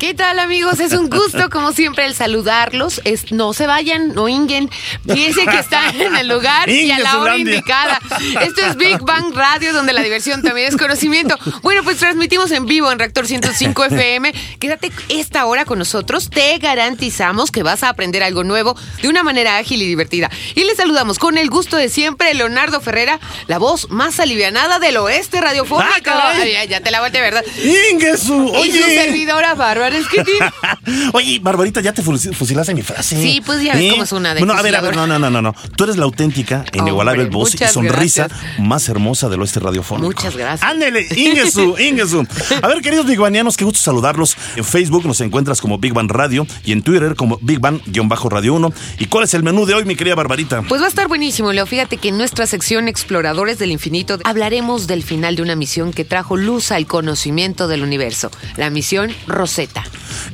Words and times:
¿Qué 0.00 0.14
tal 0.14 0.40
amigos? 0.40 0.80
Es 0.80 0.92
un 0.92 1.08
gusto 1.08 1.48
como 1.48 1.72
siempre 1.72 2.04
el 2.06 2.14
saludarlos. 2.14 3.00
Es, 3.04 3.30
no 3.30 3.52
se 3.54 3.66
vayan, 3.66 4.14
no 4.14 4.28
inguen. 4.28 4.68
Fíjense 5.06 5.46
que 5.46 5.58
están 5.58 5.98
en 6.00 6.16
el 6.16 6.28
lugar 6.28 6.68
y 6.68 6.90
a 6.90 6.98
la 6.98 7.18
hora 7.20 7.36
indicada. 7.36 8.00
Esto 8.42 8.66
es 8.66 8.76
Big 8.76 8.98
Bang 9.00 9.32
Radio, 9.32 9.72
donde 9.72 9.92
la 9.92 10.02
diversión 10.02 10.42
también 10.42 10.68
es 10.68 10.76
conocimiento. 10.76 11.38
Bueno, 11.62 11.82
pues 11.84 11.98
transmitimos 11.98 12.50
en 12.50 12.66
vivo 12.66 12.90
en 12.90 12.98
Reactor 12.98 13.26
105 13.26 13.84
FM. 13.84 14.34
Quédate 14.58 14.90
esta 15.08 15.46
hora 15.46 15.64
con 15.64 15.78
nosotros. 15.78 16.30
Te 16.30 16.58
garantizamos 16.58 17.50
que 17.52 17.62
vas 17.62 17.82
a 17.84 17.88
aprender 17.88 18.22
algo 18.24 18.42
nuevo 18.44 18.76
de 19.00 19.08
una 19.08 19.22
manera 19.22 19.56
ágil 19.56 19.80
y 19.82 19.86
divertida. 19.86 20.30
Y 20.56 20.64
les 20.64 20.76
saludamos 20.76 21.18
con 21.18 21.38
el 21.38 21.48
gusto 21.48 21.76
de 21.76 21.88
siempre, 21.88 22.34
Leonardo 22.34 22.80
Ferrera, 22.80 23.20
la 23.46 23.58
voz 23.58 23.88
más 23.90 24.18
alivianada 24.20 24.78
del 24.80 24.96
oeste 24.96 25.40
radiofónico. 25.40 26.10
Ah, 26.10 26.34
ya 26.68 26.80
te 26.80 26.90
la 26.90 27.00
vuelta, 27.00 27.20
¿verdad? 27.20 27.44
Ingesu, 27.92 28.52
Y 28.62 28.72
su 28.72 28.84
oye. 28.84 28.94
servidora 28.94 29.54
Bárbara 29.78 29.96
Esquitín. 29.98 30.34
Oye, 31.12 31.38
Barbarita, 31.40 31.80
ya 31.80 31.92
te 31.92 32.02
fusi- 32.02 32.32
fusilaste 32.34 32.74
mi 32.74 32.82
frase. 32.82 33.20
Sí, 33.20 33.42
pues 33.44 33.62
ya 33.62 33.74
ves 33.74 33.90
cómo 33.92 34.02
es 34.04 34.12
una 34.12 34.34
de 34.34 34.40
Bueno, 34.40 34.54
a 34.54 34.62
ver, 34.62 34.76
a 34.76 34.80
ver, 34.80 34.94
no, 34.96 35.06
no, 35.06 35.18
no, 35.18 35.30
no, 35.30 35.42
no. 35.42 35.54
Tú 35.76 35.84
eres 35.84 35.96
la 35.96 36.04
auténtica, 36.04 36.64
inigualable 36.72 37.24
Hombre, 37.24 37.36
voz 37.38 37.54
y 37.54 37.58
sonrisa 37.58 38.28
gracias. 38.28 38.60
más 38.60 38.88
hermosa 38.88 39.28
del 39.28 39.40
oeste 39.40 39.60
radiofónico. 39.60 40.06
Muchas 40.06 40.36
gracias. 40.36 40.68
Ándele, 40.68 41.06
Ingesu, 41.16 41.76
Ingesu. 41.80 42.26
A 42.62 42.68
ver, 42.68 42.80
queridos 42.82 43.06
bigbanianos, 43.06 43.56
qué 43.56 43.64
gusto 43.64 43.80
saludarlos. 43.80 44.36
En 44.56 44.64
Facebook 44.64 45.06
nos 45.06 45.20
encuentras 45.20 45.60
como 45.60 45.78
Big 45.78 45.92
Bang 45.92 46.10
Radio 46.10 46.46
y 46.64 46.72
en 46.72 46.82
Twitter 46.82 47.14
como 47.16 47.38
Big 47.42 47.58
Bang-Radio 47.60 48.54
1. 48.54 48.72
¿Y 48.98 49.06
cuál 49.06 49.24
es 49.24 49.34
el 49.34 49.42
menú 49.42 49.66
de 49.66 49.74
hoy, 49.74 49.84
mi 49.84 49.96
querida 49.96 50.14
Barbarita? 50.14 50.62
Pues 50.62 50.80
va 50.80 50.86
a 50.86 50.88
estar 50.88 51.08
buenísimo, 51.08 51.52
Leo. 51.52 51.66
Fíjate 51.66 51.96
que 51.98 52.08
en 52.08 52.18
nuestra 52.18 52.46
sección 52.46 52.88
Exploradores 52.88 53.58
del 53.58 53.70
Infinito 53.72 54.18
hablaremos 54.24 54.86
del 54.86 55.02
final 55.02 55.36
de 55.36 55.42
una 55.42 55.56
misión 55.56 55.92
que 55.92 56.04
trajo 56.04 56.36
luz 56.36 56.72
al 56.72 56.86
conocimiento 56.86 57.68
del 57.68 57.82
universo, 57.82 58.30
la 58.56 58.70
misión 58.70 59.12
Rosetta. 59.26 59.65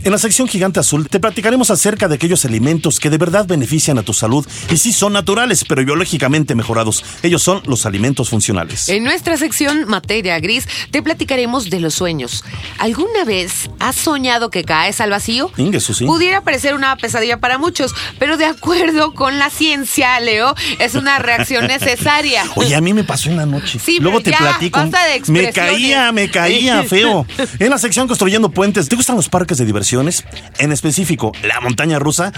En 0.05 0.11
la 0.11 0.19
sección 0.19 0.48
Gigante 0.48 0.80
Azul 0.80 1.08
te 1.08 1.20
platicaremos 1.20 1.70
acerca 1.70 2.08
de 2.08 2.16
aquellos 2.16 2.44
alimentos 2.44 2.98
que 2.98 3.08
de 3.11 3.19
verdad 3.19 3.47
benefician 3.47 3.98
a 3.98 4.02
tu 4.02 4.12
salud 4.12 4.44
y 4.70 4.77
sí 4.77 4.92
son 4.92 5.12
naturales, 5.12 5.64
pero 5.69 5.84
biológicamente 5.84 6.55
mejorados. 6.55 7.05
Ellos 7.22 7.42
son 7.42 7.62
los 7.66 7.86
alimentos 7.86 8.28
funcionales. 8.30 8.88
En 8.88 9.05
nuestra 9.05 9.36
sección 9.36 9.84
Materia 9.86 10.38
Gris 10.41 10.66
te 10.91 11.03
platicaremos 11.03 11.70
de 11.70 11.78
los 11.80 11.94
sueños. 11.94 12.44
¿Alguna 12.78 13.25
vez 13.25 13.70
has 13.78 13.94
soñado 13.97 14.50
que 14.50 14.64
caes 14.64 15.00
al 15.00 15.10
vacío? 15.10 15.50
Ingesu, 15.56 15.94
sí. 15.94 16.05
Pudiera 16.05 16.41
parecer 16.41 16.75
una 16.75 16.97
pesadilla 16.97 17.38
para 17.38 17.58
muchos, 17.58 17.94
pero 18.19 18.36
de 18.36 18.47
acuerdo 18.47 19.14
con 19.14 19.38
la 19.38 19.50
ciencia, 19.50 20.19
Leo, 20.20 20.55
es 20.80 20.94
una 20.94 21.19
reacción 21.20 21.66
necesaria. 21.69 22.44
Oye, 22.56 22.75
a 22.75 22.80
mí 22.80 22.92
me 22.92 23.05
pasó 23.05 23.30
en 23.30 23.36
la 23.36 23.47
noche. 23.47 23.78
Sí, 23.78 23.98
Luego 24.00 24.19
pero 24.19 24.25
te 24.25 24.30
ya, 24.33 24.38
platico. 24.50 24.78
basta 24.80 25.05
de 25.06 25.22
me 25.28 25.53
caía, 25.53 26.10
me 26.12 26.30
caía 26.30 26.83
feo. 26.84 27.27
En 27.58 27.70
la 27.70 27.78
sección 27.78 28.08
Construyendo 28.08 28.50
Puentes, 28.50 28.88
¿te 28.88 28.97
gustan 28.97 29.14
los 29.16 29.22
parques 29.28 29.59
de 29.59 29.65
diversiones? 29.65 30.25
En 30.59 30.73
específico, 30.73 31.33
la 31.42 31.61
montaña 31.61 31.98
rusa. 31.98 32.33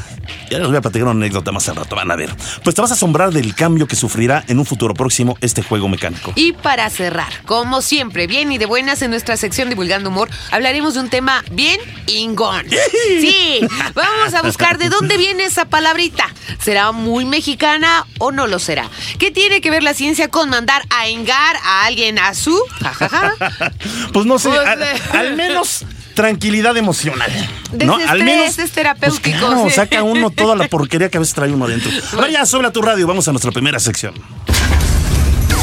Ya 0.51 0.59
les 0.59 0.67
voy 0.69 0.77
a 0.77 0.81
platicar 0.81 1.09
una 1.09 1.13
anécdota 1.25 1.53
más 1.53 1.69
al 1.69 1.77
rato, 1.77 1.97
van 1.97 2.11
a 2.11 2.17
ver. 2.17 2.35
Pues 2.63 2.75
te 2.75 2.83
vas 2.83 2.91
a 2.91 2.95
asombrar 2.95 3.33
del 3.33 3.55
cambio 3.55 3.87
que 3.87 3.97
sufrirá 3.97 4.45
en 4.49 4.59
un 4.59 4.67
futuro 4.67 4.95
próximo 4.95 5.37
este 5.41 5.62
juego 5.62 5.89
mecánico. 5.89 6.33
Y 6.34 6.53
para 6.53 6.89
cerrar, 6.91 7.33
como 7.47 7.83
siempre, 7.83 8.27
bien 8.27 8.53
y 8.53 8.59
de 8.59 8.67
buenas 8.67 9.03
en 9.03 9.11
nuestra 9.11 9.37
sección 9.37 9.69
Divulgando 9.69 10.09
Humor, 10.11 10.28
hablaremos 10.50 10.94
de 10.94 11.00
un 11.00 11.11
tema 11.11 11.44
bien 11.50 11.81
ingón. 12.06 12.67
Sí, 13.21 13.61
vamos 13.94 14.34
a 14.34 14.43
buscar 14.43 14.78
de 14.78 14.89
dónde 14.89 15.17
viene 15.17 15.44
esa 15.44 15.67
palabrita. 15.67 16.27
¿Será 16.61 16.91
muy 16.93 17.25
mexicana 17.25 18.06
o 18.19 18.33
no 18.33 18.47
lo 18.47 18.59
será? 18.59 18.89
¿Qué 19.19 19.31
tiene 19.31 19.61
que 19.61 19.71
ver 19.71 19.83
la 19.83 19.94
ciencia 19.94 20.28
con 20.28 20.49
mandar 20.50 20.83
a 20.91 21.06
engar 21.09 21.56
a 21.65 21.84
alguien 21.84 22.19
a 22.19 22.34
su? 22.34 22.59
Pues 24.12 24.27
no 24.27 24.39
sé, 24.39 24.49
Pues, 24.49 24.67
al, 24.67 24.83
eh. 24.83 24.87
al 25.12 25.37
menos 25.37 25.84
tranquilidad 26.14 26.76
emocional. 26.76 27.30
¿no? 27.72 27.98
Desestrés, 27.98 28.08
Al 28.10 28.25
menos 28.25 28.58
es 28.58 28.70
terapéutico, 28.70 29.22
Pues 29.22 29.36
claro, 29.38 29.64
sí. 29.69 29.75
saca 29.75 30.02
uno 30.02 30.30
toda 30.30 30.56
la 30.56 30.69
porquería 30.69 31.08
que 31.08 31.19
a 31.19 31.20
veces 31.20 31.34
trae 31.34 31.50
uno 31.52 31.64
adentro. 31.64 31.91
A 32.12 32.20
ver, 32.22 32.30
ya, 32.30 32.42
a 32.42 32.72
tu 32.72 32.82
radio, 32.82 33.06
vamos 33.06 33.26
a 33.28 33.32
nuestra 33.32 33.50
primera 33.50 33.78
sección. 33.78 34.14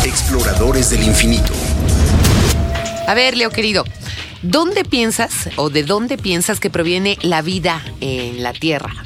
Exploradores 0.04 0.90
del 0.90 1.04
infinito. 1.04 1.54
A 3.08 3.14
ver, 3.14 3.38
Leo 3.38 3.50
querido, 3.50 3.86
¿dónde 4.42 4.84
piensas 4.84 5.50
o 5.56 5.70
de 5.70 5.84
dónde 5.84 6.18
piensas 6.18 6.60
que 6.60 6.70
proviene 6.70 7.18
la 7.22 7.42
vida 7.42 7.82
en 8.00 8.44
la 8.44 8.54
Tierra? 8.54 9.06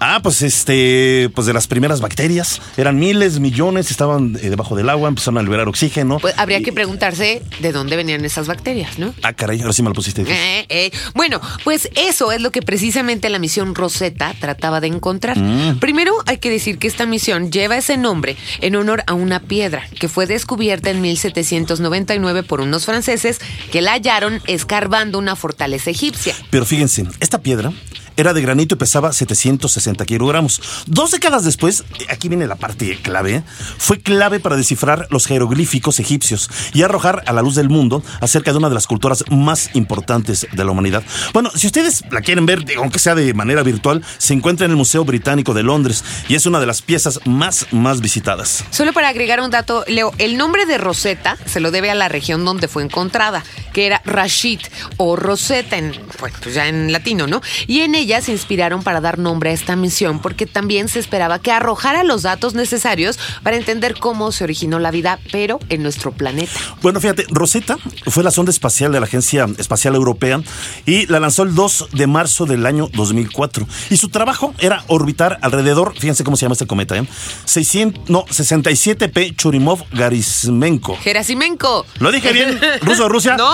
Ah, 0.00 0.20
pues 0.22 0.42
este, 0.42 1.30
pues 1.34 1.46
de 1.46 1.52
las 1.52 1.66
primeras 1.66 2.00
bacterias, 2.00 2.60
eran 2.76 2.98
miles, 2.98 3.38
millones, 3.40 3.90
estaban 3.90 4.36
eh, 4.42 4.50
debajo 4.50 4.74
del 4.76 4.88
agua, 4.88 5.08
empezaron 5.08 5.38
a 5.38 5.42
liberar 5.42 5.68
oxígeno. 5.68 6.18
Pues 6.18 6.34
habría 6.38 6.58
Y- 6.58 6.62
que 6.62 6.72
preguntarse 6.72 7.42
de 7.60 7.72
dónde 7.72 7.96
venían 7.96 8.24
esas 8.24 8.46
bacterias, 8.46 8.98
¿no? 8.98 9.14
Ah, 9.22 9.32
caray, 9.32 9.60
ahora 9.60 9.72
sí 9.72 9.82
me 9.82 9.88
lo 9.88 9.94
pusiste. 9.94 10.22
Eh, 10.22 10.66
eh. 10.68 10.90
Bueno, 11.14 11.40
pues 11.64 11.88
eso 11.96 12.32
es 12.32 12.40
lo 12.40 12.50
que 12.50 12.62
precisamente 12.62 13.28
la 13.28 13.38
misión 13.38 13.74
Rosetta 13.74 14.34
trataba 14.40 14.80
de 14.80 14.88
encontrar. 14.88 15.38
Mm. 15.38 15.78
Primero 15.78 16.12
hay 16.26 16.38
que 16.38 16.50
decir 16.50 16.78
que 16.78 16.86
esta 16.88 17.06
misión 17.06 17.50
lleva 17.50 17.76
ese 17.76 17.96
nombre 17.96 18.36
en 18.60 18.76
honor 18.76 19.04
a 19.06 19.14
una 19.14 19.40
piedra 19.40 19.84
que 19.98 20.08
fue 20.08 20.26
descubierta 20.26 20.90
en 20.90 21.00
1799 21.00 22.42
por 22.42 22.60
unos 22.60 22.86
franceses 22.86 23.40
que 23.70 23.80
la 23.82 23.92
hallaron 23.92 24.40
escarbando 24.46 25.18
una 25.18 25.36
fortaleza 25.36 25.90
egipcia. 25.90 26.34
Pero 26.50 26.64
fíjense, 26.64 27.04
esta 27.20 27.38
piedra 27.40 27.72
era 28.16 28.32
de 28.32 28.42
granito 28.42 28.74
y 28.74 28.78
pesaba 28.78 29.12
760 29.12 30.04
kilogramos. 30.04 30.60
Dos 30.86 31.10
décadas 31.10 31.44
después, 31.44 31.84
aquí 32.08 32.28
viene 32.28 32.46
la 32.46 32.56
parte 32.56 32.98
clave, 33.02 33.42
fue 33.78 34.00
clave 34.00 34.40
para 34.40 34.56
descifrar 34.56 35.06
los 35.10 35.26
jeroglíficos 35.26 35.98
egipcios 36.00 36.50
y 36.72 36.82
arrojar 36.82 37.22
a 37.26 37.32
la 37.32 37.42
luz 37.42 37.54
del 37.54 37.68
mundo 37.68 38.02
acerca 38.20 38.52
de 38.52 38.58
una 38.58 38.68
de 38.68 38.74
las 38.74 38.86
culturas 38.86 39.24
más 39.30 39.70
importantes 39.74 40.46
de 40.50 40.64
la 40.64 40.70
humanidad. 40.70 41.02
Bueno, 41.32 41.50
si 41.54 41.66
ustedes 41.66 42.02
la 42.10 42.20
quieren 42.20 42.46
ver, 42.46 42.64
aunque 42.76 42.98
sea 42.98 43.14
de 43.14 43.34
manera 43.34 43.62
virtual, 43.62 44.04
se 44.18 44.34
encuentra 44.34 44.66
en 44.66 44.72
el 44.72 44.76
Museo 44.76 45.04
Británico 45.04 45.54
de 45.54 45.62
Londres 45.62 46.04
y 46.28 46.34
es 46.34 46.46
una 46.46 46.60
de 46.60 46.66
las 46.66 46.82
piezas 46.82 47.20
más, 47.24 47.66
más 47.72 48.00
visitadas. 48.00 48.64
Solo 48.70 48.92
para 48.92 49.08
agregar 49.08 49.40
un 49.40 49.50
dato, 49.50 49.84
Leo, 49.88 50.12
el 50.18 50.36
nombre 50.36 50.66
de 50.66 50.78
Rosetta 50.78 51.36
se 51.46 51.60
lo 51.60 51.70
debe 51.70 51.90
a 51.90 51.94
la 51.94 52.08
región 52.08 52.44
donde 52.44 52.68
fue 52.68 52.82
encontrada, 52.82 53.44
que 53.72 53.86
era 53.86 54.02
Rashid 54.04 54.60
o 54.96 55.16
Rosetta, 55.16 55.76
en, 55.76 55.92
pues 56.18 56.32
ya 56.52 56.68
en 56.68 56.92
latino, 56.92 57.26
¿no? 57.26 57.40
Y 57.66 57.80
en 57.80 57.94
ella 58.02 58.20
se 58.20 58.32
inspiraron 58.32 58.82
para 58.82 59.00
dar 59.00 59.18
nombre 59.18 59.50
a 59.50 59.52
esta 59.52 59.76
misión 59.76 60.20
porque 60.20 60.46
también 60.46 60.88
se 60.88 60.98
esperaba 60.98 61.38
que 61.38 61.52
arrojara 61.52 62.02
los 62.02 62.22
datos 62.22 62.54
necesarios 62.54 63.18
para 63.44 63.56
entender 63.56 63.94
cómo 63.98 64.32
se 64.32 64.42
originó 64.42 64.80
la 64.80 64.90
vida, 64.90 65.20
pero 65.30 65.60
en 65.68 65.84
nuestro 65.84 66.10
planeta. 66.10 66.52
Bueno, 66.82 67.00
fíjate, 67.00 67.26
Rosetta 67.30 67.78
fue 68.06 68.24
la 68.24 68.32
sonda 68.32 68.50
espacial 68.50 68.90
de 68.90 68.98
la 68.98 69.06
Agencia 69.06 69.46
Espacial 69.56 69.94
Europea 69.94 70.42
y 70.84 71.06
la 71.06 71.20
lanzó 71.20 71.44
el 71.44 71.54
2 71.54 71.90
de 71.92 72.06
marzo 72.08 72.44
del 72.44 72.66
año 72.66 72.88
2004. 72.92 73.66
Y 73.90 73.96
su 73.96 74.08
trabajo 74.08 74.52
era 74.58 74.82
orbitar 74.88 75.38
alrededor, 75.40 75.94
fíjense 75.94 76.24
cómo 76.24 76.36
se 76.36 76.46
llama 76.46 76.54
este 76.54 76.66
cometa, 76.66 76.96
¿eh? 76.96 77.06
600, 77.44 78.10
no, 78.10 78.24
67P 78.26 79.36
Churimov-Garismenko. 79.36 80.98
Gerasimenko. 80.98 81.86
¿Lo 82.00 82.10
dije 82.10 82.32
bien? 82.32 82.58
¿Ruso 82.82 83.06
o 83.06 83.08
Rusia? 83.08 83.36
No. 83.42 83.50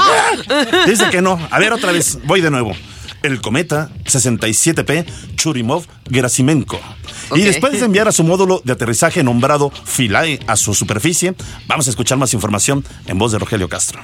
Dice 0.86 1.08
que 1.10 1.22
no. 1.22 1.38
A 1.50 1.58
ver, 1.58 1.72
otra 1.72 1.92
vez, 1.92 2.18
voy 2.24 2.40
de 2.40 2.50
nuevo. 2.50 2.74
El 3.22 3.40
cometa 3.40 3.90
67P 4.04 5.06
Churimov-Gerasimenko. 5.36 6.78
Y 7.34 7.42
después 7.42 7.78
de 7.78 7.84
enviar 7.84 8.08
a 8.08 8.12
su 8.12 8.24
módulo 8.24 8.62
de 8.64 8.72
aterrizaje 8.72 9.22
nombrado 9.22 9.70
Philae 9.70 10.40
a 10.46 10.56
su 10.56 10.74
superficie, 10.74 11.34
vamos 11.66 11.86
a 11.86 11.90
escuchar 11.90 12.18
más 12.18 12.34
información 12.34 12.84
en 13.06 13.18
voz 13.18 13.32
de 13.32 13.38
Rogelio 13.38 13.68
Castro. 13.68 14.02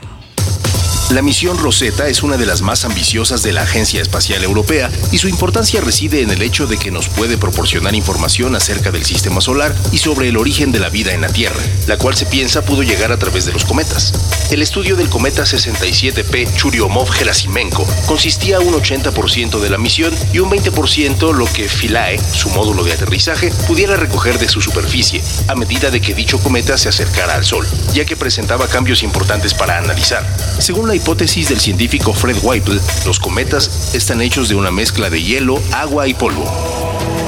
La 1.11 1.21
misión 1.21 1.59
Rosetta 1.59 2.09
es 2.09 2.23
una 2.23 2.39
de 2.39 2.47
las 2.47 2.63
más 2.63 2.87
ambiciosas 2.87 3.43
de 3.43 3.53
la 3.53 3.63
Agencia 3.63 4.01
Espacial 4.01 4.43
Europea 4.43 4.91
y 5.13 5.19
su 5.19 5.29
importancia 5.29 5.83
reside 5.83 6.23
en 6.23 6.31
el 6.31 6.41
hecho 6.41 6.67
de 6.67 6.79
que 6.79 6.91
nos 6.91 7.09
puede 7.09 7.37
proporcionar 7.37 7.95
información 7.95 8.57
acerca 8.57 8.91
del 8.91 9.05
sistema 9.05 9.43
solar 9.43 9.75
y 9.93 9.99
sobre 9.99 10.29
el 10.29 10.39
origen 10.39 10.73
de 10.73 10.81
la 10.81 10.89
vida 10.89 11.13
en 11.13 11.21
la 11.21 11.29
Tierra, 11.29 11.61
la 11.87 11.99
cual 11.99 12.17
se 12.17 12.25
piensa 12.25 12.65
pudo 12.65 12.83
llegar 12.83 13.13
a 13.13 13.19
través 13.19 13.45
de 13.45 13.53
los 13.53 13.67
cometas. 13.67 14.15
El 14.51 14.63
estudio 14.63 14.97
del 14.97 15.11
cometa 15.11 15.43
67P 15.43 16.49
Churyumov-Gerasimenko 16.57 17.87
consistía 18.07 18.61
un 18.61 18.73
80% 18.73 19.61
de 19.61 19.71
la 19.71 19.79
misión 19.79 20.13
y 20.33 20.39
un 20.39 20.51
20% 20.51 21.35
lo 21.35 21.45
que 21.53 21.69
Philae, 21.69 22.19
su 22.19 22.49
módulo 22.51 22.83
de 22.83 22.95
aterrizaje, 22.95 23.53
pudiera 23.69 23.97
recoger 23.97 24.39
de 24.39 24.49
su 24.49 24.63
superficie 24.63 25.23
a 25.49 25.55
medida 25.55 25.91
de 25.91 26.01
que 26.01 26.15
dicho 26.15 26.39
cometa 26.39 26.79
se 26.79 26.89
acercara 26.89 27.35
al 27.35 27.45
Sol, 27.45 27.67
ya 27.93 28.07
que 28.07 28.17
presentaba 28.17 28.69
cambios 28.69 29.03
importantes 29.03 29.53
para 29.53 29.79
analizar. 29.79 30.27
Según 30.59 30.89
la 30.89 30.94
hipótesis 30.95 31.49
del 31.49 31.61
científico 31.61 32.13
Fred 32.13 32.37
Whipple, 32.43 32.79
los 33.07 33.19
cometas 33.19 33.95
están 33.95 34.21
hechos 34.21 34.49
de 34.49 34.55
una 34.55 34.71
mezcla 34.71 35.11
de 35.11 35.23
hielo, 35.23 35.61
agua 35.73 36.07
y 36.07 36.15
polvo. 36.15 36.45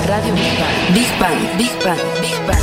Radio 0.07 0.33
Big 0.35 0.45
Bang. 0.59 0.95
Big 0.95 1.19
Bang, 1.19 1.59
Big 1.59 1.85
Bang, 1.85 2.01
Big 2.21 2.47
Bang. 2.47 2.63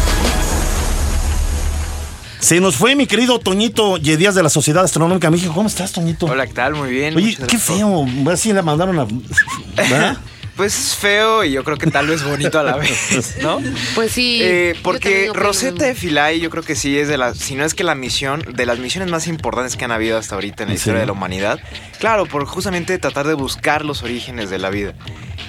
Se 2.40 2.60
nos 2.60 2.76
fue 2.76 2.96
mi 2.96 3.08
querido 3.08 3.40
Toñito 3.40 3.98
Yedías 3.98 4.36
de 4.36 4.44
la 4.44 4.50
Sociedad 4.50 4.84
Astronómica 4.84 5.32
México. 5.32 5.54
¿Cómo 5.54 5.68
estás, 5.68 5.94
Toñito? 5.94 6.26
Hola, 6.26 6.46
¿qué 6.46 6.54
tal? 6.54 6.76
Muy 6.76 6.92
bien. 6.92 7.16
Oye, 7.16 7.38
qué 7.48 7.58
feo. 7.58 8.06
Así 8.30 8.52
la 8.52 8.62
mandaron 8.62 9.00
a. 9.00 9.06
¿verdad? 9.76 10.18
Pues 10.56 10.96
feo 10.96 11.44
y 11.44 11.52
yo 11.52 11.64
creo 11.64 11.78
que 11.78 11.90
tal 11.90 12.08
vez 12.08 12.24
bonito 12.24 12.60
a 12.60 12.64
la 12.64 12.76
vez, 12.78 13.38
¿no? 13.42 13.60
Pues 13.96 14.12
sí. 14.12 14.40
Eh, 14.42 14.76
porque 14.84 15.32
Rosetta 15.34 15.80
lo 15.80 15.86
de. 15.86 15.96
Philae 15.96 16.40
yo 16.40 16.50
creo 16.52 16.62
que 16.64 16.76
sí 16.76 16.98
es 16.98 17.08
de 17.08 17.18
las, 17.18 17.38
si 17.38 17.56
no 17.56 17.66
es 17.66 17.74
que 17.74 17.84
la 17.84 17.96
misión, 17.96 18.44
de 18.54 18.66
las 18.68 18.78
misiones 18.78 19.10
más 19.10 19.26
importantes 19.28 19.76
que 19.78 19.86
han 19.86 19.92
habido 19.92 20.18
hasta 20.18 20.36
ahorita 20.36 20.64
en 20.64 20.70
la 20.70 20.74
¿En 20.74 20.78
historia 20.78 21.00
de 21.00 21.08
la 21.08 21.12
humanidad. 21.14 21.60
Claro, 22.00 22.26
por 22.28 22.46
justamente 22.46 22.98
tratar 23.00 23.26
de 23.26 23.34
buscar 23.34 23.84
los 23.84 24.04
orígenes 24.04 24.50
de 24.52 24.60
la 24.60 24.70
vida. 24.70 24.94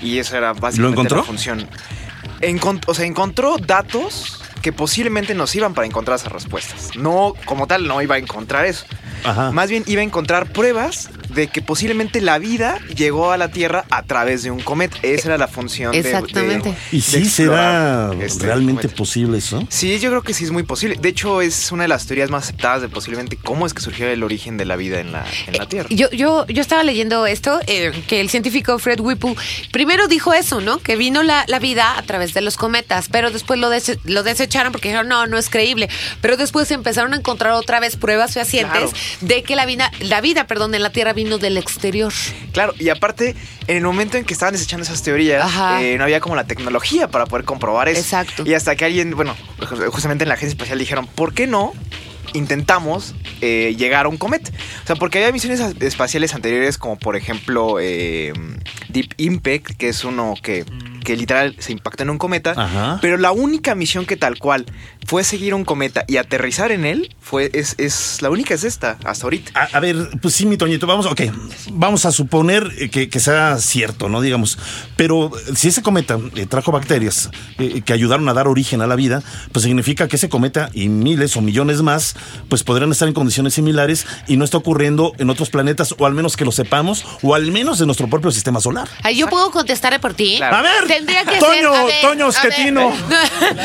Y 0.02 0.18
eso 0.18 0.36
era 0.36 0.52
básicamente 0.54 0.94
encontró? 0.94 1.18
la 1.18 1.24
función. 1.24 1.68
Encont- 2.40 2.84
o 2.86 2.94
sea, 2.94 3.04
encontró 3.04 3.56
datos 3.58 4.40
que 4.62 4.72
posiblemente 4.72 5.34
nos 5.34 5.54
iban 5.54 5.74
para 5.74 5.86
encontrar 5.86 6.18
esas 6.18 6.32
respuestas. 6.32 6.96
No, 6.96 7.34
como 7.44 7.66
tal, 7.66 7.86
no 7.86 8.00
iba 8.00 8.14
a 8.14 8.18
encontrar 8.18 8.64
eso. 8.64 8.86
Ajá. 9.24 9.50
Más 9.50 9.70
bien 9.70 9.82
iba 9.86 10.00
a 10.00 10.04
encontrar 10.04 10.52
pruebas 10.52 11.10
de 11.34 11.48
que 11.48 11.62
posiblemente 11.62 12.20
la 12.20 12.38
vida 12.38 12.78
llegó 12.94 13.32
a 13.32 13.36
la 13.36 13.48
Tierra 13.48 13.84
a 13.90 14.02
través 14.02 14.42
de 14.42 14.50
un 14.50 14.60
cometa. 14.60 14.96
Esa 15.02 15.28
era 15.28 15.38
la 15.38 15.48
función 15.48 15.92
de- 15.92 16.02
de- 16.02 16.08
Exactamente. 16.10 16.74
¿Y 16.92 16.96
de 16.98 17.02
sí 17.02 17.24
será 17.28 18.12
este 18.20 18.44
realmente 18.44 18.82
cometa. 18.82 18.96
posible 18.96 19.38
eso? 19.38 19.66
Sí, 19.68 19.98
yo 19.98 20.10
creo 20.10 20.22
que 20.22 20.34
sí 20.34 20.44
es 20.44 20.50
muy 20.50 20.62
posible. 20.62 20.96
De 21.00 21.08
hecho, 21.08 21.40
es 21.42 21.72
una 21.72 21.82
de 21.84 21.88
las 21.88 22.06
teorías 22.06 22.30
más 22.30 22.44
aceptadas 22.44 22.82
de 22.82 22.88
posiblemente 22.88 23.36
cómo 23.36 23.66
es 23.66 23.74
que 23.74 23.80
surgió 23.80 24.06
el 24.08 24.22
origen 24.22 24.56
de 24.56 24.64
la 24.64 24.76
vida 24.76 25.00
en 25.00 25.12
la, 25.12 25.24
en 25.46 25.56
la 25.56 25.66
Tierra. 25.66 25.88
Yo, 25.90 26.10
yo, 26.10 26.46
yo 26.46 26.60
estaba 26.60 26.82
leyendo 26.84 27.26
esto, 27.26 27.60
eh, 27.66 27.92
que 28.06 28.20
el 28.20 28.30
científico 28.30 28.78
Fred 28.78 29.00
Whipple 29.00 29.34
primero 29.72 30.06
dijo 30.08 30.32
eso, 30.34 30.60
¿no? 30.60 30.78
Que 30.78 30.96
vino 30.96 31.22
la, 31.22 31.44
la 31.48 31.58
vida 31.58 31.98
a 31.98 32.02
través 32.02 32.34
de 32.34 32.40
los 32.42 32.56
cometas, 32.56 33.08
pero 33.10 33.30
después 33.30 33.58
lo, 33.58 33.70
dese- 33.70 33.98
lo 34.04 34.22
desecharon 34.22 34.72
porque 34.72 34.88
dijeron, 34.88 35.08
no, 35.08 35.26
no 35.26 35.38
es 35.38 35.48
creíble. 35.50 35.88
Pero 36.20 36.36
después 36.36 36.70
empezaron 36.70 37.12
a 37.14 37.16
encontrar 37.16 37.52
otra 37.52 37.80
vez 37.80 37.96
pruebas 37.96 38.34
fehacientes 38.34 38.90
Claro. 38.90 38.90
De 39.20 39.42
que 39.42 39.56
la 39.56 39.66
vida, 39.66 39.90
la 40.00 40.20
vida, 40.20 40.46
perdón, 40.46 40.74
en 40.74 40.82
la 40.82 40.90
Tierra 40.90 41.12
vino 41.12 41.38
del 41.38 41.56
exterior. 41.56 42.12
Claro, 42.52 42.74
y 42.78 42.88
aparte, 42.88 43.34
en 43.66 43.76
el 43.76 43.82
momento 43.82 44.16
en 44.16 44.24
que 44.24 44.32
estaban 44.32 44.52
desechando 44.52 44.84
esas 44.84 45.02
teorías, 45.02 45.50
eh, 45.80 45.96
no 45.98 46.04
había 46.04 46.20
como 46.20 46.36
la 46.36 46.44
tecnología 46.44 47.08
para 47.08 47.26
poder 47.26 47.44
comprobar 47.44 47.88
eso. 47.88 48.00
Exacto. 48.00 48.44
Y 48.46 48.54
hasta 48.54 48.76
que 48.76 48.84
alguien, 48.84 49.14
bueno, 49.16 49.36
justamente 49.90 50.24
en 50.24 50.28
la 50.28 50.34
agencia 50.34 50.52
espacial 50.52 50.78
dijeron, 50.78 51.06
¿por 51.06 51.34
qué 51.34 51.46
no? 51.46 51.72
intentamos 52.32 53.14
eh, 53.40 53.74
llegar 53.78 54.06
a 54.06 54.08
un 54.08 54.16
cometa. 54.16 54.50
O 54.82 54.86
sea, 54.86 54.96
porque 54.96 55.18
había 55.18 55.32
misiones 55.32 55.60
espaciales 55.80 56.34
anteriores, 56.34 56.78
como 56.78 56.98
por 56.98 57.16
ejemplo 57.16 57.78
eh, 57.80 58.32
Deep 58.88 59.14
Impact, 59.16 59.76
que 59.76 59.88
es 59.88 60.04
uno 60.04 60.34
que, 60.42 60.64
que 61.04 61.16
literal 61.16 61.54
se 61.58 61.72
impacta 61.72 62.02
en 62.02 62.10
un 62.10 62.18
cometa. 62.18 62.54
Ajá. 62.56 62.98
Pero 63.00 63.16
la 63.16 63.32
única 63.32 63.74
misión 63.74 64.06
que 64.06 64.16
tal 64.16 64.38
cual 64.38 64.66
fue 65.06 65.22
seguir 65.22 65.54
un 65.54 65.64
cometa 65.64 66.04
y 66.08 66.16
aterrizar 66.16 66.72
en 66.72 66.84
él, 66.84 67.14
fue, 67.20 67.50
es, 67.52 67.74
es 67.78 68.20
la 68.22 68.30
única 68.30 68.54
es 68.54 68.64
esta, 68.64 68.98
hasta 69.04 69.26
ahorita. 69.26 69.52
A, 69.54 69.76
a 69.76 69.80
ver, 69.80 69.96
pues 70.20 70.34
sí, 70.34 70.46
mi 70.46 70.56
Toñito, 70.56 70.86
vamos, 70.86 71.06
ok, 71.06 71.22
vamos 71.72 72.06
a 72.06 72.12
suponer 72.12 72.90
que, 72.90 73.08
que 73.08 73.20
sea 73.20 73.58
cierto, 73.58 74.08
¿no? 74.08 74.20
Digamos, 74.20 74.58
pero 74.96 75.30
si 75.54 75.68
ese 75.68 75.82
cometa 75.82 76.18
eh, 76.34 76.46
trajo 76.46 76.72
bacterias 76.72 77.30
eh, 77.58 77.82
que 77.82 77.92
ayudaron 77.92 78.28
a 78.28 78.34
dar 78.34 78.48
origen 78.48 78.80
a 78.80 78.86
la 78.86 78.96
vida, 78.96 79.22
pues 79.52 79.64
significa 79.64 80.08
que 80.08 80.16
ese 80.16 80.28
cometa 80.28 80.70
y 80.72 80.88
miles 80.88 81.36
o 81.36 81.42
millones 81.42 81.82
más, 81.82 82.16
pues 82.48 82.62
podrían 82.64 82.90
estar 82.90 83.06
en 83.06 83.14
condiciones 83.14 83.54
similares 83.54 84.06
y 84.26 84.36
no 84.36 84.44
está 84.44 84.58
ocurriendo 84.58 85.12
en 85.18 85.30
otros 85.30 85.50
planetas, 85.50 85.94
o 85.98 86.06
al 86.06 86.14
menos 86.14 86.36
que 86.36 86.44
lo 86.44 86.52
sepamos, 86.52 87.04
o 87.22 87.34
al 87.34 87.52
menos 87.52 87.80
en 87.80 87.86
nuestro 87.86 88.08
propio 88.08 88.30
sistema 88.30 88.60
solar. 88.60 88.88
Ay, 89.02 89.16
yo 89.16 89.28
puedo 89.28 89.50
contestar 89.50 90.00
por 90.00 90.14
ti. 90.14 90.36
Claro. 90.38 90.56
A 90.56 90.62
ver, 90.62 90.88
Tendría 90.96 91.24
que 91.24 91.38
Toño, 91.38 91.72
ser. 91.74 91.86
ver, 91.86 92.00
Toño. 92.00 92.28
Esquetino. 92.28 92.92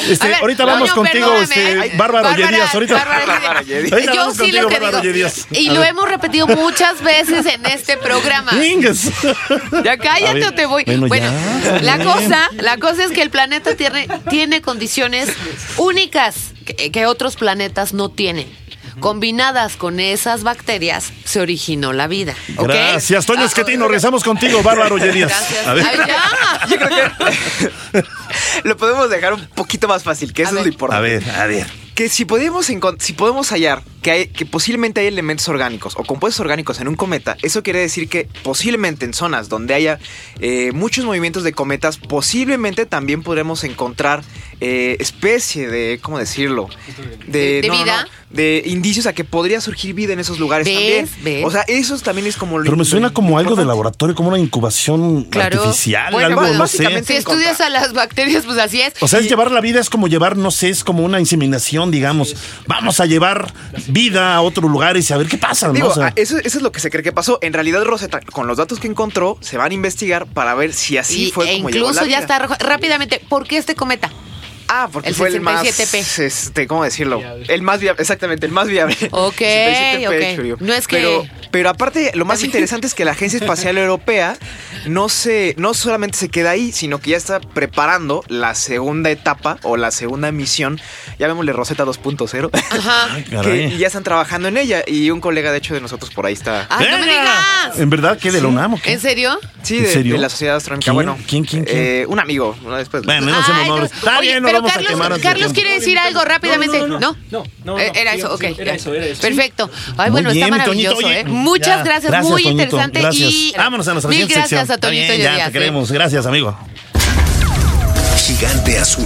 Este, 0.09 0.27
ver, 0.27 0.37
ahorita 0.41 0.65
vamos 0.65 0.89
Toño, 0.89 0.95
contigo, 0.95 1.27
perdóname. 1.29 1.85
este, 1.85 1.97
Bárbaro 1.97 2.35
Yedías, 2.35 2.73
ahorita- 2.73 2.93
Bárbara 2.95 3.61
Yedías. 3.61 3.91
Ahorita 3.93 4.13
Yo 4.13 4.19
vamos 4.21 4.33
sí 4.37 4.39
lo 4.51 4.63
contigo, 4.63 4.67
que 4.69 4.73
Bárbaro 4.79 5.01
digo. 5.01 5.13
Yedías. 5.13 5.47
Y 5.51 5.69
lo 5.69 5.83
hemos 5.83 6.09
repetido 6.09 6.47
muchas 6.47 7.01
veces 7.01 7.45
en 7.45 7.65
este 7.65 7.97
programa. 7.97 8.51
Ingas. 8.63 9.09
Ya 9.83 9.97
cállate 9.97 10.45
o 10.45 10.51
te 10.53 10.65
voy. 10.65 10.83
bueno, 10.85 11.07
Bueno, 11.07 11.31
ya, 11.63 11.81
la 11.81 12.03
cosa, 12.03 12.49
la 12.57 12.77
cosa 12.77 13.03
es 13.05 13.11
que 13.11 13.21
el 13.21 13.29
planeta 13.29 13.75
tiene, 13.75 14.07
tiene 14.29 14.61
condiciones 14.61 15.29
únicas 15.77 16.35
que, 16.65 16.91
que 16.91 17.05
otros 17.05 17.35
planetas 17.35 17.93
no 17.93 18.09
tienen. 18.09 18.47
Combinadas 18.99 19.75
con 19.75 19.99
esas 19.99 20.43
bacterias 20.43 21.11
se 21.25 21.39
originó 21.41 21.93
la 21.93 22.07
vida. 22.07 22.35
Gracias, 22.57 23.25
Toño 23.25 23.41
Ah, 23.43 23.45
Esquetino. 23.45 23.85
Regresamos 23.87 24.23
contigo, 24.23 24.61
Bárbaro 24.63 24.97
Yedías. 24.99 25.29
Gracias. 25.29 25.67
A 25.67 25.73
ver. 25.73 25.85
Ay, 25.85 25.97
ya. 26.07 26.67
Yo 26.69 26.77
creo 26.77 26.89
que 27.99 28.03
lo 28.67 28.77
podemos 28.77 29.09
dejar 29.09 29.33
un 29.33 29.47
poquito 29.47 29.87
más 29.87 30.03
fácil, 30.03 30.33
que 30.33 30.43
eso 30.43 30.57
es 30.57 30.63
lo 30.63 30.67
importante. 30.67 30.97
A 30.97 31.01
ver, 31.01 31.29
a 31.41 31.45
ver. 31.45 31.67
Que 31.95 32.07
si 32.09 32.25
podemos, 32.25 32.67
si 32.99 33.13
podemos 33.13 33.49
hallar 33.51 33.81
que, 34.01 34.11
hay, 34.11 34.27
que 34.27 34.45
posiblemente 34.45 35.01
hay 35.01 35.07
elementos 35.07 35.47
orgánicos 35.49 35.93
o 35.97 36.03
compuestos 36.03 36.39
orgánicos 36.39 36.79
en 36.79 36.87
un 36.87 36.95
cometa, 36.95 37.37
eso 37.41 37.63
quiere 37.63 37.79
decir 37.79 38.07
que 38.09 38.27
posiblemente 38.43 39.05
en 39.05 39.13
zonas 39.13 39.49
donde 39.49 39.73
haya 39.73 39.99
eh, 40.39 40.71
muchos 40.73 41.05
movimientos 41.05 41.43
de 41.43 41.53
cometas, 41.53 41.97
posiblemente 41.97 42.85
también 42.85 43.23
podremos 43.23 43.63
encontrar 43.63 44.23
eh, 44.61 44.97
especie 44.99 45.67
de, 45.69 45.99
¿cómo 46.01 46.19
decirlo? 46.19 46.67
¿De- 47.27 47.61
de 47.61 47.69
vida? 47.69 48.07
de 48.29 48.61
indicios 48.67 49.07
a 49.07 49.13
que 49.13 49.23
podría 49.23 49.59
surgir 49.59 49.95
vida 49.95 50.13
en 50.13 50.19
esos 50.19 50.37
lugares 50.37 50.67
¿Ves? 50.67 50.75
también. 50.75 51.09
¿Ves? 51.23 51.45
O 51.45 51.49
sea, 51.49 51.61
eso 51.67 51.97
también 51.97 52.27
es 52.27 52.37
como 52.37 52.59
lo 52.59 52.63
Pero 52.63 52.77
me 52.77 52.85
suena 52.85 53.11
como 53.11 53.39
algo 53.39 53.55
de 53.55 53.65
laboratorio, 53.65 54.13
como 54.13 54.29
una 54.29 54.37
incubación 54.37 55.23
Claro. 55.23 55.59
artificial, 55.63 56.13
Bueno, 56.13 56.27
algo, 56.27 56.41
bueno, 56.41 56.57
no 56.59 56.67
sé. 56.67 57.03
Si 57.03 57.13
estudias 57.13 57.59
a 57.59 57.69
las 57.71 57.93
bacterias, 57.93 58.45
pues 58.45 58.59
así 58.59 58.81
es. 58.81 58.93
O 59.01 59.07
sea, 59.07 59.17
es 59.19 59.27
llevar 59.27 59.49
la 59.49 59.61
vida, 59.61 59.79
es 59.79 59.89
como 59.89 60.07
llevar, 60.07 60.37
no 60.37 60.51
sé, 60.51 60.69
es 60.69 60.83
como 60.83 61.03
una 61.03 61.19
inseminación, 61.19 61.89
digamos. 61.89 62.35
Vamos 62.67 62.99
a 62.99 63.07
llevar 63.07 63.51
vida 63.89 64.35
a 64.35 64.41
otro 64.41 64.67
lugar 64.67 64.95
y 64.97 65.13
a 65.13 65.17
ver 65.17 65.27
qué 65.27 65.37
pasa, 65.37 65.67
¿no? 65.67 65.73
Digo, 65.73 65.89
O 65.89 65.93
sea, 65.93 66.07
ah, 66.07 66.13
eso, 66.15 66.37
eso 66.37 66.57
es 66.57 66.61
lo 66.63 66.71
que 66.71 66.79
se 66.79 66.89
cree 66.89 67.03
que 67.03 67.11
pasó. 67.11 67.39
En 67.41 67.53
realidad, 67.53 67.83
Rosetta, 67.83 68.19
con 68.21 68.47
los 68.47 68.57
datos 68.57 68.79
que 68.79 68.87
encontró, 68.87 69.37
se 69.41 69.57
van 69.57 69.71
a 69.71 69.73
investigar 69.73 70.25
para 70.27 70.53
ver 70.55 70.73
si 70.73 70.97
así 70.97 71.27
Y- 71.27 71.31
fue 71.31 71.51
e 71.51 71.57
como 71.57 71.69
llegó 71.69 71.85
incluso 71.87 72.01
la 72.05 72.07
ya 72.11 72.19
vida. 72.21 72.37
está 72.37 72.57
rápidamente. 72.65 73.21
¿Por 73.27 73.47
qué 73.47 73.57
este 73.57 73.75
cometa? 73.75 74.09
Ah, 74.71 74.87
porque 74.91 75.09
El 75.09 75.15
fue 75.15 75.29
el 75.29 75.41
más, 75.41 75.63
67P. 75.65 76.21
este, 76.23 76.67
¿cómo 76.67 76.83
decirlo? 76.83 77.21
El 77.47 77.61
más 77.63 77.79
viable, 77.79 78.01
exactamente, 78.01 78.45
el 78.45 78.51
más 78.51 78.67
viable. 78.67 78.95
Ok, 79.11 79.35
67P, 79.41 80.07
ok. 80.29 80.35
Churio. 80.35 80.57
No 80.59 80.73
es 80.73 80.87
que- 80.87 80.97
Pero, 80.97 81.25
pero 81.51 81.69
aparte, 81.69 82.11
lo 82.13 82.23
más 82.25 82.43
interesante 82.43 82.85
es 82.85 82.93
que 82.93 83.03
la 83.03 83.11
Agencia 83.11 83.37
Espacial 83.39 83.77
Europea 83.79 84.37
no 84.85 85.09
se, 85.09 85.55
no 85.57 85.73
solamente 85.73 86.17
se 86.19 86.29
queda 86.29 86.51
ahí, 86.51 86.71
sino 86.71 86.99
que 86.99 87.11
ya 87.11 87.17
está 87.17 87.39
preparando 87.39 88.23
la 88.27 88.53
segunda 88.53 89.09
etapa 89.09 89.57
o 89.63 89.75
la 89.75 89.89
segunda 89.91 90.31
misión, 90.31 90.79
llamémosle 91.17 91.51
Rosetta 91.51 91.83
2.0, 91.85 92.49
Ajá. 92.71 93.07
Ay, 93.15 93.23
caray. 93.23 93.69
que 93.71 93.77
ya 93.77 93.87
están 93.87 94.03
trabajando 94.03 94.47
en 94.49 94.57
ella. 94.57 94.83
Y 94.85 95.09
un 95.09 95.19
colega, 95.19 95.51
de 95.51 95.57
hecho, 95.57 95.73
de 95.73 95.81
nosotros 95.81 96.11
por 96.11 96.25
ahí 96.27 96.33
está. 96.33 96.67
¡Ay, 96.69 96.87
no 96.91 96.97
me 96.99 97.05
digas! 97.05 97.79
¿En 97.79 97.89
verdad 97.89 98.17
qué 98.21 98.31
de 98.31 98.41
la 98.41 98.47
UNAM? 98.47 98.75
¿En 98.85 98.99
serio? 98.99 99.39
Sí, 99.63 99.77
¿En 99.77 99.83
de, 99.83 99.91
serio? 99.93 100.13
de 100.13 100.19
la 100.19 100.29
Sociedad 100.29 100.55
Astronómica. 100.57 100.85
¿Quién? 100.85 100.93
Bueno, 100.95 101.17
¿Quién, 101.27 101.43
quién, 101.43 101.63
quién? 101.65 101.77
eh, 101.77 102.05
un 102.07 102.19
amigo. 102.19 102.55
Después. 102.77 103.03
Bueno, 103.03 103.25
no 103.25 103.37
hacemos 103.37 103.61
Ay, 103.61 103.67
nombres. 103.67 103.91
Está 103.93 104.19
oye, 104.19 104.29
bien, 104.29 104.43
no 104.43 104.49
pero 104.63 105.19
Carlos, 105.21 105.21
tiempo. 105.21 105.53
quiere 105.53 105.73
decir 105.79 105.97
algo 105.97 106.23
rápidamente. 106.25 106.79
No, 106.87 106.99
No, 106.99 107.15
no, 107.63 107.79
Eh, 107.79 107.91
Era 107.95 108.13
eso, 108.13 108.33
ok. 108.33 108.43
era 108.57 108.73
eso, 108.75 108.93
era 108.93 109.05
eso. 109.05 109.21
Perfecto. 109.21 109.69
Ay, 109.97 110.11
bueno, 110.11 110.31
bien, 110.31 110.45
está 110.53 110.65
Toñito. 110.65 110.91
maravilloso, 110.95 111.07
Oye, 111.07 111.19
¿eh? 111.21 111.23
Muchas 111.25 111.83
gracias, 111.83 112.11
Gracias, 112.11 112.31
muy 112.31 112.43
Toñito, 112.43 112.61
interesante. 112.63 112.99
Gracias. 113.01 113.29
Y 113.31 113.53
Vámonos 113.57 113.87
a 113.87 113.91
nuestra 113.93 114.09
mil 114.09 114.17
siguiente 114.19 114.33
gracias 114.35 114.59
sección. 114.67 114.77
a 114.77 114.81
Toñito 114.81 115.13
bien, 115.15 115.37
ya, 115.37 115.45
te 115.47 115.51
queremos. 115.51 115.91
Gracias, 115.91 116.25
amigo. 116.25 116.57
Gigante 118.25 118.77
azul. 118.77 119.05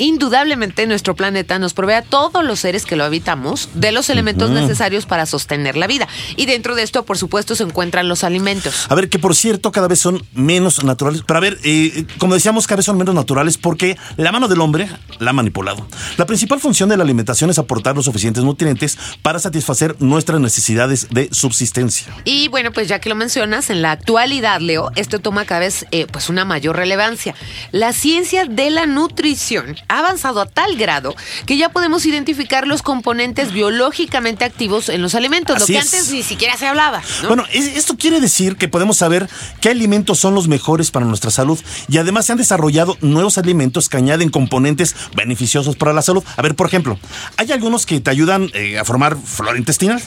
Indudablemente 0.00 0.86
nuestro 0.86 1.14
planeta 1.14 1.58
nos 1.60 1.72
provee 1.72 1.94
a 1.94 2.02
todos 2.02 2.44
los 2.44 2.58
seres 2.58 2.84
que 2.84 2.96
lo 2.96 3.04
habitamos 3.04 3.68
de 3.74 3.92
los 3.92 4.10
elementos 4.10 4.50
necesarios 4.50 5.06
para 5.06 5.24
sostener 5.24 5.76
la 5.76 5.86
vida. 5.86 6.08
Y 6.36 6.46
dentro 6.46 6.74
de 6.74 6.82
esto, 6.82 7.04
por 7.04 7.16
supuesto, 7.16 7.54
se 7.54 7.62
encuentran 7.62 8.08
los 8.08 8.24
alimentos. 8.24 8.86
A 8.88 8.94
ver, 8.96 9.08
que 9.08 9.20
por 9.20 9.36
cierto, 9.36 9.70
cada 9.70 9.86
vez 9.86 10.00
son 10.00 10.24
menos 10.32 10.82
naturales. 10.82 11.22
Pero 11.24 11.38
a 11.38 11.40
ver, 11.40 11.58
eh, 11.62 12.06
como 12.18 12.34
decíamos, 12.34 12.66
cada 12.66 12.78
vez 12.78 12.86
son 12.86 12.98
menos 12.98 13.14
naturales 13.14 13.56
porque 13.56 13.96
la 14.16 14.32
mano 14.32 14.48
del 14.48 14.60
hombre 14.60 14.88
la 15.20 15.30
ha 15.30 15.32
manipulado. 15.32 15.86
La 16.16 16.26
principal 16.26 16.58
función 16.58 16.88
de 16.88 16.96
la 16.96 17.04
alimentación 17.04 17.50
es 17.50 17.58
aportar 17.58 17.94
los 17.94 18.06
suficientes 18.06 18.42
nutrientes 18.42 18.98
para 19.22 19.38
satisfacer 19.38 19.94
nuestras 20.00 20.40
necesidades 20.40 21.08
de 21.10 21.28
subsistencia. 21.30 22.08
Y 22.24 22.48
bueno, 22.48 22.72
pues 22.72 22.88
ya 22.88 22.98
que 22.98 23.08
lo 23.08 23.14
mencionas, 23.14 23.70
en 23.70 23.80
la 23.80 23.92
actualidad, 23.92 24.60
Leo, 24.60 24.90
esto 24.96 25.20
toma 25.20 25.44
cada 25.44 25.60
vez 25.60 25.86
eh, 25.92 26.06
pues 26.10 26.28
una 26.28 26.44
mayor 26.44 26.76
relevancia. 26.76 27.34
La 27.70 27.92
ciencia 27.92 28.44
de 28.44 28.70
la 28.70 28.86
nutrición 28.86 29.76
ha 29.88 29.98
avanzado 29.98 30.40
a 30.40 30.46
tal 30.46 30.76
grado 30.76 31.14
que 31.46 31.56
ya 31.56 31.68
podemos 31.68 32.06
identificar 32.06 32.66
los 32.66 32.82
componentes 32.82 33.52
biológicamente 33.52 34.44
activos 34.44 34.88
en 34.88 35.02
los 35.02 35.14
alimentos, 35.14 35.58
lo 35.60 35.66
que 35.66 35.78
antes 35.78 36.10
ni 36.10 36.22
siquiera 36.22 36.56
se 36.56 36.66
hablaba. 36.66 37.02
Bueno, 37.28 37.44
esto 37.52 37.96
quiere 37.96 38.20
decir 38.20 38.56
que 38.56 38.68
podemos 38.68 38.96
saber 38.96 39.28
qué 39.60 39.70
alimentos 39.70 40.18
son 40.18 40.34
los 40.34 40.48
mejores 40.48 40.90
para 40.90 41.06
nuestra 41.06 41.30
salud 41.30 41.58
y 41.88 41.98
además 41.98 42.26
se 42.26 42.32
han 42.32 42.38
desarrollado 42.38 42.96
nuevos 43.00 43.38
alimentos 43.38 43.88
que 43.88 43.96
añaden 43.96 44.30
componentes 44.30 44.94
beneficiosos 45.14 45.76
para 45.76 45.92
la 45.92 46.02
salud. 46.02 46.22
A 46.36 46.42
ver, 46.42 46.54
por 46.54 46.66
ejemplo, 46.66 46.98
hay 47.36 47.52
algunos 47.52 47.86
que 47.86 48.00
te 48.00 48.10
ayudan 48.10 48.50
eh, 48.54 48.78
a 48.78 48.84
formar 48.84 49.16
flora 49.16 49.58
intestinal 49.58 50.02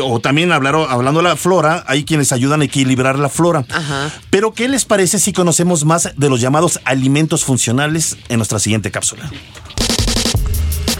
o 0.00 0.20
también 0.20 0.52
hablar, 0.52 0.74
hablando 0.76 1.20
de 1.20 1.28
la 1.28 1.36
flora, 1.36 1.84
hay 1.86 2.04
quienes 2.04 2.32
ayudan 2.32 2.62
a 2.62 2.64
equilibrar 2.64 3.18
la 3.18 3.28
flora. 3.28 3.64
Pero 4.30 4.52
¿qué 4.52 4.68
les 4.68 4.84
parece 4.84 5.18
si 5.18 5.32
conocemos 5.32 5.84
más 5.84 6.10
de 6.16 6.28
los 6.28 6.40
llamados 6.40 6.80
alimentos 6.84 7.44
funcionales 7.44 8.16
en 8.28 8.38
nuestra 8.38 8.58
siguiente 8.58 8.90
cápsula? 8.98 9.30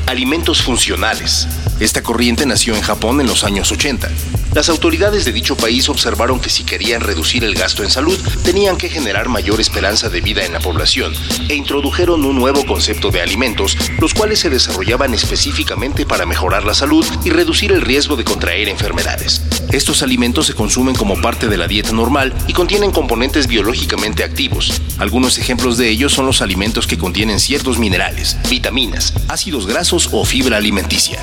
Alimentos 0.09 0.63
funcionales. 0.63 1.47
Esta 1.81 2.03
corriente 2.03 2.47
nació 2.47 2.75
en 2.75 2.81
Japón 2.81 3.21
en 3.21 3.27
los 3.27 3.45
años 3.45 3.71
80. 3.71 4.09
Las 4.55 4.71
autoridades 4.71 5.27
de 5.27 5.33
dicho 5.33 5.55
país 5.55 5.91
observaron 5.91 6.41
que 6.41 6.49
si 6.49 6.65
querían 6.65 7.03
reducir 7.03 7.45
el 7.45 7.55
gasto 7.55 7.85
en 7.85 7.91
salud, 7.91 8.19
tenían 8.43 8.79
que 8.79 8.89
generar 8.89 9.29
mayor 9.29 9.61
esperanza 9.61 10.09
de 10.09 10.23
vida 10.23 10.47
en 10.47 10.55
la 10.55 10.61
población 10.61 11.13
e 11.51 11.55
introdujeron 11.55 12.25
un 12.25 12.37
nuevo 12.37 12.65
concepto 12.65 13.11
de 13.11 13.21
alimentos, 13.21 13.77
los 14.01 14.15
cuales 14.15 14.39
se 14.39 14.49
desarrollaban 14.49 15.13
específicamente 15.13 16.07
para 16.07 16.25
mejorar 16.25 16.65
la 16.65 16.73
salud 16.73 17.05
y 17.25 17.31
reducir 17.31 17.71
el 17.73 17.83
riesgo 17.83 18.17
de 18.17 18.25
contraer 18.25 18.69
enfermedades. 18.69 19.43
Estos 19.71 20.03
alimentos 20.03 20.47
se 20.47 20.55
consumen 20.55 20.95
como 20.95 21.21
parte 21.21 21.49
de 21.49 21.59
la 21.59 21.69
dieta 21.69 21.93
normal 21.93 22.33
y 22.47 22.55
contienen 22.55 22.91
componentes 22.91 23.47
biológicamente 23.47 24.25
activos. 24.25 24.73
Algunos 24.97 25.37
ejemplos 25.37 25.77
de 25.77 25.91
ellos 25.91 26.15
son 26.15 26.25
los 26.25 26.41
alimentos 26.41 26.87
que 26.87 26.97
contienen 26.97 27.39
ciertos 27.39 27.79
minerales, 27.79 28.39
vitaminas, 28.49 29.13
ácidos 29.29 29.67
grasos 29.67 29.98
o 30.13 30.25
fibra 30.25 30.57
alimenticia. 30.57 31.19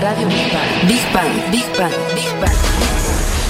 Radio 0.00 0.28
Big 0.28 0.52
Bang. 0.52 0.86
Big 0.86 1.02
Bang, 1.12 1.50
Big 1.50 1.66
Bang, 1.76 2.14
Big 2.14 2.32
Bang. 2.40 3.03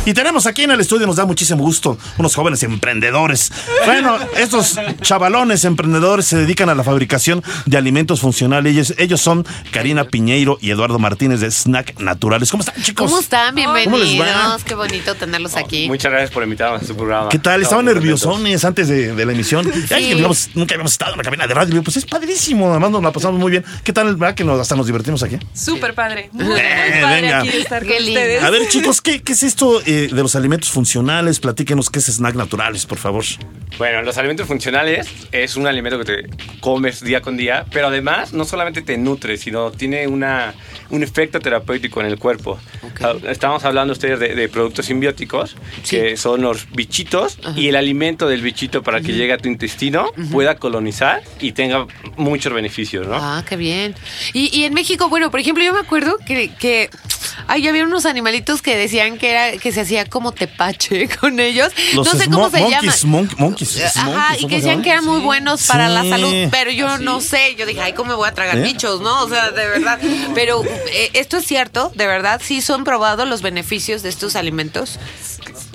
Y 0.06 0.12
tenemos 0.12 0.46
aquí 0.46 0.64
en 0.64 0.70
el 0.70 0.80
estudio, 0.80 1.06
nos 1.06 1.16
da 1.16 1.24
muchísimo 1.24 1.62
gusto, 1.62 1.96
unos 2.18 2.34
jóvenes 2.34 2.62
emprendedores. 2.62 3.50
Bueno, 3.86 4.18
estos 4.36 4.78
chavalones 5.00 5.64
emprendedores 5.64 6.26
se 6.26 6.36
dedican 6.36 6.68
a 6.68 6.74
la 6.74 6.84
fabricación 6.84 7.42
de 7.64 7.78
alimentos 7.78 8.20
funcionales. 8.20 8.94
Ellos, 8.98 9.20
son 9.22 9.46
Karina 9.72 10.04
Piñeiro 10.04 10.58
y 10.60 10.70
Eduardo 10.70 10.98
Martínez 10.98 11.40
de 11.40 11.50
Snack 11.50 12.00
Naturales. 12.00 12.50
¿Cómo 12.50 12.62
están, 12.62 12.82
chicos? 12.82 13.06
¿Cómo 13.06 13.18
están? 13.18 13.54
Bienvenidos. 13.54 14.62
Qué 14.64 14.74
bonito 14.74 15.14
tenerlos 15.14 15.56
aquí. 15.56 15.88
Muchas 15.88 16.12
gracias 16.12 16.32
por 16.32 16.42
invitarnos 16.42 16.82
a 16.82 16.86
su 16.86 16.94
programa. 16.94 17.30
¿Qué 17.30 17.38
tal? 17.38 17.62
Estaban 17.62 17.86
nerviosones 17.86 18.62
antes 18.66 18.88
de, 18.88 19.24
la 19.24 19.32
emisión. 19.32 19.64
Sí. 19.88 20.22
nunca 20.54 20.74
habíamos 20.74 20.92
estado 20.92 21.12
en 21.12 21.18
la 21.18 21.24
cabina 21.24 21.46
de 21.46 21.54
radio. 21.54 21.82
Pues 21.82 21.96
es 21.96 22.04
padrísimo. 22.04 22.70
Además 22.70 22.90
nos 22.90 23.02
la 23.02 23.10
pasamos 23.10 23.40
muy 23.40 23.50
bien. 23.50 23.64
¿Qué 23.82 23.94
tal? 23.94 24.16
¿Verdad 24.16 24.34
que 24.34 24.44
nos, 24.44 24.60
hasta 24.60 24.76
nos 24.76 24.84
divertimos 24.84 25.22
aquí? 25.22 25.38
Súper 25.54 25.94
padre. 25.94 26.28
Muy, 26.32 26.44
eh, 26.58 27.00
padre 27.00 27.32
aquí 27.32 27.48
estar 27.48 27.82
con 27.86 27.96
ustedes. 27.96 28.42
A 28.42 28.50
ver, 28.50 28.68
chicos, 28.68 29.00
¿qué, 29.00 29.22
qué 29.22 29.32
es 29.32 29.42
esto? 29.42 29.80
Eh, 29.86 29.93
de 29.94 30.22
los 30.22 30.36
alimentos 30.36 30.70
funcionales. 30.70 31.40
Platíquenos 31.40 31.90
qué 31.90 31.98
es 31.98 32.06
snack 32.06 32.34
naturales, 32.34 32.86
por 32.86 32.98
favor. 32.98 33.24
Bueno, 33.78 34.02
los 34.02 34.16
alimentos 34.18 34.46
funcionales 34.46 35.08
es 35.32 35.56
un 35.56 35.66
alimento 35.66 35.98
que 35.98 36.04
te 36.04 36.30
comes 36.60 37.02
día 37.02 37.20
con 37.20 37.36
día, 37.36 37.66
pero 37.72 37.88
además 37.88 38.32
no 38.32 38.44
solamente 38.44 38.82
te 38.82 38.96
nutre, 38.96 39.36
sino 39.36 39.72
tiene 39.72 40.06
una, 40.06 40.54
un 40.90 41.02
efecto 41.02 41.40
terapéutico 41.40 42.00
en 42.00 42.06
el 42.06 42.18
cuerpo. 42.18 42.58
Estamos 43.28 43.64
hablando 43.64 43.92
ustedes 43.92 44.20
de, 44.20 44.48
productos 44.48 44.86
simbióticos, 44.86 45.56
que 45.88 46.16
son 46.16 46.42
los 46.42 46.70
bichitos 46.70 47.38
y 47.56 47.68
el 47.68 47.76
alimento 47.76 48.28
del 48.28 48.42
bichito 48.42 48.82
para 48.82 49.00
que 49.00 49.12
llegue 49.12 49.32
a 49.32 49.38
tu 49.38 49.48
intestino 49.48 50.06
pueda 50.30 50.56
colonizar 50.56 51.22
y 51.40 51.52
tenga 51.52 51.86
muchos 52.16 52.52
beneficios, 52.52 53.08
¿no? 53.08 53.16
Ah, 53.16 53.44
qué 53.48 53.56
bien. 53.56 53.94
Y, 54.32 54.56
y 54.56 54.64
en 54.64 54.74
México, 54.74 55.08
bueno, 55.08 55.30
por 55.30 55.40
ejemplo, 55.40 55.64
yo 55.64 55.72
me 55.72 55.80
acuerdo 55.80 56.16
que, 56.26 56.52
que 56.54 56.90
Ay, 57.46 57.66
había 57.68 57.84
unos 57.84 58.06
animalitos 58.06 58.62
que 58.62 58.76
decían 58.76 59.18
que 59.18 59.30
era 59.30 59.58
que 59.58 59.72
se 59.72 59.82
hacía 59.82 60.06
como 60.06 60.32
tepache 60.32 61.08
con 61.20 61.40
ellos. 61.40 61.72
no 61.94 62.04
sé 62.04 62.28
cómo 62.30 62.50
se 62.50 62.60
llaman. 62.70 63.28
monkeys, 63.38 63.96
Ajá, 63.96 64.36
y 64.38 64.46
que 64.46 64.56
decían 64.56 64.82
que 64.82 64.90
eran 64.90 65.04
muy 65.04 65.20
buenos 65.20 65.66
para 65.66 65.88
la 65.88 66.04
salud, 66.04 66.48
pero 66.50 66.70
yo 66.70 66.98
no 66.98 67.20
sé. 67.20 67.54
Yo 67.56 67.66
dije, 67.66 67.80
ay, 67.80 67.92
¿cómo 67.92 68.10
me 68.10 68.14
voy 68.14 68.28
a 68.28 68.32
tragar 68.32 68.58
¿Eh? 68.58 68.62
bichos, 68.62 69.00
no? 69.00 69.24
O 69.24 69.28
sea, 69.28 69.50
de 69.50 69.66
verdad. 69.66 69.98
Pero 70.34 70.64
eh, 70.64 71.10
esto 71.14 71.38
es 71.38 71.46
cierto, 71.46 71.92
de 71.94 72.06
verdad, 72.06 72.40
sí 72.42 72.60
son 72.60 72.84
probados 72.84 73.28
los 73.28 73.42
beneficios 73.42 74.02
de 74.02 74.08
estos 74.08 74.36
alimentos. 74.36 74.98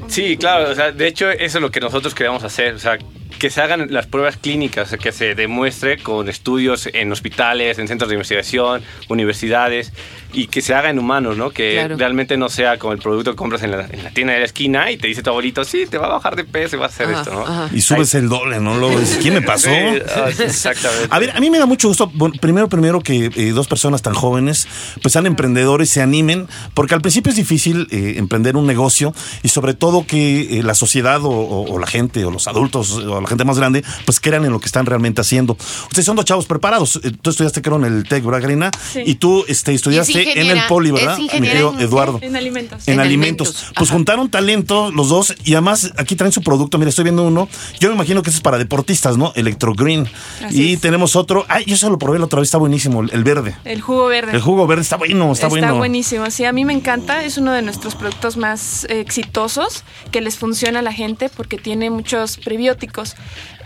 Sí, 0.07 0.37
claro, 0.37 0.71
o 0.71 0.75
sea, 0.75 0.91
de 0.91 1.07
hecho 1.07 1.29
eso 1.29 1.57
es 1.57 1.61
lo 1.61 1.71
que 1.71 1.79
nosotros 1.79 2.15
queremos 2.15 2.43
hacer, 2.43 2.73
o 2.73 2.79
sea, 2.79 2.97
que 3.37 3.49
se 3.49 3.61
hagan 3.61 3.87
las 3.91 4.05
pruebas 4.05 4.37
clínicas, 4.37 4.95
que 5.01 5.11
se 5.11 5.35
demuestre 5.35 5.97
con 5.97 6.27
estudios 6.29 6.89
en 6.91 7.11
hospitales, 7.11 7.79
en 7.79 7.87
centros 7.87 8.09
de 8.09 8.15
investigación, 8.15 8.83
universidades, 9.07 9.93
y 10.31 10.47
que 10.47 10.61
se 10.61 10.73
haga 10.73 10.89
en 10.89 10.99
humanos, 10.99 11.37
¿no? 11.37 11.49
Que 11.49 11.87
realmente 11.87 12.37
no 12.37 12.49
sea 12.49 12.77
como 12.77 12.93
el 12.93 12.99
producto 12.99 13.31
que 13.31 13.37
compras 13.37 13.63
en 13.63 13.71
la, 13.71 13.87
tienda 13.87 14.33
de 14.33 14.39
la 14.39 14.45
esquina 14.45 14.91
y 14.91 14.97
te 14.97 15.07
dice 15.07 15.23
tu 15.23 15.29
abuelito, 15.31 15.63
sí, 15.63 15.85
te 15.89 15.97
va 15.97 16.05
a 16.05 16.09
bajar 16.09 16.35
de 16.35 16.43
peso 16.43 16.75
y 16.75 16.79
va 16.79 16.85
a 16.85 16.89
hacer 16.89 17.09
esto, 17.09 17.31
¿no? 17.31 17.69
Y 17.75 17.81
subes 17.81 18.13
el 18.15 18.29
doble, 18.29 18.59
¿no? 18.59 18.77
Luego 18.77 18.99
¿quién 19.21 19.33
me 19.33 19.41
pasó? 19.41 19.69
Ah, 19.69 20.29
exactamente. 20.29 21.07
A 21.09 21.19
ver, 21.19 21.31
a 21.31 21.39
mí 21.39 21.49
me 21.49 21.57
da 21.57 21.65
mucho 21.65 21.87
gusto, 21.87 22.11
primero, 22.39 22.69
primero 22.69 23.01
que 23.01 23.31
eh, 23.35 23.51
dos 23.51 23.67
personas 23.67 24.01
tan 24.01 24.13
jóvenes, 24.13 24.67
pues 25.01 25.13
sean 25.13 25.25
emprendedores, 25.25 25.89
se 25.89 26.01
animen, 26.01 26.47
porque 26.73 26.93
al 26.93 27.01
principio 27.01 27.31
es 27.31 27.35
difícil 27.35 27.87
eh, 27.91 28.15
emprender 28.17 28.55
un 28.55 28.67
negocio 28.67 29.13
y 29.43 29.49
sobre 29.49 29.73
todo 29.73 30.05
que 30.05 30.59
eh, 30.59 30.63
la 30.63 30.75
sociedad 30.75 31.19
o, 31.23 31.77
la 31.79 31.87
gente 31.87 32.25
o 32.25 32.31
los 32.31 32.47
adultos 32.47 32.91
o 32.97 33.21
la 33.21 33.27
gente 33.27 33.45
más 33.45 33.57
grande, 33.57 33.83
pues 34.05 34.19
crean 34.19 34.45
en 34.45 34.51
lo 34.51 34.59
que 34.59 34.67
están 34.67 34.85
realmente 34.85 35.21
haciendo. 35.21 35.57
Ustedes 35.87 36.05
son 36.05 36.15
dos 36.15 36.25
chavos 36.25 36.45
preparados. 36.45 36.99
Tú 37.21 37.29
estudiaste, 37.29 37.61
creo, 37.61 37.77
en 37.77 37.85
el 37.85 38.03
TEC, 38.03 38.23
¿verdad, 38.23 38.41
Karina? 38.41 38.71
Sí. 38.91 39.01
Y 39.05 39.15
tú 39.15 39.45
este, 39.47 39.73
estudiaste 39.73 40.18
en 40.27 40.49
el 40.49 40.61
poli, 40.67 40.91
¿verdad? 40.91 41.17
Mi 41.17 41.27
querido 41.27 41.77
Eduardo. 41.79 42.19
En 42.21 42.35
alimentos. 42.35 42.87
En, 42.87 42.99
alimentos. 42.99 43.67
Pues 43.75 43.89
juntaron 43.89 44.29
talento 44.29 44.91
los 44.91 45.09
dos 45.09 45.35
y 45.43 45.53
además 45.53 45.91
aquí 45.97 46.15
traen 46.15 46.31
su 46.31 46.41
producto. 46.41 46.77
Mira, 46.77 46.89
estoy 46.89 47.03
viendo 47.03 47.23
uno. 47.23 47.47
Yo 47.79 47.89
me 47.89 47.95
imagino 47.95 48.21
que 48.23 48.29
ese 48.29 48.37
es 48.37 48.41
para 48.41 48.57
deportistas, 48.57 49.17
¿no? 49.17 49.31
Electro 49.35 49.73
Green. 49.73 50.07
y 50.49 50.77
tenemos 50.77 51.15
otro. 51.15 51.45
Ay, 51.47 51.65
yo 51.65 51.77
se 51.77 51.89
lo 51.89 51.97
probé 51.97 52.19
la 52.19 52.25
otra 52.25 52.39
vez, 52.39 52.47
está 52.47 52.57
buenísimo, 52.57 53.01
el 53.01 53.23
verde. 53.23 53.55
El 53.65 53.81
jugo 53.81 54.07
verde. 54.07 54.31
El 54.33 54.41
jugo 54.41 54.67
verde 54.67 54.81
está 54.81 54.97
bueno, 54.97 55.31
está, 55.31 55.47
bueno. 55.47 55.67
Está 55.67 55.77
buenísimo. 55.77 56.29
Sí, 56.31 56.45
a 56.45 56.51
mí 56.51 56.65
me 56.65 56.73
encanta. 56.73 57.23
Es 57.23 57.37
uno 57.37 57.53
de 57.53 57.61
nuestros 57.61 57.95
productos 57.95 58.37
más 58.37 58.85
exitosos 58.89 59.83
que 60.11 60.21
les 60.21 60.37
funciona 60.37 60.79
a 60.79 60.81
la 60.81 60.93
gente 60.93 61.29
porque 61.29 61.57
tiene 61.57 61.89
muchos 61.89 62.37
prebióticos. 62.37 63.15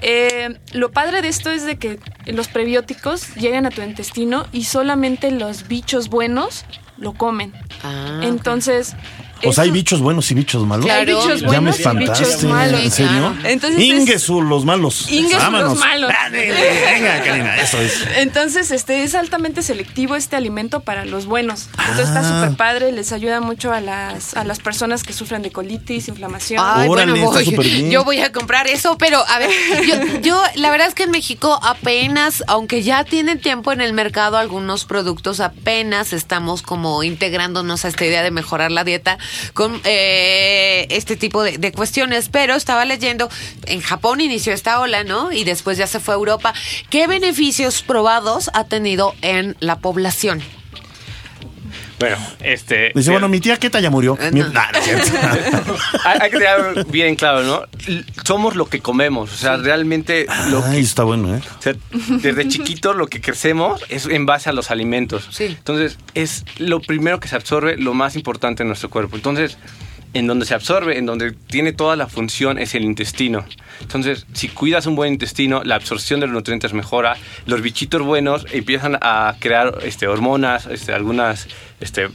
Eh, 0.03 0.59
lo 0.73 0.91
padre 0.91 1.21
de 1.21 1.29
esto 1.29 1.49
es 1.49 1.65
de 1.65 1.77
que 1.77 1.99
los 2.25 2.49
prebióticos 2.49 3.35
llegan 3.35 3.65
a 3.65 3.69
tu 3.69 3.81
intestino 3.81 4.45
y 4.51 4.65
solamente 4.65 5.31
los 5.31 5.67
bichos 5.67 6.09
buenos 6.09 6.65
lo 6.97 7.13
comen. 7.13 7.53
Ah, 7.83 8.21
Entonces, 8.23 8.95
o 9.45 9.53
sea, 9.53 9.63
hay 9.63 9.71
bichos 9.71 10.01
buenos 10.01 10.29
y 10.31 10.33
bichos 10.33 10.65
malos. 10.65 10.85
Claro. 10.85 11.01
Hay 11.01 11.27
bichos 11.27 11.43
buenos 11.43 11.79
y 11.79 11.97
bichos 11.97 12.43
malos. 12.43 12.81
¿En 12.81 12.91
serio? 12.91 13.35
Entonces 13.43 13.81
Ingesu, 13.81 14.41
los 14.41 14.65
malos. 14.65 15.09
Ingesu, 15.09 15.51
los 15.51 15.79
malos. 15.79 16.11
Venga, 16.31 17.23
Karina, 17.23 17.57
eso 17.57 17.79
es. 17.79 18.05
Entonces, 18.17 18.71
este 18.71 19.03
es 19.03 19.15
altamente 19.15 19.61
selectivo 19.61 20.15
este 20.15 20.35
alimento 20.35 20.81
para 20.81 21.05
los 21.05 21.25
buenos. 21.25 21.69
Entonces 21.77 22.07
está 22.07 22.19
ah. 22.19 22.41
súper 22.41 22.57
padre, 22.57 22.91
les 22.91 23.11
ayuda 23.11 23.41
mucho 23.41 23.71
a 23.71 23.81
las, 23.81 24.35
a 24.35 24.43
las 24.43 24.59
personas 24.59 25.03
que 25.03 25.13
sufren 25.13 25.41
de 25.41 25.51
colitis, 25.51 26.07
inflamación. 26.07 26.63
Ay, 26.63 26.87
bueno, 26.87 27.15
voy, 27.15 27.89
yo 27.89 28.03
voy 28.03 28.19
a 28.19 28.31
comprar 28.31 28.67
eso, 28.67 28.97
pero 28.97 29.23
a 29.27 29.39
ver, 29.39 29.49
yo, 29.87 30.19
yo 30.21 30.41
la 30.55 30.71
verdad 30.71 30.87
es 30.87 30.95
que 30.95 31.03
en 31.03 31.11
México 31.11 31.59
apenas, 31.61 32.43
aunque 32.47 32.83
ya 32.83 33.03
tienen 33.03 33.39
tiempo 33.39 33.71
en 33.71 33.81
el 33.81 33.93
mercado 33.93 34.37
algunos 34.37 34.85
productos, 34.85 35.39
apenas 35.39 36.13
estamos 36.13 36.61
como 36.61 37.03
integrándonos 37.03 37.85
a 37.85 37.87
esta 37.87 38.05
idea 38.05 38.23
de 38.23 38.31
mejorar 38.31 38.71
la 38.71 38.83
dieta 38.83 39.17
con 39.53 39.81
eh, 39.83 40.87
este 40.89 41.15
tipo 41.15 41.43
de, 41.43 41.71
cuestiones. 41.71 42.29
Pero 42.29 42.55
estaba 42.55 42.85
leyendo, 42.85 43.29
en 43.65 43.81
Japón 43.81 44.21
inició 44.21 44.53
esta 44.53 44.79
ola, 44.79 45.03
¿no? 45.03 45.31
Y 45.31 45.43
después 45.43 45.77
ya 45.77 45.87
se 45.87 45.99
fue 45.99 46.13
a 46.13 46.17
Europa. 46.17 46.53
¿Qué 46.89 47.07
beneficios 47.07 47.81
probados 47.81 48.49
ha 48.53 48.65
tenido 48.65 49.15
en 49.21 49.55
la 49.59 49.79
población? 49.79 50.41
Bueno, 52.03 52.17
este. 52.41 52.91
Dice, 52.93 53.11
bueno, 53.11 53.29
mi 53.29 53.39
tía 53.39 53.55
Keta 53.55 53.79
ya 53.79 53.89
murió. 53.89 54.17
hay, 54.21 54.31
que 56.29 56.37
tener 56.37 56.85
bien 56.87 57.15
claro, 57.15 57.43
¿no? 57.43 57.61
Somos 58.25 58.57
lo 58.57 58.65
que 58.65 58.81
comemos. 58.81 59.31
O 59.31 59.37
sea, 59.37 59.55
realmente. 59.55 60.25
Lo 60.49 60.61
Ay, 60.65 60.81
está 60.81 61.03
bueno, 61.03 61.33
¿eh? 61.33 61.39
O 61.57 61.61
sea, 61.61 61.75
desde 62.21 62.49
chiquito 62.49 62.91
lo 62.91 63.07
que 63.07 63.21
crecemos 63.21 63.85
es 63.87 64.05
en 64.07 64.25
base 64.25 64.49
a 64.49 64.53
los 64.53 64.69
alimentos. 64.69 65.29
Sí. 65.31 65.45
Entonces, 65.45 65.97
es 66.13 66.43
lo 66.57 66.81
primero 66.81 67.21
que 67.21 67.29
se 67.29 67.37
absorbe, 67.37 67.77
lo 67.77 67.93
más 67.93 68.17
importante 68.17 68.63
en 68.63 68.67
nuestro 68.67 68.89
cuerpo. 68.89 69.15
Entonces, 69.15 69.57
en 70.13 70.27
donde 70.27 70.45
se 70.45 70.53
absorbe, 70.53 70.97
en 70.97 71.05
donde 71.05 71.31
tiene 71.31 71.73
toda 71.73 71.95
la 71.95 72.07
función 72.07 72.59
es 72.59 72.75
el 72.75 72.83
intestino. 72.83 73.45
Entonces, 73.81 74.25
si 74.33 74.47
cuidas 74.47 74.85
un 74.85 74.95
buen 74.95 75.13
intestino, 75.13 75.63
la 75.63 75.75
absorción 75.75 76.19
de 76.19 76.27
los 76.27 76.33
nutrientes 76.35 76.73
mejora, 76.73 77.17
los 77.47 77.61
bichitos 77.61 78.01
buenos 78.01 78.45
empiezan 78.51 78.97
a 79.01 79.35
crear 79.39 79.79
este, 79.83 80.07
hormonas, 80.07 80.67
este, 80.67 80.93
algunas 80.93 81.47
este, 81.79 82.09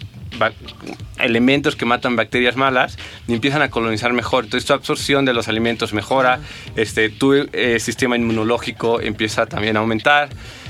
elementos 1.18 1.76
que 1.76 1.84
matan 1.84 2.16
bacterias 2.16 2.56
malas 2.56 2.96
y 3.26 3.34
empiezan 3.34 3.62
a 3.62 3.70
colonizar 3.70 4.12
mejor. 4.12 4.44
Entonces, 4.44 4.66
tu 4.66 4.72
absorción 4.72 5.24
de 5.24 5.34
los 5.34 5.48
alimentos 5.48 5.92
mejora, 5.92 6.40
este, 6.76 7.08
tu 7.10 7.32
eh, 7.34 7.78
sistema 7.80 8.16
inmunológico 8.16 9.00
empieza 9.00 9.46
también 9.46 9.76
a 9.76 9.80
aumentar. 9.80 10.28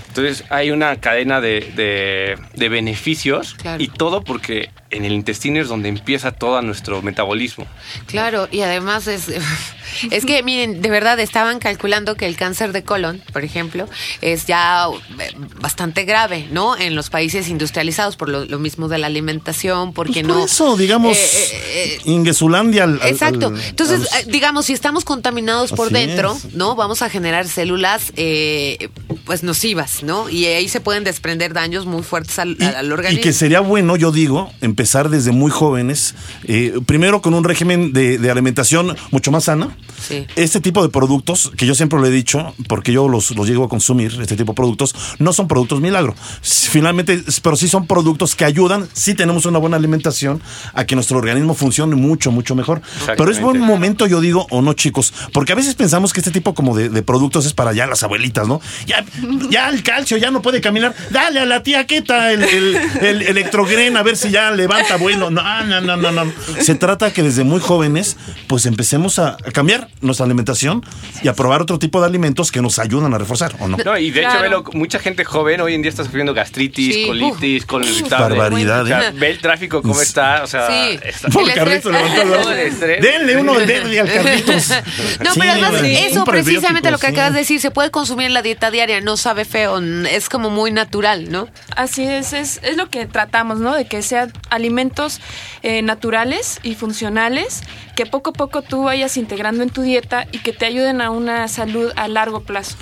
Entonces 0.09 0.45
hay 0.51 0.71
una 0.71 0.97
cadena 0.97 1.41
de, 1.41 1.61
de- 1.77 2.39
de 2.55 2.69
beneficios 2.71 3.55
Claro. 3.55 3.83
y 3.83 3.89
todo 3.89 4.25
porque 4.25 4.71
en 4.91 5.05
el 5.05 5.13
intestino 5.13 5.61
es 5.61 5.69
donde 5.69 5.89
empieza 5.89 6.33
todo 6.33 6.61
nuestro 6.63 7.03
metabolismo. 7.03 7.67
Claro, 8.07 8.49
y 8.51 8.61
además 8.63 9.07
es, 9.07 9.25
es 10.11 10.25
que, 10.25 10.43
miren, 10.43 10.81
de 10.81 10.89
verdad 10.91 11.21
estaban 11.21 11.59
calculando 11.59 12.15
que 12.17 12.27
el 12.27 12.37
cáncer 12.37 12.73
de 12.73 12.83
colon, 12.83 13.23
por 13.33 13.45
ejemplo, 13.45 13.87
es 14.23 14.47
ya 14.47 14.87
eh, 15.19 15.31
bastante 15.61 16.05
grave, 16.05 16.47
¿no? 16.53 16.77
En 16.77 16.95
los 16.95 17.11
países 17.11 17.49
industrializados, 17.49 18.17
por 18.17 18.29
lo, 18.31 18.45
lo 18.47 18.59
mismo 18.59 18.89
de 18.89 18.99
la 18.99 19.09
alimentación, 19.09 19.93
porque 19.93 20.23
Pues 20.23 20.27
por 20.27 20.37
no... 20.37 20.45
eso, 20.47 20.77
digamos, 20.77 21.17
Eh, 21.19 21.21
eh, 21.23 21.59
eh, 21.97 21.99
Inguesulandia 22.07 22.85
al- 22.85 23.01
al- 23.03 23.09
Exacto. 23.09 23.49
al- 23.49 23.61
Entonces, 23.61 24.11
al- 24.13 24.31
digamos, 24.31 24.67
si 24.67 24.73
estamos 24.73 25.05
contaminados 25.05 25.73
por 25.73 25.91
dentro, 25.91 26.33
es. 26.35 26.55
¿no? 26.55 26.77
Vamos 26.77 27.03
a 27.03 27.11
generar 27.11 27.47
células, 27.47 28.13
eh, 28.17 28.89
pues, 29.27 29.43
nocivas, 29.43 30.03
¿no? 30.03 30.31
Y 30.31 30.47
ahí 30.47 30.69
se 30.69 30.81
pueden 30.81 31.05
desprender 31.05 31.53
daños 31.53 31.85
muy 31.85 32.03
fuertes 32.03 32.39
al, 32.39 32.57
Y, 32.59 32.65
al 32.65 32.87
y 32.87 32.91
organismo. 32.93 33.23
que 33.23 33.33
sería 33.35 33.61
bueno, 33.61 33.97
yo 33.97 34.13
digo, 34.13 34.51
empezar 34.79 35.09
desde 35.09 35.33
muy 35.33 35.51
jóvenes, 35.51 36.15
eh, 36.45 36.79
primero 36.87 37.21
con 37.21 37.35
un 37.35 37.43
régimen 37.43 37.93
de, 37.93 38.17
de 38.17 38.31
alimentación 38.31 38.95
mucho 39.11 39.33
más 39.33 39.45
sana. 39.45 39.77
Sí. 40.01 40.27
Este 40.37 40.61
tipo 40.61 40.83
de 40.83 40.89
productos, 40.89 41.51
que 41.57 41.67
yo 41.67 41.75
siempre 41.75 41.99
lo 41.99 42.07
he 42.07 42.11
dicho, 42.11 42.55
porque 42.69 42.93
yo 42.93 43.09
los, 43.09 43.31
los 43.33 43.49
llego 43.49 43.65
a 43.65 43.69
consumir, 43.69 44.17
este 44.21 44.37
tipo 44.37 44.53
de 44.53 44.57
productos, 44.57 44.95
no 45.19 45.33
son 45.33 45.49
productos 45.49 45.81
milagro. 45.81 46.15
Finalmente, 46.43 47.23
pero 47.43 47.57
sí 47.57 47.69
son 47.69 47.87
productos 47.87 48.35
que 48.35 48.45
ayudan, 48.45 48.89
si 48.93 49.15
tenemos 49.15 49.47
una 49.47 49.59
buena 49.59 49.77
alimentación, 49.77 50.43
a 50.75 50.85
que 50.85 50.95
nuestro 50.95 51.19
organismo 51.19 51.55
funcione 51.55 51.97
mucho, 51.97 52.31
mucho 52.31 52.55
mejor. 52.55 52.83
Pero 53.17 53.31
es 53.31 53.41
buen 53.41 53.61
momento, 53.61 54.07
yo 54.07 54.21
digo, 54.21 54.47
o 54.51 54.63
no, 54.63 54.75
chicos, 54.75 55.13
porque 55.33 55.53
a 55.53 55.57
veces 55.57 55.75
pensamos 55.75 56.13
que 56.13 56.21
este 56.21 56.31
tipo 56.31 56.55
como 56.55 56.77
de, 56.77 56.89
de 56.89 57.03
productos 57.03 57.47
es 57.47 57.55
para 57.55 57.73
ya 57.73 57.87
las 57.87 58.03
abuelitas, 58.03 58.47
¿no? 58.47 58.61
Ya, 58.87 59.05
ya 59.51 59.69
el 59.69 59.83
calcio 59.83 60.17
ya 60.17 60.31
no 60.31 60.43
puede 60.43 60.61
caminar. 60.61 60.95
Dale 61.11 61.41
a 61.41 61.47
la 61.47 61.63
tía 61.63 61.87
Queta 61.87 62.33
el, 62.33 62.43
el, 62.43 62.77
el 63.01 63.23
electrogren 63.23 63.97
a 63.97 64.03
ver 64.03 64.17
si 64.17 64.31
ya 64.31 64.51
levanta 64.51 64.97
bueno. 64.97 65.31
No, 65.31 65.65
no, 65.65 65.81
no, 65.81 65.97
no, 65.97 66.11
no. 66.11 66.33
Se 66.61 66.75
trata 66.75 67.13
que 67.13 67.23
desde 67.23 67.45
muy 67.45 67.61
jóvenes, 67.61 68.17
pues 68.47 68.67
empecemos 68.67 69.19
a, 69.19 69.31
a 69.33 69.51
cambiar 69.53 69.88
nuestra 70.01 70.25
alimentación 70.27 70.85
y 71.23 71.29
a 71.29 71.35
probar 71.35 71.61
otro 71.63 71.79
tipo 71.79 72.01
de 72.01 72.07
alimentos 72.07 72.53
que 72.53 72.63
nos 72.63 72.79
ayudan 72.79 73.13
a 73.15 73.19
reforzar, 73.19 73.55
¿o 73.59 73.67
no? 73.69 73.77
No, 73.85 73.99
y 73.99 74.11
de 74.11 74.21
Claro. 74.21 74.35
hecho, 74.35 74.43
velo, 74.43 74.65
mucha 74.75 74.99
gente 75.01 75.25
joven 75.25 75.61
hoy 75.61 75.75
en 75.75 75.83
día 75.83 75.89
está 75.91 76.05
sufriendo 76.05 76.35
gastritis, 76.35 76.95
Sí. 76.95 77.07
colitis, 77.07 77.65
irritable. 77.65 78.37
Barbaridad, 78.39 78.83
O 78.85 78.87
sea, 78.87 79.09
¿eh? 79.09 79.13
ve 79.15 79.31
el 79.31 79.39
tráfico 79.41 79.83
cómo 79.83 80.01
está, 80.01 80.43
o 80.45 80.47
sea, 80.47 80.69
Sí. 80.69 80.99
está- 81.03 81.29
Por 81.31 81.43
El 81.49 81.55
Carlitos 81.55 81.93
levantó 81.93 82.53
el. 82.53 83.01
Denle 83.01 83.37
uno 83.39 83.55
de 83.55 83.67
verde 83.67 84.01
al 84.01 84.13
Carlitos. 84.13 84.69
No, 85.25 85.33
Sí, 85.35 85.41
pero 85.41 85.53
además 85.53 85.73
eso 85.83 86.25
precisamente 86.25 86.91
lo 86.91 86.99
que 86.99 87.09
sí. 87.09 87.13
acabas 87.13 87.33
de 87.33 87.41
decir, 87.41 87.61
se 87.61 87.71
puede 87.71 87.91
consumir 87.91 88.27
en 88.27 88.35
la 88.35 88.43
dieta 88.43 88.71
diaria, 88.71 89.01
no 89.01 89.17
sabe 89.17 89.45
feo, 89.45 89.79
es 90.07 90.29
como 90.29 90.49
muy 90.51 90.71
natural, 90.71 91.31
¿no? 91.31 91.49
Así 91.77 92.05
es, 92.05 92.33
es, 92.33 92.61
es 92.63 92.77
lo 92.77 92.89
que 92.89 93.07
tratamos, 93.07 93.59
¿no? 93.59 93.75
De 93.75 93.87
que 93.87 94.03
sean 94.03 94.33
alimentos 94.51 95.21
eh, 95.63 95.83
naturales 95.83 96.61
y 96.63 96.75
funcionales, 96.77 97.63
que 97.97 98.07
poco 98.07 98.31
a 98.31 98.33
poco 98.33 98.63
tú 98.63 98.85
vayas 98.85 99.17
integrando 99.17 99.63
en 99.65 99.71
tu 99.71 99.78
dieta 99.83 100.27
y 100.33 100.39
que 100.39 100.53
te 100.53 100.67
ayuden 100.67 101.01
a 101.01 101.11
una 101.11 101.49
salud 101.49 101.91
a 101.97 102.09
largo 102.09 102.41
plazo. 102.41 102.77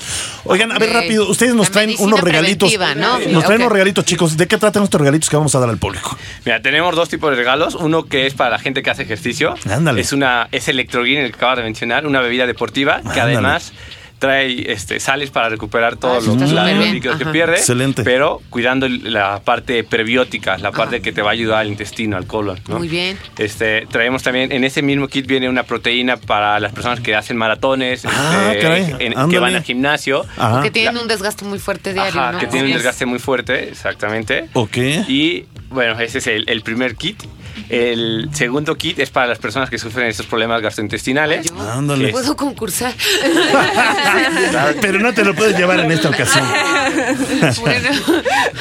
Oigan, 0.44 0.70
a 0.72 0.78
ver 0.78 0.90
Ok. 0.90 0.94
rápido, 0.94 1.28
ustedes 1.28 1.54
nos 1.54 1.68
La 1.68 1.72
traen 1.72 1.94
unos 1.98 2.20
regalitos. 2.20 2.72
¿no? 2.96 3.18
Nos 3.18 3.44
traen 3.44 3.60
unos 3.60 3.72
regalitos, 3.72 4.04
chicos. 4.04 4.36
¿De 4.36 4.46
qué 4.46 4.58
tratan 4.58 4.82
estos 4.84 5.00
regalitos 5.00 5.28
que 5.30 5.36
vamos 5.36 5.54
a 5.54 5.60
dar 5.60 5.68
al 5.68 5.78
público? 5.78 6.16
Mira, 6.44 6.62
tenemos 6.62 6.94
dos 6.94 7.08
tipos 7.08 7.30
de 7.30 7.36
regalos. 7.36 7.74
Uno 7.74 8.04
que 8.06 8.26
es 8.26 8.34
para 8.34 8.50
la 8.50 8.58
gente 8.58 8.82
que 8.82 8.90
hace 8.90 9.02
ejercicio. 9.02 9.54
Ándale. 9.68 10.00
Es 10.00 10.12
una 10.12 10.48
es 10.52 10.68
Electroguin, 10.68 11.18
el 11.18 11.30
que 11.30 11.36
acabas 11.36 11.58
de 11.58 11.62
mencionar, 11.64 12.06
una 12.06 12.20
bebida 12.20 12.46
deportiva 12.46 13.00
que 13.12 13.20
además 13.20 13.72
trae 14.18 14.72
este 14.72 14.98
sales 15.00 15.30
para 15.30 15.48
recuperar 15.48 15.96
todos 15.96 16.24
Ah, 16.26 16.30
los, 16.30 16.92
líquidos 16.92 17.16
que 17.18 17.24
Ajá. 17.24 17.32
pierde. 17.32 17.56
Excelente. 17.56 18.02
Pero 18.02 18.40
cuidando 18.50 18.88
la 18.88 19.40
parte 19.44 19.84
prebiótica, 19.84 20.56
la 20.58 20.72
parte 20.72 21.00
que 21.02 21.12
te 21.12 21.22
va 21.22 21.30
a 21.30 21.32
ayudar 21.32 21.58
al 21.60 21.68
intestino, 21.68 22.16
al 22.16 22.26
colon. 22.26 22.58
¿no? 22.68 22.78
Muy 22.78 22.88
bien. 22.88 23.18
Este, 23.38 23.86
traemos 23.90 24.22
también, 24.22 24.52
en 24.52 24.64
ese 24.64 24.82
mismo 24.82 25.08
kit 25.08 25.26
viene 25.26 25.48
una 25.48 25.64
proteína 25.64 26.16
para 26.16 26.58
las 26.60 26.72
personas 26.72 27.00
que 27.00 27.14
hacen 27.14 27.36
maratones, 27.36 28.04
Ah, 28.06 28.48
este, 28.52 28.62
caray, 28.62 28.96
en- 29.00 29.28
que 29.30 29.38
van 29.38 29.54
al 29.54 29.62
gimnasio. 29.62 30.24
Ajá. 30.36 30.62
Que 30.62 30.70
tienen 30.70 30.94
La- 30.94 31.02
un 31.02 31.08
desgaste 31.08 31.44
muy 31.44 31.58
fuerte 31.58 31.92
diario, 31.92 32.20
Ajá, 32.20 32.32
¿no? 32.32 32.38
que 32.38 32.46
tienen 32.46 32.68
un 32.68 32.74
desgaste 32.74 33.06
muy 33.06 33.18
fuerte, 33.18 33.68
exactamente. 33.68 34.48
Ok. 34.54 34.76
Y 35.08 35.44
bueno, 35.70 35.98
ese 36.00 36.18
es 36.18 36.26
el, 36.26 36.48
el 36.48 36.62
primer 36.62 36.96
kit. 36.96 37.22
El 37.68 38.28
segundo 38.32 38.76
kit 38.76 38.98
es 39.00 39.10
para 39.10 39.26
las 39.26 39.38
personas 39.38 39.68
que 39.70 39.78
sufren 39.78 40.06
estos 40.06 40.26
problemas 40.26 40.62
gastrointestinales. 40.62 41.46
Yo 41.50 41.60
Ándale. 41.70 42.08
Puedo 42.08 42.36
concursar. 42.36 42.92
Pero 44.80 44.98
no 45.00 45.12
te 45.12 45.24
lo 45.24 45.34
puedes 45.34 45.56
llevar 45.58 45.80
en 45.80 45.90
esta 45.90 46.08
ocasión. 46.08 46.44
bueno, 47.60 47.88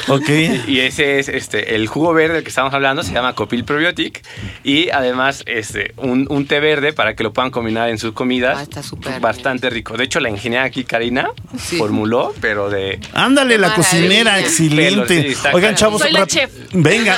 Ok. 0.08 0.28
Y 0.66 0.80
ese 0.80 1.18
es 1.18 1.28
este 1.28 1.74
el 1.76 1.86
jugo 1.88 2.12
verde 2.12 2.34
del 2.34 2.42
que 2.42 2.48
estamos 2.48 2.72
hablando, 2.74 3.02
se 3.02 3.12
llama 3.12 3.34
Copil 3.34 3.64
Probiotic. 3.64 4.24
Y 4.64 4.90
además 4.90 5.42
este 5.46 5.92
un, 5.96 6.26
un 6.30 6.46
té 6.46 6.60
verde 6.60 6.92
para 6.92 7.14
que 7.14 7.22
lo 7.22 7.32
puedan 7.32 7.50
combinar 7.50 7.88
en 7.88 7.98
sus 7.98 8.12
comidas. 8.12 8.56
Ah, 8.58 8.62
está 8.62 8.82
súper 8.82 9.20
Bastante 9.20 9.70
rico. 9.70 9.96
De 9.96 10.04
hecho, 10.04 10.20
la 10.20 10.30
ingeniera 10.30 10.64
aquí, 10.64 10.84
Karina, 10.84 11.30
Sí. 11.58 11.76
formuló, 11.78 12.34
pero 12.40 12.68
de... 12.70 13.00
Ándale, 13.12 13.56
la 13.58 13.74
cocinera, 13.74 14.38
excelente. 14.40 15.22
Pero 15.22 15.34
sí, 15.34 15.48
Oigan, 15.52 15.74
chavos, 15.74 16.02
Soy 16.02 16.12
la 16.12 16.26
chef. 16.26 16.50
venga, 16.72 17.16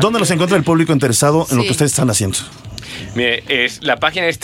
¿dónde 0.00 0.18
los 0.18 0.30
encuentra 0.30 0.56
el 0.56 0.64
público 0.64 0.92
interesado 0.92 1.23
en 1.50 1.56
lo 1.56 1.64
que 1.64 1.70
ustedes 1.70 1.92
están 1.92 2.10
haciendo? 2.10 2.38
Mire, 3.14 3.44
es, 3.48 3.82
la 3.82 3.96
página 3.96 4.26
es 4.26 4.38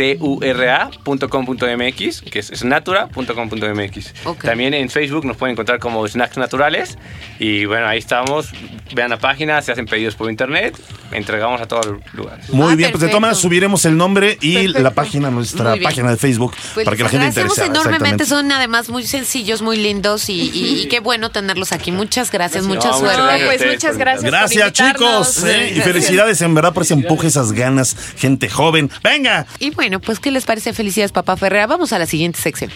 www.snatura.com.mx, 0.00 2.22
que 2.22 2.38
es 2.38 2.46
snatura.com.mx. 2.48 4.14
Ok. 4.24 4.44
También 4.44 4.74
en 4.74 4.88
Facebook 4.90 5.24
nos 5.24 5.36
pueden 5.36 5.52
encontrar 5.52 5.78
como 5.78 6.06
Snacks 6.06 6.36
Naturales. 6.38 6.98
Y 7.38 7.64
bueno, 7.66 7.86
ahí 7.86 7.98
estamos. 7.98 8.48
Vean 8.94 9.10
la 9.10 9.18
página, 9.18 9.60
se 9.62 9.72
hacen 9.72 9.86
pedidos 9.86 10.14
por 10.16 10.30
internet, 10.30 10.76
entregamos 11.12 11.60
a 11.60 11.66
todos 11.68 11.86
los 11.86 12.00
lugares. 12.14 12.48
Muy 12.50 12.72
Ah, 12.72 12.76
bien, 12.76 12.90
pues 12.90 13.00
de 13.00 13.06
perfecto. 13.06 13.08
todas 13.08 13.20
maneras 13.20 13.38
subiremos 13.38 13.84
el 13.84 13.96
nombre 13.96 14.36
y 14.40 14.54
Perfecto. 14.54 14.82
la 14.82 14.90
página, 14.90 15.30
nuestra 15.30 15.76
página 15.76 16.10
de 16.10 16.16
Facebook, 16.16 16.54
pues 16.74 16.84
para 16.84 16.96
que 16.96 17.02
la 17.04 17.08
gente 17.08 17.26
agradecemos 17.26 17.58
interesada. 17.58 17.88
enormemente, 17.90 18.26
son 18.26 18.50
además 18.52 18.88
muy 18.88 19.04
sencillos, 19.04 19.62
muy 19.62 19.76
lindos 19.76 20.28
y, 20.28 20.50
y- 20.50 20.82
y 20.82 20.88
qué 20.88 21.00
bueno 21.00 21.30
tenerlos 21.30 21.72
aquí. 21.72 21.92
Muchas 21.92 22.30
gracias, 22.32 22.64
mucha 22.66 22.88
No, 22.88 22.98
suerte. 22.98 23.20
Gracias 23.22 23.48
pues 23.60 23.70
muchas 23.72 23.96
gracias. 23.96 24.22
por 24.22 24.30
Gracias, 24.30 24.72
chicos. 24.72 25.44
¿eh? 25.44 25.72
Y 25.76 25.80
felicidades 25.80 26.40
en 26.42 26.54
verdad 26.54 26.72
por 26.72 26.82
ese 26.82 26.94
empuje, 26.94 27.28
esas 27.28 27.52
ganas, 27.52 27.96
gente 28.16 28.48
joven. 28.48 28.90
¡Venga! 29.02 29.46
Y 29.58 29.70
bueno, 29.70 29.89
pues 29.98 30.20
¿qué 30.20 30.30
les 30.30 30.44
parece? 30.44 30.72
Felicidades, 30.72 31.10
papá 31.10 31.36
Ferrea. 31.36 31.66
Vamos 31.66 31.92
a 31.92 31.98
la 31.98 32.06
siguiente 32.06 32.38
sección. 32.40 32.70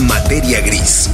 Materia 0.00 0.60
gris. 0.60 1.08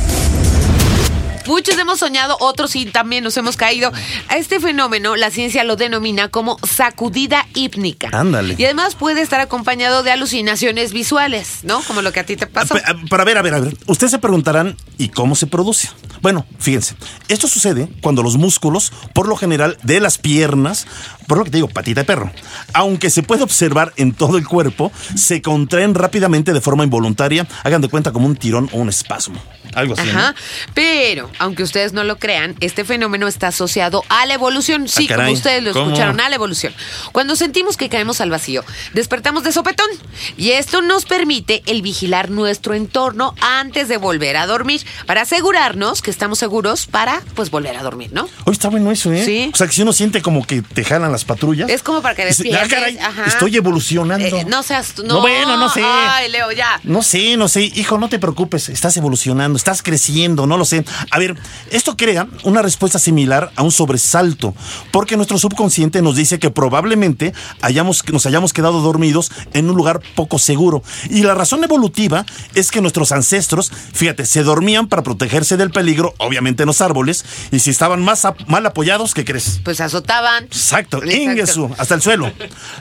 Muchos 1.46 1.76
hemos 1.76 1.98
soñado, 1.98 2.38
otros 2.40 2.70
sí 2.70 2.86
también 2.86 3.22
nos 3.22 3.36
hemos 3.36 3.58
caído. 3.58 3.92
A 4.30 4.36
este 4.38 4.60
fenómeno 4.60 5.14
la 5.14 5.30
ciencia 5.30 5.62
lo 5.62 5.76
denomina 5.76 6.28
como 6.28 6.56
sacudida 6.66 7.46
hípnica. 7.54 8.08
Ándale. 8.12 8.54
Y 8.56 8.64
además 8.64 8.94
puede 8.94 9.20
estar 9.20 9.40
acompañado 9.40 10.02
de 10.02 10.10
alucinaciones 10.10 10.94
visuales, 10.94 11.58
¿no? 11.62 11.82
Como 11.82 12.00
lo 12.00 12.12
que 12.12 12.20
a 12.20 12.24
ti 12.24 12.36
te 12.36 12.46
pasó. 12.46 12.74
Pe- 12.74 12.82
a- 12.86 12.94
Para 13.10 13.24
ver, 13.24 13.36
a 13.36 13.42
ver, 13.42 13.52
a 13.54 13.60
ver. 13.60 13.76
Ustedes 13.86 14.12
se 14.12 14.18
preguntarán, 14.18 14.74
¿y 14.96 15.08
cómo 15.10 15.34
se 15.36 15.46
produce? 15.46 15.90
Bueno, 16.22 16.46
fíjense, 16.58 16.94
esto 17.28 17.46
sucede 17.46 17.90
cuando 18.00 18.22
los 18.22 18.38
músculos, 18.38 18.90
por 19.12 19.28
lo 19.28 19.36
general, 19.36 19.76
de 19.82 20.00
las 20.00 20.16
piernas, 20.16 20.86
por 21.26 21.38
lo 21.38 21.44
que 21.44 21.50
te 21.50 21.56
digo, 21.58 21.68
patita 21.68 22.00
de 22.00 22.04
perro, 22.04 22.30
aunque 22.72 23.10
se 23.10 23.22
puede 23.22 23.42
observar 23.42 23.92
en 23.96 24.12
todo 24.12 24.36
el 24.38 24.46
cuerpo, 24.46 24.92
se 25.14 25.42
contraen 25.42 25.94
rápidamente 25.94 26.52
de 26.52 26.60
forma 26.60 26.84
involuntaria, 26.84 27.46
hagan 27.62 27.80
de 27.80 27.88
cuenta 27.88 28.12
como 28.12 28.26
un 28.26 28.36
tirón 28.36 28.68
o 28.72 28.78
un 28.78 28.88
espasmo. 28.88 29.40
Algo 29.74 29.94
así. 29.94 30.04
¿no? 30.12 30.18
Ajá. 30.18 30.34
Pero, 30.74 31.30
aunque 31.38 31.62
ustedes 31.62 31.92
no 31.92 32.04
lo 32.04 32.16
crean, 32.18 32.54
este 32.60 32.84
fenómeno 32.84 33.26
está 33.26 33.48
asociado 33.48 34.04
a 34.08 34.24
la 34.26 34.34
evolución. 34.34 34.86
Sí, 34.88 35.04
Ah, 35.04 35.08
caray. 35.08 35.24
como 35.26 35.36
ustedes 35.36 35.62
lo 35.64 35.72
¿Cómo? 35.72 35.86
escucharon, 35.86 36.20
a 36.20 36.28
la 36.28 36.34
evolución. 36.36 36.72
Cuando 37.12 37.34
sentimos 37.34 37.76
que 37.76 37.88
caemos 37.88 38.20
al 38.20 38.30
vacío, 38.30 38.64
despertamos 38.92 39.42
de 39.42 39.52
sopetón. 39.52 39.88
Y 40.36 40.50
esto 40.50 40.80
nos 40.82 41.06
permite 41.06 41.62
el 41.66 41.82
vigilar 41.82 42.30
nuestro 42.30 42.74
entorno 42.74 43.34
antes 43.40 43.88
de 43.88 43.96
volver 43.96 44.36
a 44.36 44.46
dormir, 44.46 44.82
para 45.06 45.22
asegurarnos 45.22 46.02
que 46.02 46.10
estamos 46.10 46.38
seguros 46.38 46.86
para, 46.86 47.22
pues, 47.34 47.50
volver 47.50 47.76
a 47.76 47.82
dormir, 47.82 48.10
¿no? 48.12 48.24
Oye, 48.44 48.52
está 48.52 48.68
bueno 48.68 48.92
eso, 48.92 49.12
¿eh? 49.12 49.24
Sí. 49.24 49.50
O 49.52 49.56
sea, 49.56 49.66
que 49.66 49.72
si 49.72 49.82
uno 49.82 49.92
siente 49.92 50.22
como 50.22 50.46
que 50.46 50.62
te 50.62 50.84
jalan 50.84 51.10
las 51.14 51.24
patrullas. 51.24 51.68
Es 51.70 51.82
como 51.82 52.02
para 52.02 52.14
que 52.14 52.26
dice, 52.26 52.42
despiertes. 52.42 52.72
Ah, 52.72 52.74
caray, 52.74 52.98
ajá. 52.98 53.24
estoy 53.26 53.56
evolucionando. 53.56 54.36
Eh, 54.36 54.44
no 54.46 54.62
seas 54.62 54.92
tú. 54.94 55.02
No, 55.04 55.14
No, 55.14 55.20
bueno, 55.22 55.56
no 55.56 55.68
sé. 55.68 55.82
Ay, 55.84 56.30
Leo, 56.30 56.52
ya. 56.52 56.80
No 56.84 57.02
sé, 57.02 57.36
no 57.36 57.48
sé. 57.48 57.62
Hijo, 57.74 57.98
no 57.98 58.08
te 58.08 58.18
preocupes. 58.18 58.68
Estás 58.68 58.96
evolucionando, 58.96 59.56
estás 59.56 59.82
creciendo, 59.82 60.46
no 60.46 60.56
lo 60.58 60.64
sé. 60.64 60.84
A 61.10 61.18
ver, 61.18 61.36
esto 61.70 61.96
crea 61.96 62.26
una 62.42 62.62
respuesta 62.62 62.98
similar 62.98 63.52
a 63.56 63.62
un 63.62 63.70
sobresalto, 63.72 64.54
porque 64.90 65.16
nuestro 65.16 65.38
subconsciente 65.38 66.02
nos 66.02 66.16
dice 66.16 66.38
que 66.38 66.50
probablemente 66.50 67.32
hayamos, 67.62 68.02
nos 68.10 68.26
hayamos 68.26 68.52
quedado 68.52 68.80
dormidos 68.80 69.30
en 69.52 69.70
un 69.70 69.76
lugar 69.76 70.00
poco 70.14 70.38
seguro. 70.38 70.82
Y 71.10 71.22
la 71.22 71.34
razón 71.34 71.62
evolutiva 71.64 72.26
es 72.54 72.70
que 72.70 72.80
nuestros 72.80 73.12
ancestros, 73.12 73.70
fíjate, 73.92 74.26
se 74.26 74.42
dormían 74.42 74.88
para 74.88 75.02
protegerse 75.02 75.56
del 75.56 75.70
peligro, 75.70 76.14
obviamente 76.18 76.64
en 76.64 76.66
los 76.66 76.80
árboles, 76.80 77.24
y 77.52 77.60
si 77.60 77.70
estaban 77.70 78.02
más 78.02 78.24
ap- 78.24 78.40
mal 78.48 78.66
apoyados, 78.66 79.14
¿qué 79.14 79.24
crees? 79.24 79.60
Pues 79.64 79.80
azotaban. 79.80 80.44
Exacto. 80.44 81.00
Ingesu, 81.08 81.74
hasta 81.78 81.94
el 81.94 82.02
suelo. 82.02 82.32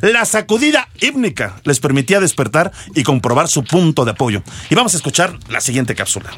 La 0.02 0.26
sacudida 0.26 0.90
hípnica 1.00 1.62
les 1.64 1.80
permitía 1.80 2.20
despertar 2.20 2.72
y 2.96 3.04
comprobar 3.04 3.48
su 3.48 3.64
punto 3.64 4.06
de 4.06 4.12
apoyo. 4.12 4.44
Y 4.70 4.76
vamos 4.76 4.94
a 4.94 4.98
escuchar 4.98 5.38
la 5.50 5.62
siguiente 5.62 5.96
cápsula. 5.96 6.32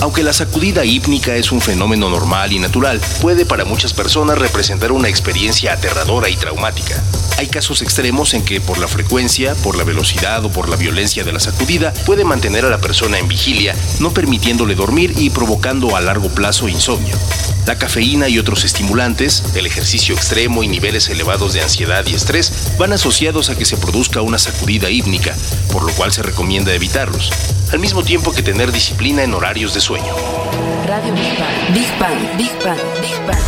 Aunque 0.00 0.22
la 0.22 0.32
sacudida 0.32 0.84
hípnica 0.84 1.34
es 1.36 1.52
un 1.52 1.60
fenómeno 1.60 2.10
normal 2.10 2.52
y 2.52 2.58
natural, 2.58 3.00
puede 3.20 3.46
para 3.46 3.64
muchas 3.64 3.92
personas 3.92 4.38
representar 4.38 4.92
una 4.92 5.08
experiencia 5.08 5.72
aterradora 5.72 6.28
y 6.28 6.36
traumática. 6.36 7.02
Hay 7.38 7.48
casos 7.48 7.82
extremos 7.82 8.34
en 8.34 8.44
que 8.44 8.60
por 8.60 8.78
la 8.78 8.86
frecuencia, 8.86 9.54
por 9.56 9.76
la 9.76 9.84
velocidad 9.84 10.44
o 10.44 10.50
por 10.50 10.68
la 10.68 10.76
violencia 10.76 11.24
de 11.24 11.32
la 11.32 11.40
sacudida 11.40 11.92
puede 12.06 12.24
mantener 12.24 12.64
a 12.64 12.70
la 12.70 12.80
persona 12.80 13.18
en 13.18 13.28
vigilia, 13.28 13.74
no 13.98 14.12
permitiéndole 14.12 14.74
dormir 14.74 15.14
y 15.16 15.30
provocando 15.30 15.96
a 15.96 16.00
largo 16.00 16.28
plazo 16.28 16.68
insomnio. 16.68 17.16
La 17.66 17.78
cafeína 17.78 18.28
y 18.28 18.38
otros 18.38 18.64
estimulantes, 18.64 19.42
el 19.54 19.64
ejercicio 19.64 20.14
extremo 20.14 20.62
y 20.62 20.68
niveles 20.68 21.08
elevados 21.08 21.54
de 21.54 21.62
ansiedad 21.62 22.04
y 22.06 22.14
estrés 22.14 22.52
van 22.78 22.92
asociados 22.92 23.48
a 23.48 23.56
que 23.56 23.64
se 23.64 23.78
produzca 23.78 24.20
una 24.20 24.38
sacudida 24.38 24.90
hípnica, 24.90 25.34
por 25.72 25.82
lo 25.82 25.92
cual 25.92 26.12
se 26.12 26.22
recomienda 26.22 26.74
evitarlos, 26.74 27.30
al 27.74 27.80
mismo 27.80 28.04
tiempo 28.04 28.32
que 28.32 28.40
tener 28.40 28.70
disciplina 28.70 29.24
en 29.24 29.34
horarios 29.34 29.74
de 29.74 29.80
sueño. 29.80 30.14
Radio 30.86 31.12
Big 31.12 31.36
Bang. 31.36 31.74
Big 31.74 31.98
Bang, 31.98 32.36
Big 32.38 32.64
Bang, 32.64 32.78
Big 33.00 33.26
Bang. 33.26 33.38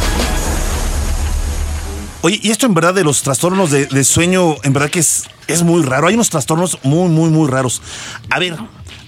Oye, 2.22 2.40
y 2.42 2.50
esto 2.50 2.66
en 2.66 2.74
verdad 2.74 2.92
de 2.92 3.04
los 3.04 3.22
trastornos 3.22 3.70
de, 3.70 3.86
de 3.86 4.02
sueño, 4.02 4.56
en 4.64 4.72
verdad 4.72 4.90
que 4.90 4.98
es, 4.98 5.28
es 5.46 5.62
muy 5.62 5.84
raro. 5.84 6.08
Hay 6.08 6.14
unos 6.14 6.28
trastornos 6.28 6.80
muy, 6.82 7.08
muy, 7.08 7.30
muy 7.30 7.48
raros. 7.48 7.80
A 8.28 8.40
ver, 8.40 8.56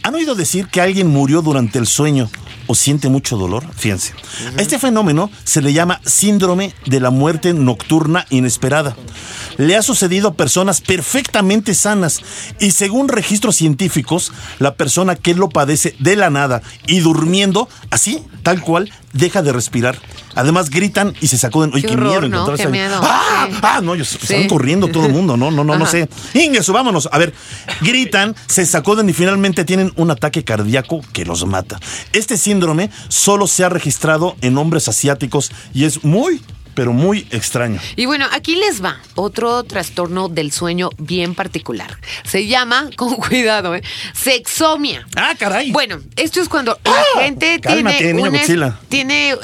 ¿han 0.04 0.14
oído 0.14 0.36
decir 0.36 0.68
que 0.68 0.80
alguien 0.80 1.08
murió 1.08 1.42
durante 1.42 1.80
el 1.80 1.88
sueño 1.88 2.30
o 2.68 2.76
siente 2.76 3.08
mucho 3.08 3.36
dolor? 3.36 3.64
Fíjense. 3.74 4.14
A 4.56 4.60
este 4.62 4.78
fenómeno 4.78 5.30
se 5.42 5.60
le 5.60 5.72
llama 5.72 6.00
síndrome 6.04 6.72
de 6.86 7.00
la 7.00 7.10
muerte 7.10 7.52
nocturna 7.52 8.26
inesperada. 8.30 8.96
Le 9.56 9.74
ha 9.74 9.82
sucedido 9.82 10.28
a 10.28 10.34
personas 10.34 10.80
perfectamente 10.80 11.74
sanas 11.74 12.20
y 12.60 12.70
según 12.70 13.08
registros 13.08 13.56
científicos, 13.56 14.32
la 14.60 14.74
persona 14.76 15.16
que 15.16 15.34
lo 15.34 15.48
padece 15.48 15.96
de 15.98 16.14
la 16.14 16.30
nada 16.30 16.62
y 16.86 17.00
durmiendo, 17.00 17.68
así, 17.90 18.22
tal 18.44 18.60
cual, 18.60 18.92
deja 19.12 19.42
de 19.42 19.52
respirar. 19.52 19.98
Además 20.34 20.70
gritan 20.70 21.14
y 21.20 21.26
se 21.28 21.38
sacuden. 21.38 21.70
Oye, 21.72 21.82
Qué 21.82 21.88
qué, 21.88 21.94
horror, 21.94 22.28
miedo. 22.28 22.54
Qué 22.54 22.66
miedo, 22.68 23.00
¡Ah! 23.02 23.46
sí. 23.50 23.56
¡Ah! 23.62 23.80
No, 23.82 23.94
ellos 23.94 24.12
están 24.12 24.42
Sí. 24.42 24.48
corriendo 24.48 24.88
todo 24.88 25.06
el 25.06 25.12
mundo, 25.12 25.36
no, 25.36 25.50
no, 25.50 25.64
no, 25.64 25.78
no 25.78 25.86
sé. 25.86 26.08
Ingesu, 26.34 26.72
vámonos. 26.72 27.08
A 27.10 27.18
ver, 27.18 27.34
gritan, 27.80 28.36
se 28.46 28.64
sacuden 28.66 29.08
y 29.08 29.12
finalmente 29.12 29.64
tienen 29.64 29.92
un 29.96 30.10
ataque 30.10 30.44
cardíaco 30.44 31.00
que 31.12 31.24
los 31.24 31.44
mata. 31.46 31.80
Este 32.12 32.36
síndrome 32.36 32.90
solo 33.08 33.46
se 33.46 33.64
ha 33.64 33.68
registrado 33.68 34.36
en 34.40 34.58
hombres 34.58 34.88
asiáticos 34.88 35.50
y 35.74 35.84
es 35.84 36.04
muy, 36.04 36.40
pero 36.78 36.92
muy 36.92 37.26
extraño. 37.30 37.80
Y 37.96 38.06
bueno, 38.06 38.26
aquí 38.32 38.54
les 38.54 38.82
va 38.82 38.98
otro 39.16 39.64
trastorno 39.64 40.28
del 40.28 40.52
sueño 40.52 40.90
bien 40.96 41.34
particular. 41.34 41.98
Se 42.24 42.46
llama, 42.46 42.88
con 42.96 43.16
cuidado, 43.16 43.74
¿eh? 43.74 43.82
sexomia. 44.14 45.06
Ah, 45.16 45.34
caray. 45.38 45.72
Bueno, 45.72 45.98
esto 46.16 46.40
es 46.40 46.48
cuando 46.48 46.78
la 46.84 47.20
gente 47.20 47.60
Cálmate, 47.60 47.96
tiene 47.98 48.14
niño 48.14 48.28
un 48.30 48.34
es- 48.36 48.42
Godzilla. 48.42 48.78
tiene 48.88 49.34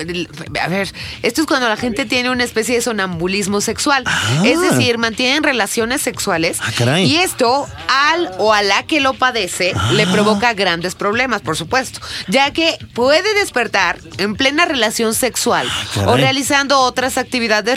a 0.61 0.69
ver, 0.69 0.93
esto 1.23 1.41
es 1.41 1.47
cuando 1.47 1.69
la 1.69 1.77
gente 1.77 2.05
tiene 2.07 2.31
una 2.31 2.45
especie 2.45 2.77
de 2.77 2.83
sonambulismo 2.83 3.61
sexual, 3.61 4.05
es 4.45 4.61
decir, 4.61 4.99
mantienen 4.99 5.43
relaciones 5.43 6.03
sexuales 6.03 6.59
Ah, 6.61 6.71
caray. 6.77 7.05
y 7.11 7.17
esto 7.17 7.67
al 7.89 8.31
o 8.39 8.53
a 8.53 8.63
la 8.63 8.85
que 8.85 9.01
lo 9.01 9.15
padece 9.15 9.73
le 9.93 10.07
provoca 10.07 10.55
grandes 10.55 10.95
problemas, 10.95 11.41
por 11.43 11.57
supuesto, 11.57 12.01
ya 12.29 12.53
que 12.53 12.79
puede 12.93 13.35
despertar 13.35 13.99
en 14.19 14.37
plena 14.37 14.65
relación 14.67 15.15
sexual 15.15 15.69
o 16.07 16.17
realizando 16.17 16.79
otras 16.81 17.19
actividades 17.19 17.24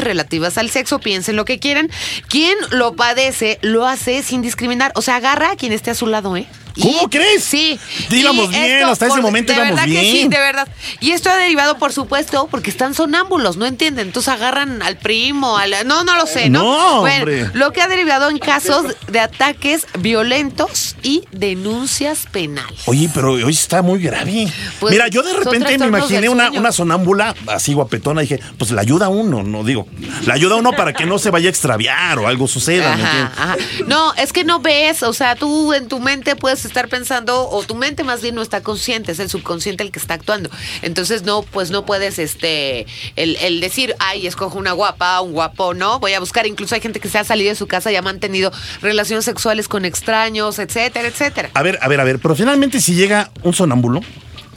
relativas 0.02 0.58
al 0.58 0.70
sexo, 0.70 1.00
piensen 1.00 1.36
lo 1.36 1.46
que 1.46 1.60
quieran. 1.60 1.90
Quien 2.28 2.56
lo 2.72 2.96
padece 2.96 3.60
lo 3.62 3.86
hace 3.86 4.24
sin 4.24 4.42
discriminar, 4.42 4.92
o 4.96 5.02
sea, 5.02 5.18
agarra 5.18 5.52
a 5.52 5.56
quien 5.56 5.74
esté 5.74 5.92
a 5.92 5.96
su 5.96 6.08
lado, 6.08 6.36
¿eh? 6.36 6.48
¿Cómo 6.82 7.10
crees? 7.10 7.44
Sí. 7.44 7.80
Íbamos 8.10 8.50
bien, 8.50 8.84
hasta 8.84 9.08
ese 9.08 9.22
momento 9.22 9.52
de 9.54 9.58
íbamos 9.60 9.76
verdad 9.76 9.86
que 9.86 10.02
sí, 10.02 10.12
bien. 10.12 10.30
de 10.30 10.38
verdad. 10.40 10.68
Y 11.00 11.12
esto 11.12 11.30
ha 11.30 11.36
derivado, 11.38 11.78
por 11.78 11.92
supuesto, 11.94 12.48
porque 12.50 12.70
están 12.70 12.94
sonámbulos, 12.94 13.58
no 13.58 13.66
entienden. 13.66 14.08
Entonces 14.08 14.34
agarran 14.34 14.82
al 14.82 14.98
primo, 14.98 15.58
al... 15.58 15.74
No, 15.86 16.04
no 16.04 16.16
lo 16.16 16.26
sé, 16.28 16.50
¿no? 16.50 16.62
No, 16.64 17.00
bueno, 17.02 17.20
hombre. 17.20 17.50
lo 17.54 17.72
que 17.74 17.82
ha 17.82 17.88
derivado 17.88 18.30
en 18.30 18.40
casos 18.40 18.86
de 19.08 19.20
ataques 19.20 19.86
violentos 20.00 20.96
y 21.04 21.24
denuncias 21.32 22.26
penales. 22.32 22.82
Oye, 22.86 23.10
pero 23.14 23.34
hoy 23.34 23.52
está 23.54 23.82
muy 23.82 24.02
grave. 24.02 24.48
Pues, 24.80 24.92
Mira, 24.92 25.08
yo 25.08 25.24
de 25.24 25.34
repente 25.34 25.78
me 25.78 25.88
imaginé 25.88 26.30
una, 26.30 26.52
una 26.52 26.72
sonámbula 26.72 27.36
así 27.48 27.74
guapetona. 27.74 28.22
Dije, 28.22 28.40
pues 28.58 28.72
la 28.72 28.82
ayuda 28.82 29.08
a 29.08 29.10
uno, 29.10 29.44
no 29.44 29.64
digo. 29.64 29.88
La 30.26 30.34
ayuda 30.36 30.56
a 30.56 30.58
uno 30.58 30.72
para 30.74 30.94
que 30.94 31.06
no 31.06 31.20
se 31.20 31.30
vaya 31.32 31.48
a 31.48 31.50
extraviar 31.50 32.20
o 32.20 32.28
algo 32.28 32.48
suceda, 32.48 32.96
¿me 32.96 33.04
Ajá, 33.04 33.12
entiendes? 33.20 33.38
ajá. 33.38 33.56
No, 33.88 34.14
es 34.16 34.34
que 34.34 34.44
no 34.44 34.60
ves, 34.60 35.04
o 35.04 35.14
sea, 35.14 35.36
tú 35.36 35.74
en 35.74 35.88
tu 35.88 36.00
mente 36.00 36.36
puedes 36.36 36.67
estar 36.68 36.88
pensando, 36.88 37.50
o 37.50 37.64
tu 37.64 37.76
mente 37.76 38.04
más 38.04 38.22
bien 38.22 38.36
no 38.36 38.42
está 38.42 38.62
consciente, 38.62 39.12
es 39.12 39.20
el 39.20 39.30
subconsciente 39.30 39.84
el 39.84 39.92
que 39.92 40.00
está 40.00 40.14
actuando. 40.14 40.50
Entonces 40.82 41.24
no, 41.24 41.42
pues 41.42 41.72
no 41.72 41.86
puedes, 41.86 42.20
este, 42.20 42.86
el, 43.16 43.60
decir, 43.60 43.96
ay, 44.00 44.28
escojo 44.28 44.58
una 44.58 44.74
guapa, 44.74 45.22
un 45.22 45.34
guapo, 45.34 45.74
no, 45.74 46.00
voy 46.00 46.14
a 46.14 46.20
buscar, 46.20 46.46
incluso 46.46 46.76
hay 46.76 46.82
gente 46.82 47.00
que 47.00 47.10
se 47.10 47.18
ha 47.18 47.24
salido 47.24 47.50
de 47.50 47.56
su 47.56 47.68
casa 47.68 47.92
y 47.92 47.96
ha 47.96 48.02
mantenido 48.02 48.52
relaciones 48.82 49.26
sexuales 49.26 49.68
con 49.68 49.86
extraños, 49.86 50.60
etcétera, 50.60 51.08
etcétera. 51.08 51.50
A 51.54 51.64
ver, 51.64 51.80
a 51.82 51.88
ver, 51.88 52.00
a 52.00 52.04
ver, 52.04 52.20
pero 52.20 52.36
finalmente 52.36 52.82
si 52.82 52.94
llega 52.94 53.32
un 53.44 53.54
sonámbulo 53.54 54.02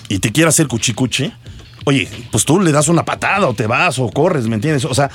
y 0.09 0.19
te 0.19 0.33
quiere 0.33 0.49
hacer 0.49 0.67
cuchicuchi, 0.67 1.33
oye, 1.85 2.09
pues 2.31 2.45
tú 2.45 2.61
le 2.61 2.73
das 2.73 2.89
una 2.89 3.05
patada 3.05 3.49
o 3.49 3.55
te 3.55 3.67
vas 3.67 3.99
o 3.99 4.09
corres, 4.11 4.47
¿me 4.47 4.57
entiendes? 4.57 4.85
O 4.85 4.95
sea, 4.95 5.11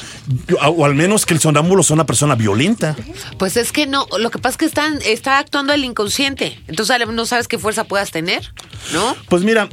o 0.59 0.85
al 0.85 0.95
menos 0.95 1.25
que 1.25 1.33
el 1.33 1.39
sonámbulo 1.39 1.83
sea 1.83 1.95
una 1.95 2.05
persona 2.05 2.35
violenta. 2.35 2.95
Pues 3.37 3.57
es 3.57 3.71
que 3.71 3.87
no, 3.87 4.07
lo 4.17 4.31
que 4.31 4.39
pasa 4.39 4.51
es 4.53 4.57
que 4.57 4.65
están, 4.65 4.99
está 5.03 5.39
actuando 5.39 5.73
el 5.73 5.83
inconsciente, 5.83 6.59
entonces 6.67 6.95
no 7.07 7.25
sabes 7.25 7.47
qué 7.47 7.57
fuerza 7.57 7.83
puedas 7.83 8.11
tener, 8.11 8.53
¿no? 8.93 9.15
Pues 9.29 9.43
mira, 9.43 9.69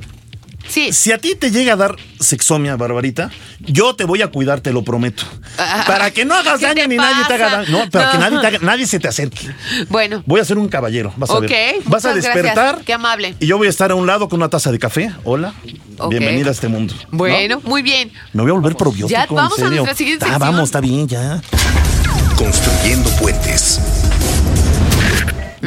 Sí. 0.68 0.92
si 0.92 1.12
a 1.12 1.18
ti 1.18 1.34
te 1.34 1.50
llega 1.50 1.74
a 1.74 1.76
dar 1.76 1.96
sexomia, 2.20 2.76
Barbarita, 2.76 3.30
yo 3.60 3.94
te 3.94 4.04
voy 4.04 4.22
a 4.22 4.28
cuidar, 4.28 4.60
te 4.60 4.72
lo 4.72 4.82
prometo. 4.84 5.24
Ah, 5.58 5.84
Para 5.86 6.10
que 6.10 6.24
no 6.24 6.34
hagas 6.34 6.60
¿qué 6.60 6.66
daño 6.66 6.86
ni 6.88 6.96
nadie 6.96 7.24
te 7.26 7.34
haga 7.34 7.50
daño. 7.50 7.68
No, 7.70 7.90
para 7.90 8.12
que 8.12 8.18
nadie, 8.18 8.38
te 8.40 8.46
haga- 8.46 8.58
nadie 8.62 8.86
se 8.86 8.98
te 8.98 9.08
acerque. 9.08 9.50
Bueno. 9.88 10.22
Voy 10.26 10.40
a 10.40 10.44
ser 10.44 10.58
un 10.58 10.68
caballero, 10.68 11.12
vas 11.16 11.30
a 11.30 11.40
ver. 11.40 11.76
Vas 11.84 12.04
a 12.04 12.14
despertar. 12.14 12.54
gracias. 12.54 12.86
Qué 12.86 12.92
amable. 12.94 13.34
Y 13.40 13.46
yo 13.46 13.58
voy 13.58 13.66
a 13.66 13.70
estar 13.70 13.90
a 13.90 13.94
un 13.94 14.06
lado 14.06 14.28
con 14.28 14.38
una 14.40 14.48
taza 14.48 14.72
de 14.72 14.78
café. 14.78 15.12
Hola. 15.24 15.52
Ok. 15.98 16.10
Bienvenida 16.10 16.48
a 16.48 16.52
este 16.52 16.68
mundo. 16.68 16.94
¿no? 17.10 17.18
Bueno, 17.18 17.60
muy 17.64 17.82
bien. 17.82 18.10
Me 18.32 18.42
voy 18.42 18.50
a 18.50 18.54
volver 18.54 18.74
probiótico, 18.76 19.08
Ya, 19.08 19.24
en 19.28 19.34
vamos 19.34 19.52
a 19.52 19.56
serio. 19.56 19.70
nuestra 19.70 19.94
siguiente 19.94 20.26
Ah, 20.28 20.38
vamos, 20.38 20.64
está 20.64 20.80
bien, 20.80 21.06
ya. 21.06 21.40
Construyendo 22.36 23.10
puentes. 23.20 23.78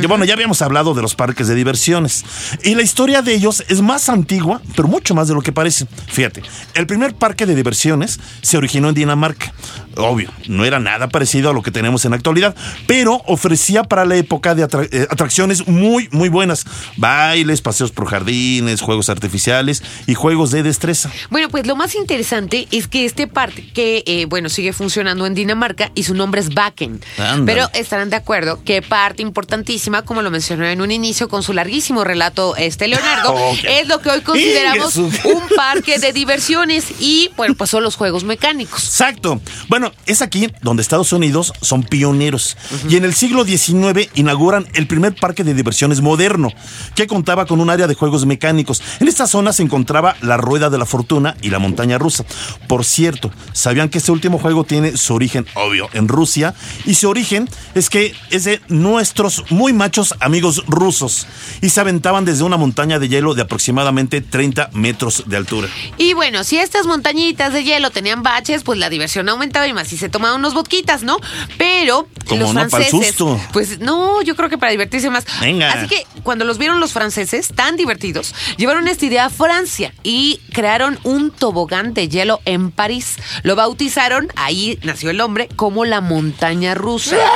Bueno, 0.08 0.26
ya 0.26 0.34
habíamos 0.34 0.62
hablado 0.62 0.94
de 0.94 1.02
los 1.02 1.16
parques 1.16 1.48
de 1.48 1.56
diversiones. 1.56 2.26
Y 2.64 2.76
la 2.76 2.82
historia 2.82 3.22
de 3.22 3.34
ellos 3.34 3.64
es 3.70 3.82
más 3.82 4.10
antigua, 4.10 4.62
pero 4.76 4.88
mucho 4.88 5.16
más 5.16 5.28
de 5.28 5.34
lo 5.34 5.42
que 5.42 5.52
parece. 5.52 5.88
Fíjate, 6.08 6.44
el 6.74 6.86
primer 6.86 7.16
parque 7.16 7.46
de 7.46 7.56
diversiones 7.56 8.20
se 8.42 8.58
originó 8.58 8.90
en 8.90 8.96
Dinamarca. 8.96 9.54
Obvio, 9.98 10.32
no 10.48 10.66
era 10.66 10.80
nada 10.80 11.10
parecido 11.10 11.50
a 11.50 11.54
lo 11.54 11.62
que 11.62 11.72
tenemos 11.72 12.06
en 12.06 12.12
la 12.12 12.18
actualidad, 12.18 12.56
pero 12.88 13.22
ofrecía 13.26 13.84
para 13.84 14.06
la 14.06 14.16
época 14.16 14.56
de 14.56 14.64
eh, 14.64 15.08
atracciones 15.10 15.68
muy, 15.68 16.10
muy 16.12 16.30
buenas. 16.30 16.66
Bailes, 16.98 17.62
paseos 17.62 17.92
por 17.92 18.08
jardines, 18.08 18.82
juegos 18.82 19.10
artificiales 19.10 19.84
y 20.08 20.14
juegos 20.14 20.52
de 20.52 20.64
destreza. 20.64 21.12
Bueno, 21.30 21.50
pues 21.50 21.66
lo 21.66 21.76
más 21.76 21.96
interesante 21.96 22.68
es 22.72 22.88
que 22.88 23.06
este 23.06 23.28
parque, 23.28 24.04
eh, 24.06 24.26
bueno, 24.28 24.50
sigue 24.50 24.74
funcionando 24.74 25.26
en 25.26 25.34
Dinamarca 25.34 25.92
y 25.96 26.04
su 26.04 26.14
nombre 26.14 26.42
es 26.42 26.54
Bakken. 26.54 27.02
Pero 27.46 27.70
estarán 27.74 28.10
de 28.10 28.16
acuerdo 28.16 28.64
que 28.64 28.82
parte 28.82 29.22
importantísima, 29.22 30.04
como 30.04 30.22
lo 30.22 30.32
mencioné 30.32 30.72
en 30.72 30.82
un 30.82 30.92
inicio 30.92 31.30
con 31.30 31.44
su 31.44 31.54
larguísimo 31.54 32.04
relato, 32.04 32.56
este 32.56 32.88
Leonardo, 32.88 33.36
es 33.68 33.88
lo 33.88 34.02
que 34.02 34.10
hoy 34.10 34.22
consideramos 34.22 34.96
un 34.98 35.44
parque 35.56 36.00
de 36.00 36.14
diversiones 36.14 36.86
y, 37.00 37.32
bueno, 37.36 37.56
pues 37.56 37.70
son 37.70 37.84
los 37.84 37.96
juegos 37.96 38.24
mecánicos. 38.24 38.84
Exacto. 38.84 39.42
Bueno, 39.68 39.85
es 40.06 40.22
aquí 40.22 40.52
donde 40.62 40.82
Estados 40.82 41.12
Unidos 41.12 41.54
son 41.62 41.84
pioneros. 41.84 42.58
Y 42.90 42.98
en 42.98 43.06
el 43.06 43.14
siglo 43.14 43.44
XIX 43.44 44.10
inauguran 44.16 44.68
el 44.74 44.88
primer 44.88 45.16
parque 45.16 45.44
de 45.44 45.54
diversiones 45.54 46.02
moderno, 46.02 46.52
que 46.96 47.08
contaba 47.08 47.46
con 47.46 47.60
un 47.60 47.70
área 47.70 47.88
de 47.88 47.96
juegos 47.96 48.26
mecánicos. 48.26 48.82
En 49.00 49.08
esta 49.08 49.28
zona 49.28 49.52
se 49.54 49.64
encontraba 49.64 50.16
la 50.22 50.38
Rueda 50.38 50.70
de 50.70 50.78
la 50.78 50.86
Fortuna 50.86 51.36
y 51.42 51.50
la 51.50 51.60
Montaña 51.60 51.98
Rusa. 51.98 52.26
Por 52.68 52.86
cierto, 52.86 53.32
¿sabían 53.54 53.90
que 53.90 53.98
este 53.98 54.12
último 54.12 54.38
juego 54.38 54.64
tiene 54.64 54.98
su 54.98 55.14
origen, 55.14 55.48
obvio, 55.56 55.90
en 55.94 56.08
Rusia? 56.08 56.54
Y 56.86 56.96
su 56.96 57.10
origen 57.10 57.50
es 57.74 57.90
que 57.90 58.14
es 58.30 58.44
de 58.44 58.62
nuestros 58.68 59.44
muy 59.50 59.74
machos 59.74 60.14
amigos 60.20 60.64
rusos. 60.68 61.28
Y 61.62 61.70
se 61.70 61.82
aventaban 61.82 62.26
desde 62.26 62.44
una 62.44 62.58
montaña 62.58 63.00
de 63.00 63.10
hielo 63.10 63.34
de 63.34 63.42
aproximadamente 63.42 64.22
30 64.22 64.70
metros 64.74 65.24
de 65.26 65.38
altura. 65.38 65.68
Y 65.98 66.14
bueno, 66.14 66.44
si 66.44 66.58
estas 66.58 66.86
montañitas 66.86 67.52
de 67.52 67.64
hielo 67.64 67.90
tenían 67.90 68.24
baches, 68.24 68.64
pues 68.64 68.78
la 68.78 68.90
diversión 68.90 69.28
aumentaba. 69.28 69.56
Y 69.94 69.98
se 69.98 70.10
tomaban 70.10 70.40
unos 70.40 70.54
vodquitas, 70.54 71.04
¿no? 71.04 71.18
Pero 71.58 72.08
Como 72.28 72.42
los 72.42 72.54
no, 72.54 72.70
franceses, 72.70 73.16
susto. 73.16 73.40
pues 73.54 73.80
no, 73.80 74.22
yo 74.22 74.36
creo 74.36 74.50
que 74.50 74.58
para 74.58 74.72
divertirse 74.72 75.10
más. 75.10 75.26
Venga. 75.42 75.72
Así 75.72 75.88
que 75.88 76.06
cuando 76.24 76.46
los 76.46 76.58
vieron 76.58 76.80
los 76.80 76.94
franceses 76.94 77.50
tan 77.56 77.76
divertidos, 77.78 78.34
llevaron 78.58 78.88
esta 78.88 79.06
idea 79.06 79.26
a 79.26 79.30
Francia 79.30 79.94
y 80.04 80.40
crearon 80.54 81.00
un 81.04 81.32
tobogán 81.32 81.94
de 81.94 82.08
hielo 82.10 82.42
en 82.46 82.72
París. 82.72 83.18
Lo 83.44 83.56
bautizaron, 83.56 84.28
ahí 84.36 84.80
nació 84.84 85.10
el 85.10 85.18
nombre, 85.18 85.50
como 85.56 85.86
la 85.86 86.02
montaña 86.02 86.74
rusa. 86.76 87.18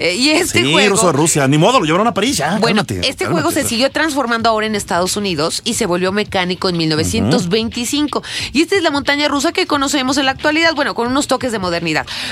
Eh, 0.00 0.14
y 0.14 0.30
este 0.30 0.62
sí, 0.62 0.72
juego 0.72 0.90
ruso 0.90 1.12
Rusia. 1.12 1.46
Ni 1.48 1.58
modo, 1.58 1.80
lo 1.80 1.84
llevaron 1.86 2.06
a 2.06 2.14
París 2.14 2.36
ya. 2.36 2.58
bueno, 2.58 2.84
cálmate, 2.84 3.08
este 3.08 3.24
cálmate. 3.24 3.42
juego 3.42 3.50
se 3.50 3.68
siguió 3.68 3.90
transformando 3.90 4.48
ahora 4.48 4.66
en 4.66 4.74
Estados 4.74 5.16
Unidos 5.16 5.62
y 5.64 5.74
se 5.74 5.86
volvió 5.86 6.12
mecánico 6.12 6.68
en 6.68 6.76
1925. 6.76 8.22
Y 8.52 8.62
esta 8.62 8.76
es 8.76 8.82
la 8.82 8.90
montaña 8.90 9.28
rusa 9.28 9.52
que 9.52 9.66
conocemos 9.66 10.16
en 10.18 10.26
la 10.26 10.32
actualidad, 10.32 10.74
bueno, 10.74 10.94
con 10.94 11.06
unos 11.08 11.26
toques 11.26 11.52
de 11.52 11.58
modernidad. 11.58 11.87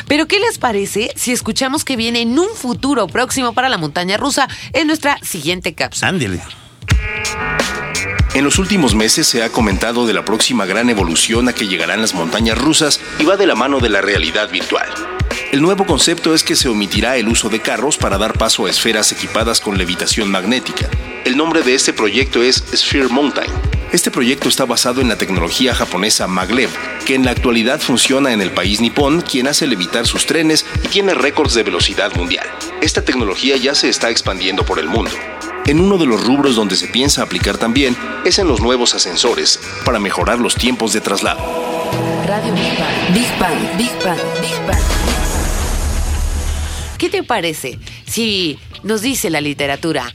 Pero 0.09 0.27
¿qué 0.27 0.39
les 0.39 0.59
parece 0.59 1.13
si 1.17 1.33
escuchamos 1.33 1.85
que 1.85 1.97
viene 1.97 2.23
en 2.23 2.39
un 2.39 2.49
futuro 2.55 3.07
próximo 3.07 3.53
para 3.53 3.69
la 3.69 3.79
montaña 3.79 4.17
rusa 4.17 4.49
en 4.73 4.87
nuestra 4.87 5.19
siguiente 5.23 5.75
cápsula? 5.75 6.09
Ándele. 6.09 6.41
En 8.35 8.45
los 8.45 8.59
últimos 8.59 8.95
meses 8.95 9.27
se 9.27 9.43
ha 9.43 9.49
comentado 9.49 10.07
de 10.07 10.13
la 10.13 10.25
próxima 10.25 10.67
gran 10.67 10.91
evolución 10.91 11.49
a 11.49 11.55
que 11.55 11.69
llegarán 11.69 12.03
las 12.03 12.13
montañas 12.13 12.59
rusas 12.59 13.01
y 13.19 13.25
va 13.25 13.39
de 13.39 13.47
la 13.47 13.55
mano 13.55 13.81
de 13.81 13.89
la 13.89 14.03
realidad 14.03 14.51
virtual. 14.51 14.89
El 15.53 15.63
nuevo 15.63 15.87
concepto 15.87 16.35
es 16.35 16.43
que 16.43 16.55
se 16.55 16.69
omitirá 16.69 17.17
el 17.17 17.29
uso 17.29 17.49
de 17.49 17.61
carros 17.61 17.97
para 17.97 18.19
dar 18.19 18.37
paso 18.37 18.67
a 18.67 18.71
esferas 18.71 19.11
equipadas 19.13 19.61
con 19.61 19.79
levitación 19.79 20.31
magnética. 20.31 20.91
El 21.25 21.37
nombre 21.37 21.63
de 21.63 21.75
este 21.75 21.95
proyecto 21.95 22.43
es 22.43 22.63
Sphere 22.75 23.09
Mountain. 23.09 23.51
Este 23.93 24.11
proyecto 24.11 24.49
está 24.49 24.65
basado 24.65 25.01
en 25.01 25.09
la 25.09 25.17
tecnología 25.17 25.73
japonesa 25.73 26.27
Maglev, 26.27 26.71
que 27.07 27.15
en 27.15 27.25
la 27.25 27.31
actualidad 27.31 27.81
funciona 27.81 28.33
en 28.33 28.43
el 28.43 28.51
país 28.51 28.81
nipón, 28.81 29.21
quien 29.21 29.47
hace 29.47 29.67
levitar 29.67 30.07
sus 30.07 30.27
trenes 30.27 30.67
y 30.85 30.89
tiene 30.89 31.15
récords 31.15 31.55
de 31.55 31.63
velocidad 31.63 32.13
mundial. 32.17 32.47
Esta 32.81 33.03
tecnología 33.03 33.57
ya 33.57 33.77
se 33.77 33.89
está 33.89 34.11
expandiendo 34.11 34.67
por 34.67 34.81
el 34.81 34.89
mundo. 34.89 35.13
En 35.67 35.81
uno 35.81 35.99
de 35.99 36.07
los 36.07 36.25
rubros 36.25 36.57
donde 36.57 36.75
se 36.75 36.89
piensa 36.89 37.23
aplicar 37.23 37.59
también 37.59 37.97
es 38.25 38.41
en 38.41 38.49
los 38.49 38.61
nuevos 38.61 38.95
ascensores, 38.95 39.61
para 39.85 40.01
mejorar 40.01 40.41
los 40.41 40.57
tiempos 40.57 40.93
de 40.93 41.01
traslado. 41.01 41.41
Radio 42.27 42.53
Big 42.55 42.79
Bang. 42.79 43.15
Big 43.15 43.39
Bang, 43.39 43.79
Big 43.79 44.05
Bang, 44.05 44.21
Big 44.41 44.67
Bang. 44.67 44.83
¿Qué 46.99 47.09
te 47.09 47.23
parece 47.23 47.79
si 48.05 48.59
nos 48.83 49.01
dice 49.01 49.31
la 49.31 49.41
literatura? 49.41 50.13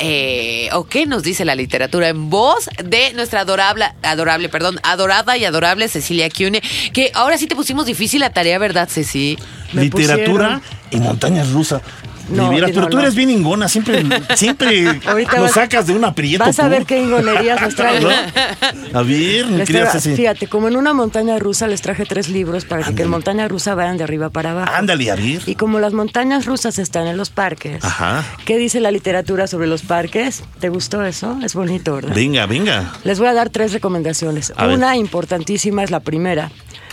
Eh, 0.00 0.68
o 0.72 0.84
qué 0.84 1.06
nos 1.06 1.22
dice 1.22 1.44
la 1.44 1.54
literatura 1.54 2.08
en 2.08 2.30
voz 2.30 2.68
de 2.84 3.12
nuestra 3.14 3.40
adorable, 3.40 3.86
adorable, 4.02 4.48
perdón, 4.48 4.78
adorada 4.82 5.36
y 5.36 5.44
adorable 5.44 5.88
Cecilia 5.88 6.28
Cune, 6.30 6.62
que 6.92 7.10
ahora 7.14 7.36
sí 7.36 7.46
te 7.46 7.56
pusimos 7.56 7.86
difícil 7.86 8.20
la 8.20 8.30
tarea, 8.32 8.58
¿verdad, 8.58 8.88
Ceci? 8.88 9.38
Me 9.72 9.82
Literatura 9.82 10.60
y 10.90 10.98
montañas 10.98 11.50
rusas. 11.50 11.82
No, 12.28 12.52
No, 12.52 12.58
no, 12.58 12.66
pero 12.66 12.88
tú 12.88 12.96
no. 12.96 13.02
eres 13.02 13.14
bien 13.14 13.30
ingona, 13.30 13.68
siempre, 13.68 14.04
siempre 14.36 15.00
Ahorita 15.06 15.32
nos 15.36 15.42
vas- 15.46 15.52
sacas 15.52 15.86
de 15.86 15.94
un 15.94 16.04
aprieto. 16.04 16.44
Vas 16.44 16.58
a 16.58 16.64
tú. 16.64 16.70
ver 16.70 16.84
qué 16.84 16.98
ingonerías 17.00 17.60
nos 17.60 17.74
traigo. 17.74 18.08
A 18.10 19.02
ver, 19.02 19.46
mi 19.46 19.64
querida. 19.64 19.90
Fíjate, 20.00 20.46
como 20.46 20.68
en 20.68 20.76
una 20.76 20.92
montaña 20.92 21.38
rusa 21.38 21.66
les 21.66 21.80
traje 21.82 22.04
tres 22.04 22.28
libros 22.28 22.64
para 22.64 22.84
que, 22.84 22.94
que 22.94 23.02
en 23.02 23.10
montaña 23.10 23.48
rusa 23.48 23.74
vayan 23.74 23.96
de 23.96 24.04
arriba 24.04 24.30
para 24.30 24.50
abajo. 24.52 24.72
Ándale, 24.74 25.10
a 25.10 25.16
ver. 25.16 25.42
Y 25.46 25.54
como 25.54 25.78
las 25.78 25.92
montañas 25.92 26.44
rusas 26.46 26.78
están 26.78 27.06
en 27.06 27.16
los 27.16 27.30
parques, 27.30 27.84
Ajá. 27.84 28.24
¿qué 28.44 28.56
dice 28.58 28.80
la 28.80 28.90
literatura 28.90 29.46
sobre 29.46 29.66
los 29.66 29.82
parques? 29.82 30.42
¿Te 30.60 30.68
gustó 30.68 31.04
eso? 31.04 31.38
Es 31.42 31.54
bonito, 31.54 31.94
¿verdad? 31.94 32.14
Venga, 32.14 32.46
venga. 32.46 32.92
Les 33.04 33.18
voy 33.18 33.28
a 33.28 33.34
dar 33.34 33.50
tres 33.50 33.72
recomendaciones. 33.72 34.52
A 34.56 34.66
ver. 34.66 34.76
Una 34.76 34.96
importantísima 34.96 35.82
es 35.84 35.90
la 35.90 36.00
primera. 36.00 36.50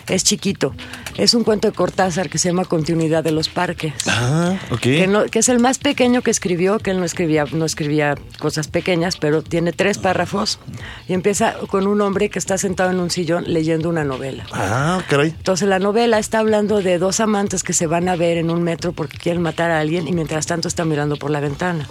Es 0.07 0.23
chiquito. 0.23 0.73
Es 1.17 1.33
un 1.33 1.43
cuento 1.43 1.67
de 1.69 1.73
Cortázar 1.73 2.29
que 2.29 2.37
se 2.37 2.49
llama 2.49 2.65
Continuidad 2.65 3.23
de 3.23 3.31
los 3.31 3.49
Parques. 3.49 3.93
Ah, 4.07 4.55
ok. 4.69 4.79
Que, 4.81 5.07
no- 5.07 5.25
que 5.25 5.39
es 5.39 5.49
el 5.49 5.59
más 5.59 5.79
pequeño 5.79 6.21
que 6.21 6.29
escribió, 6.31 6.77
que 6.79 6.91
él 6.91 6.99
no 6.99 7.05
escribía, 7.05 7.45
no 7.51 7.65
escribía 7.65 8.15
cosas 8.39 8.67
pequeñas, 8.67 9.17
pero 9.17 9.41
tiene 9.41 9.71
tres 9.71 9.97
párrafos 9.97 10.59
y 11.07 11.13
empieza 11.13 11.55
con 11.69 11.87
un 11.87 12.01
hombre 12.01 12.29
que 12.29 12.37
está 12.37 12.57
sentado 12.57 12.91
en 12.91 12.99
un 12.99 13.09
sillón 13.09 13.45
leyendo 13.47 13.89
una 13.89 14.03
novela. 14.03 14.45
Ah, 14.51 15.01
caray. 15.09 15.29
Entonces 15.29 15.67
la 15.67 15.79
novela 15.79 16.19
está 16.19 16.39
hablando 16.39 16.81
de 16.81 16.99
dos 16.99 17.19
amantes 17.19 17.63
que 17.63 17.73
se 17.73 17.87
van 17.87 18.07
a 18.09 18.15
ver 18.15 18.37
en 18.37 18.49
un 18.49 18.61
metro 18.61 18.91
porque 18.91 19.17
quieren 19.17 19.41
matar 19.41 19.71
a 19.71 19.79
alguien 19.79 20.07
y 20.07 20.11
mientras 20.11 20.45
tanto 20.45 20.67
están 20.67 20.87
mirando 20.89 21.15
por 21.15 21.31
la 21.31 21.39
ventana. 21.39 21.87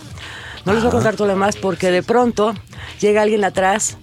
No 0.64 0.72
les 0.72 0.82
voy 0.82 0.88
a 0.88 0.92
contar 0.92 1.14
todo 1.16 1.26
lo 1.26 1.34
demás 1.34 1.56
porque 1.56 1.90
de 1.90 2.02
pronto 2.02 2.54
llega 3.00 3.22
alguien 3.22 3.44
atrás 3.44 3.98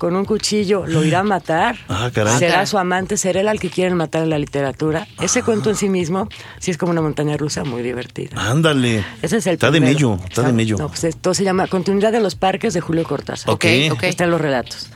con 0.00 0.16
un 0.16 0.24
cuchillo, 0.24 0.86
lo 0.86 1.04
irá 1.04 1.18
a 1.20 1.22
matar. 1.22 1.76
Ah, 1.88 2.10
caray. 2.12 2.38
Será 2.38 2.64
su 2.64 2.78
amante, 2.78 3.18
será 3.18 3.42
él 3.42 3.48
al 3.48 3.60
que 3.60 3.68
quieren 3.68 3.96
matar 3.98 4.22
en 4.22 4.30
la 4.30 4.38
literatura. 4.38 5.06
Ese 5.20 5.42
cuento 5.42 5.68
en 5.68 5.76
sí 5.76 5.90
mismo 5.90 6.26
sí 6.58 6.70
es 6.70 6.78
como 6.78 6.90
una 6.90 7.02
montaña 7.02 7.36
rusa 7.36 7.64
muy 7.64 7.82
divertida. 7.82 8.30
Ándale. 8.40 9.04
Ese 9.20 9.36
es 9.36 9.46
el 9.46 9.52
Está 9.54 9.70
de 9.70 9.80
mello, 9.80 10.18
está 10.28 10.40
de 10.42 10.52
mello. 10.54 10.76
No, 10.78 10.88
pues 10.88 11.04
esto 11.04 11.34
se 11.34 11.44
llama 11.44 11.66
Continuidad 11.66 12.12
de 12.12 12.20
los 12.20 12.34
Parques 12.34 12.72
de 12.72 12.80
Julio 12.80 13.04
Cortázar. 13.04 13.50
Ok, 13.50 13.66
ok. 13.92 14.02
Están 14.04 14.30
los 14.30 14.40
relatos. 14.40 14.88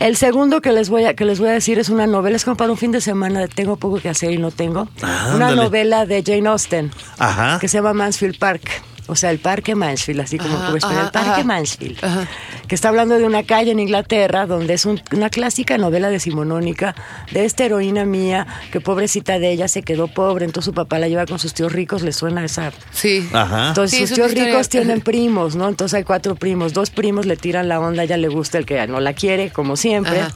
El 0.00 0.16
segundo 0.16 0.62
que 0.62 0.72
les 0.72 0.88
voy 0.88 1.04
a 1.04 1.14
que 1.14 1.26
les 1.26 1.38
voy 1.38 1.50
a 1.50 1.52
decir 1.52 1.78
es 1.78 1.90
una 1.90 2.06
novela, 2.06 2.34
es 2.34 2.44
como 2.46 2.56
para 2.56 2.70
un 2.72 2.78
fin 2.78 2.90
de 2.90 3.02
semana, 3.02 3.46
tengo 3.46 3.76
poco 3.76 4.00
que 4.00 4.08
hacer 4.08 4.32
y 4.32 4.38
no 4.38 4.50
tengo. 4.50 4.88
Ah, 5.02 5.32
una 5.36 5.48
ándale. 5.48 5.56
novela 5.64 6.06
de 6.06 6.22
Jane 6.26 6.48
Austen 6.48 6.90
Ajá. 7.18 7.58
que 7.60 7.68
se 7.68 7.76
llama 7.76 7.92
Mansfield 7.92 8.38
Park. 8.38 8.62
O 9.08 9.16
sea, 9.16 9.30
el 9.30 9.38
Parque 9.40 9.74
Mansfield, 9.74 10.20
así 10.20 10.38
como, 10.38 10.54
Ajá, 10.54 10.64
como 10.66 10.76
español, 10.76 10.98
ajá, 10.98 11.06
el 11.06 11.12
Parque 11.12 11.30
ajá. 11.40 11.44
Mansfield. 11.44 12.04
Ajá. 12.04 12.28
Que 12.68 12.74
está 12.74 12.88
hablando 12.88 13.18
de 13.18 13.24
una 13.24 13.42
calle 13.42 13.72
en 13.72 13.80
Inglaterra 13.80 14.46
donde 14.46 14.74
es 14.74 14.86
un- 14.86 15.02
una 15.12 15.28
clásica 15.28 15.76
novela 15.76 16.08
decimonónica 16.08 16.94
de 17.32 17.44
esta 17.44 17.64
heroína 17.64 18.04
mía 18.04 18.46
que 18.70 18.80
pobrecita 18.80 19.38
de 19.40 19.50
ella 19.50 19.66
se 19.68 19.82
quedó 19.82 20.06
pobre, 20.08 20.44
entonces 20.44 20.66
su 20.66 20.72
papá 20.74 20.98
la 21.00 21.08
lleva 21.08 21.26
con 21.26 21.38
sus 21.40 21.52
tíos 21.52 21.72
ricos, 21.72 22.02
le 22.02 22.12
suena 22.12 22.44
esa 22.44 22.72
Sí. 22.92 23.28
Ajá. 23.32 23.68
entonces 23.68 23.90
Sí, 23.98 24.02
sus 24.06 24.10
es 24.12 24.14
tíos 24.16 24.28
historia- 24.28 24.52
ricos 24.52 24.68
tienen 24.68 25.00
primos, 25.00 25.56
¿no? 25.56 25.68
Entonces 25.68 25.94
hay 25.94 26.04
cuatro 26.04 26.36
primos, 26.36 26.72
dos 26.72 26.90
primos 26.90 27.26
le 27.26 27.36
tiran 27.36 27.68
la 27.68 27.80
onda, 27.80 28.02
a 28.02 28.04
ella 28.04 28.16
le 28.16 28.28
gusta 28.28 28.58
el 28.58 28.66
que 28.66 28.86
no 28.86 29.00
la 29.00 29.12
quiere, 29.14 29.50
como 29.50 29.76
siempre. 29.76 30.20
Ajá. 30.20 30.34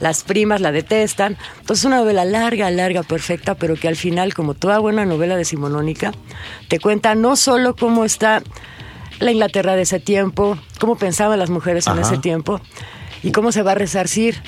Las 0.00 0.24
primas 0.24 0.60
la 0.62 0.72
detestan. 0.72 1.36
Entonces 1.60 1.84
una 1.84 1.96
novela 1.98 2.24
larga, 2.24 2.70
larga, 2.70 3.02
perfecta, 3.02 3.54
pero 3.54 3.74
que 3.76 3.88
al 3.88 3.96
final, 3.96 4.32
como 4.34 4.54
toda 4.54 4.78
buena 4.78 5.04
novela 5.04 5.36
decimonónica, 5.36 6.12
te 6.68 6.78
cuenta 6.80 7.14
no 7.14 7.36
solo 7.36 7.76
cómo 7.76 8.04
está 8.06 8.42
la 9.20 9.30
Inglaterra 9.32 9.76
de 9.76 9.82
ese 9.82 10.00
tiempo, 10.00 10.58
cómo 10.80 10.96
pensaban 10.96 11.38
las 11.38 11.50
mujeres 11.50 11.86
en 11.86 11.94
Ajá. 11.94 12.02
ese 12.02 12.18
tiempo 12.18 12.60
y 13.22 13.32
cómo 13.32 13.52
se 13.52 13.62
va 13.62 13.72
a 13.72 13.74
resarcir. 13.74 14.40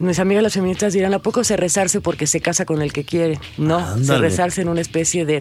Mis 0.00 0.18
amigas 0.18 0.42
las 0.42 0.54
feministas 0.54 0.92
dirán, 0.92 1.14
¿a 1.14 1.20
poco 1.20 1.44
se 1.44 1.56
rezarse 1.56 2.00
porque 2.00 2.26
se 2.26 2.40
casa 2.40 2.64
con 2.64 2.82
el 2.82 2.92
que 2.92 3.04
quiere? 3.04 3.38
No, 3.58 3.78
se 3.78 3.92
Ándale. 3.92 4.20
rezarse 4.22 4.60
en 4.60 4.68
una 4.68 4.80
especie 4.80 5.24
de 5.24 5.40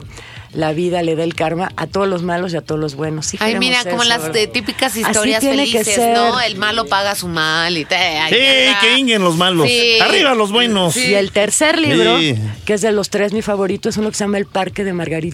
la 0.54 0.74
vida 0.74 1.02
le 1.02 1.16
da 1.16 1.24
el 1.24 1.34
karma 1.34 1.72
a 1.76 1.88
todos 1.88 2.08
los 2.08 2.22
malos 2.22 2.54
y 2.54 2.58
a 2.58 2.62
todos 2.62 2.80
los 2.80 2.94
buenos. 2.94 3.26
Sí 3.26 3.38
Ay, 3.42 3.58
mira, 3.58 3.80
como 3.84 4.04
eso, 4.04 4.10
las 4.10 4.22
¿verdad? 4.22 4.38
eh, 4.38 4.48
típicas 4.48 4.92
Así 4.92 5.02
historias 5.02 5.40
tiene 5.40 5.66
que 5.66 5.72
felices, 5.84 5.96
ser. 5.96 6.16
¿no? 6.16 6.40
El 6.40 6.56
malo 6.58 6.86
paga 6.86 7.16
su 7.16 7.28
mal 7.28 7.76
y 7.76 7.84
te. 7.86 7.96
ay, 7.96 8.32
Sí, 8.32 8.40
ya. 8.72 8.80
que 8.80 9.00
inguen 9.00 9.24
los 9.24 9.38
malos. 9.38 9.68
Sí. 9.68 10.00
Arriba 10.00 10.36
los 10.36 10.52
buenos. 10.52 10.96
Y 10.98 11.16
el 11.16 11.32
tercer 11.32 11.80
libro, 11.80 12.20
Sí. 12.20 12.36
que 12.66 12.76
es 12.76 12.82
de 12.82 12.92
los 12.92 13.10
tres 13.10 13.34
mi 13.34 13.42
favorito, 13.42 13.90
es 13.90 13.98
uno 13.98 14.10
que 14.12 14.16
se 14.18 14.24
llama 14.24 14.38
El 14.38 14.46
Parque 14.46 14.84
de 14.84 14.94
Margarit 14.94 15.34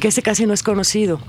Que 0.00 0.08
ese 0.08 0.22
casi 0.22 0.46
no 0.46 0.52
es 0.54 0.62
conocido. 0.62 1.20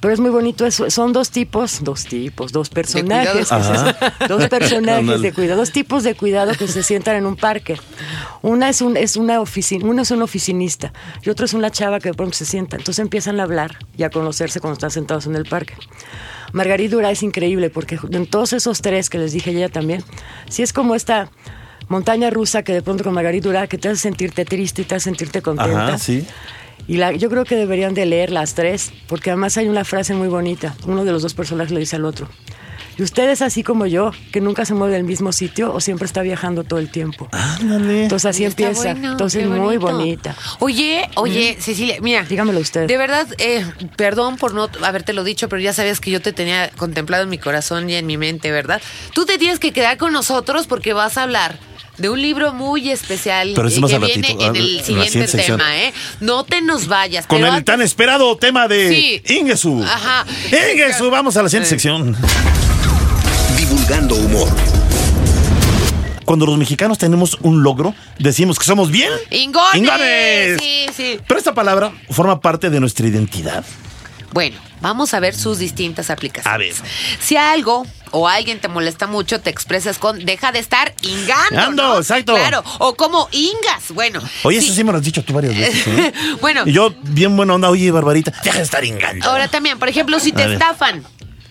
Pero 0.00 0.14
es 0.14 0.20
muy 0.20 0.30
bonito, 0.30 0.64
son 0.70 1.12
dos 1.12 1.28
tipos, 1.30 1.84
dos 1.84 2.04
tipos, 2.06 2.52
dos 2.52 2.70
personajes, 2.70 3.48
se- 3.48 4.26
dos 4.28 4.48
personajes 4.48 5.20
de 5.20 5.32
cuidado, 5.34 5.58
dos 5.58 5.72
tipos 5.72 6.04
de 6.04 6.14
cuidado 6.14 6.52
que 6.54 6.66
se 6.68 6.82
sientan 6.82 7.16
en 7.16 7.26
un 7.26 7.36
parque. 7.36 7.76
Una 8.40 8.70
es 8.70 8.80
un 8.80 8.96
es 8.96 9.16
una 9.16 9.42
oficina, 9.42 9.84
uno 9.84 10.00
es 10.00 10.10
un 10.10 10.22
oficinista 10.22 10.94
y 11.22 11.28
otro 11.28 11.44
es 11.44 11.52
una 11.52 11.70
chava 11.70 12.00
que 12.00 12.08
de 12.08 12.14
pronto 12.14 12.34
se 12.34 12.46
sienta. 12.46 12.76
Entonces 12.76 12.98
empiezan 13.02 13.40
a 13.40 13.42
hablar 13.42 13.76
y 13.94 14.04
a 14.04 14.08
conocerse 14.08 14.58
cuando 14.58 14.72
están 14.74 14.90
sentados 14.90 15.26
en 15.26 15.36
el 15.36 15.44
parque. 15.44 15.74
Margarita 16.54 16.94
Dura 16.96 17.10
es 17.10 17.22
increíble 17.22 17.68
porque 17.68 17.98
en 18.10 18.26
todos 18.26 18.54
esos 18.54 18.80
tres 18.80 19.10
que 19.10 19.18
les 19.18 19.32
dije 19.32 19.50
ella 19.50 19.68
también, 19.68 20.02
sí 20.48 20.62
es 20.62 20.72
como 20.72 20.94
esta 20.94 21.30
montaña 21.90 22.30
rusa 22.30 22.62
que 22.62 22.72
de 22.72 22.82
pronto 22.82 23.04
con 23.04 23.12
Margarita 23.12 23.48
Dura 23.48 23.66
que 23.66 23.76
te 23.76 23.88
hace 23.88 24.00
sentirte 24.00 24.46
triste 24.46 24.82
y 24.82 24.84
te 24.86 24.94
hace 24.94 25.04
sentirte 25.04 25.42
contenta. 25.42 25.88
Ajá, 25.88 25.98
sí. 25.98 26.24
Y 26.86 26.96
la, 26.96 27.12
yo 27.12 27.28
creo 27.28 27.44
que 27.44 27.56
deberían 27.56 27.94
de 27.94 28.06
leer 28.06 28.30
las 28.30 28.54
tres, 28.54 28.92
porque 29.06 29.30
además 29.30 29.58
hay 29.58 29.68
una 29.68 29.84
frase 29.84 30.14
muy 30.14 30.28
bonita. 30.28 30.74
Uno 30.86 31.04
de 31.04 31.12
los 31.12 31.22
dos 31.22 31.34
personajes 31.34 31.72
le 31.72 31.80
dice 31.80 31.96
al 31.96 32.04
otro. 32.04 32.28
Y 33.00 33.02
usted 33.02 33.30
es 33.30 33.40
así 33.40 33.62
como 33.62 33.86
yo, 33.86 34.10
que 34.30 34.42
nunca 34.42 34.66
se 34.66 34.74
mueve 34.74 34.92
del 34.92 35.04
mismo 35.04 35.32
sitio 35.32 35.72
o 35.72 35.80
siempre 35.80 36.04
está 36.04 36.20
viajando 36.20 36.64
todo 36.64 36.78
el 36.78 36.90
tiempo. 36.90 37.30
Ándale. 37.32 38.02
Entonces 38.02 38.28
así 38.28 38.44
Está 38.44 38.64
empieza. 38.68 38.92
bueno, 38.92 39.12
Entonces 39.12 39.42
qué 39.42 39.48
muy 39.48 39.78
bonita. 39.78 40.36
Oye, 40.58 41.08
oye, 41.16 41.56
Cecilia, 41.58 41.96
mira. 42.02 42.24
Dígamelo 42.24 42.60
usted. 42.60 42.86
De 42.86 42.98
verdad, 42.98 43.26
eh, 43.38 43.64
perdón 43.96 44.36
por 44.36 44.52
no 44.52 44.68
habértelo 44.84 45.24
dicho, 45.24 45.48
pero 45.48 45.62
ya 45.62 45.72
sabías 45.72 45.98
que 45.98 46.10
yo 46.10 46.20
te 46.20 46.34
tenía 46.34 46.68
contemplado 46.76 47.22
en 47.22 47.30
mi 47.30 47.38
corazón 47.38 47.88
y 47.88 47.94
en 47.94 48.04
mi 48.06 48.18
mente, 48.18 48.50
¿verdad? 48.50 48.82
Tú 49.14 49.24
te 49.24 49.38
tienes 49.38 49.58
que 49.60 49.72
quedar 49.72 49.96
con 49.96 50.12
nosotros 50.12 50.66
porque 50.66 50.92
vas 50.92 51.16
a 51.16 51.22
hablar 51.22 51.58
de 51.96 52.10
un 52.10 52.20
libro 52.20 52.52
muy 52.52 52.90
especial 52.90 53.52
Pero 53.56 53.68
eh, 53.68 53.72
que 53.74 53.80
viene 53.80 53.98
ratito, 54.28 54.28
en 54.44 54.56
en 54.56 54.56
el 54.56 54.80
siguiente 54.84 55.26
tema, 55.26 55.78
¿eh? 55.78 55.94
No 56.20 56.44
te 56.44 56.60
nos 56.60 56.86
vayas. 56.86 57.26
Con 57.26 57.38
pero 57.38 57.48
el 57.48 57.54
antes- 57.54 57.64
tan 57.64 57.80
esperado 57.80 58.36
tema 58.36 58.68
de 58.68 58.88
Sí. 59.26 59.34
Ingesu. 59.36 59.82
Ajá. 59.82 60.26
Ingesu, 60.72 61.08
vamos 61.10 61.38
a 61.38 61.42
la 61.42 61.48
siguiente 61.48 61.70
sección. 61.70 62.14
Divulgando 63.70 64.16
humor. 64.16 64.48
cuando 66.24 66.44
los 66.44 66.58
mexicanos 66.58 66.98
tenemos 66.98 67.38
un 67.42 67.62
logro, 67.62 67.94
decimos 68.18 68.58
que 68.58 68.64
somos 68.64 68.90
bien. 68.90 69.12
¡Ingones! 69.30 69.74
¡Ingones! 69.74 70.60
Sí, 70.60 70.86
sí. 70.92 71.20
Pero 71.28 71.38
esta 71.38 71.54
palabra 71.54 71.92
forma 72.10 72.40
parte 72.40 72.68
de 72.68 72.80
nuestra 72.80 73.06
identidad. 73.06 73.64
Bueno, 74.32 74.56
vamos 74.80 75.14
a 75.14 75.20
ver 75.20 75.36
sus 75.36 75.58
distintas 75.60 76.10
aplicaciones. 76.10 76.52
A 76.52 76.58
ver. 76.58 76.90
Si 77.20 77.36
algo 77.36 77.86
o 78.10 78.26
alguien 78.26 78.58
te 78.60 78.66
molesta 78.66 79.06
mucho, 79.06 79.40
te 79.40 79.50
expresas 79.50 79.98
con 79.98 80.24
deja 80.24 80.50
de 80.50 80.58
estar 80.58 80.92
ingando. 81.02 81.60
Ando, 81.60 81.82
¿no? 81.94 81.98
exacto. 81.98 82.34
Claro, 82.34 82.64
o 82.80 82.96
como 82.96 83.28
ingas. 83.30 83.92
Bueno. 83.94 84.20
Oye, 84.42 84.60
sí. 84.60 84.66
eso 84.66 84.74
sí 84.74 84.82
me 84.82 84.90
lo 84.90 84.98
has 84.98 85.04
dicho 85.04 85.22
tú 85.24 85.32
varias 85.32 85.56
veces. 85.56 85.86
¿eh? 85.86 86.12
Bueno. 86.40 86.62
Y 86.66 86.72
yo, 86.72 86.92
bien 87.02 87.36
buena 87.36 87.54
onda, 87.54 87.70
oye, 87.70 87.88
Barbarita, 87.92 88.32
deja 88.42 88.58
de 88.58 88.64
estar 88.64 88.84
ingando. 88.84 89.24
Ahora 89.28 89.46
también, 89.46 89.78
por 89.78 89.88
ejemplo, 89.88 90.18
si 90.18 90.32
te 90.32 90.42
A 90.42 90.46
ver. 90.46 90.54
estafan. 90.54 91.04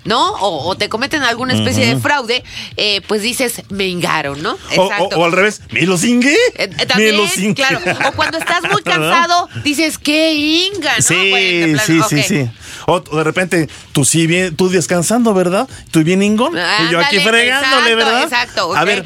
¿No? 0.10 0.32
O, 0.32 0.68
o 0.68 0.76
te 0.76 0.90
cometen 0.90 1.22
alguna 1.22 1.54
especie 1.54 1.86
de 1.86 1.96
fraude, 2.02 2.44
eh, 2.78 3.02
pues 3.08 3.22
dices, 3.22 3.62
me 3.70 3.86
ingaron, 3.88 4.42
¿no? 4.42 4.58
O, 4.76 4.82
o- 4.82 5.10
o 5.20 5.26
al 5.26 5.32
revés, 5.32 5.62
¿me 5.72 5.84
los 5.84 6.04
ingué? 6.04 6.34
Eh, 6.34 6.38
eh, 6.58 6.70
me 6.78 6.86
también, 6.88 7.16
los 7.16 7.38
ingué. 7.38 7.54
claro. 7.54 7.80
O 8.10 8.12
cuando 8.14 8.40
estás 8.40 8.64
muy 8.72 8.82
cansado, 8.84 9.48
dices, 9.64 10.00
qué 10.00 10.34
inga, 10.34 10.96
¿no? 10.98 11.02
Sí, 11.04 11.30
Bueno, 11.30 11.80
sí, 11.86 12.00
sí, 12.10 12.24
sí. 12.24 12.50
O 12.88 13.00
de 13.02 13.24
repente, 13.24 13.70
tú 13.92 14.04
sí 14.04 14.26
bien, 14.26 14.56
tú 14.56 14.68
descansando, 14.70 15.34
¿verdad? 15.36 15.70
Tú 15.92 16.04
bien 16.04 16.24
ingón. 16.24 16.54
y 16.58 16.92
yo 16.92 17.00
aquí 17.00 17.20
fregándole, 17.20 17.92
exacto, 17.92 17.96
¿verdad? 17.96 18.24
exacto, 18.24 18.76
A 18.76 18.84
ver, 18.86 19.06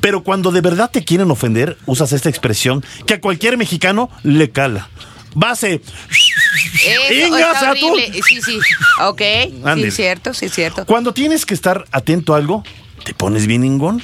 pero 0.00 0.22
cuando 0.22 0.52
de 0.52 0.60
verdad 0.60 0.88
te 0.88 1.04
quieren 1.04 1.28
ofender, 1.32 1.76
usas 1.84 2.12
esta 2.12 2.28
expresión 2.28 2.84
que 3.06 3.14
a 3.14 3.20
cualquier 3.20 3.56
mexicano 3.56 4.08
le 4.22 4.50
cala. 4.50 4.88
Base. 5.38 5.80
Eso, 6.84 7.36
está 7.36 7.70
a 7.70 7.74
tú. 7.74 7.88
horrible. 7.92 8.20
Sí, 8.28 8.40
sí. 8.42 8.58
Ok. 9.02 9.22
Ándale. 9.64 9.90
Sí, 9.90 9.96
cierto, 9.96 10.34
sí, 10.34 10.48
cierto. 10.48 10.84
Cuando 10.84 11.14
tienes 11.14 11.46
que 11.46 11.54
estar 11.54 11.84
atento 11.92 12.34
a 12.34 12.38
algo, 12.38 12.64
te 13.04 13.14
pones 13.14 13.46
bien 13.46 13.64
ingón. 13.64 14.02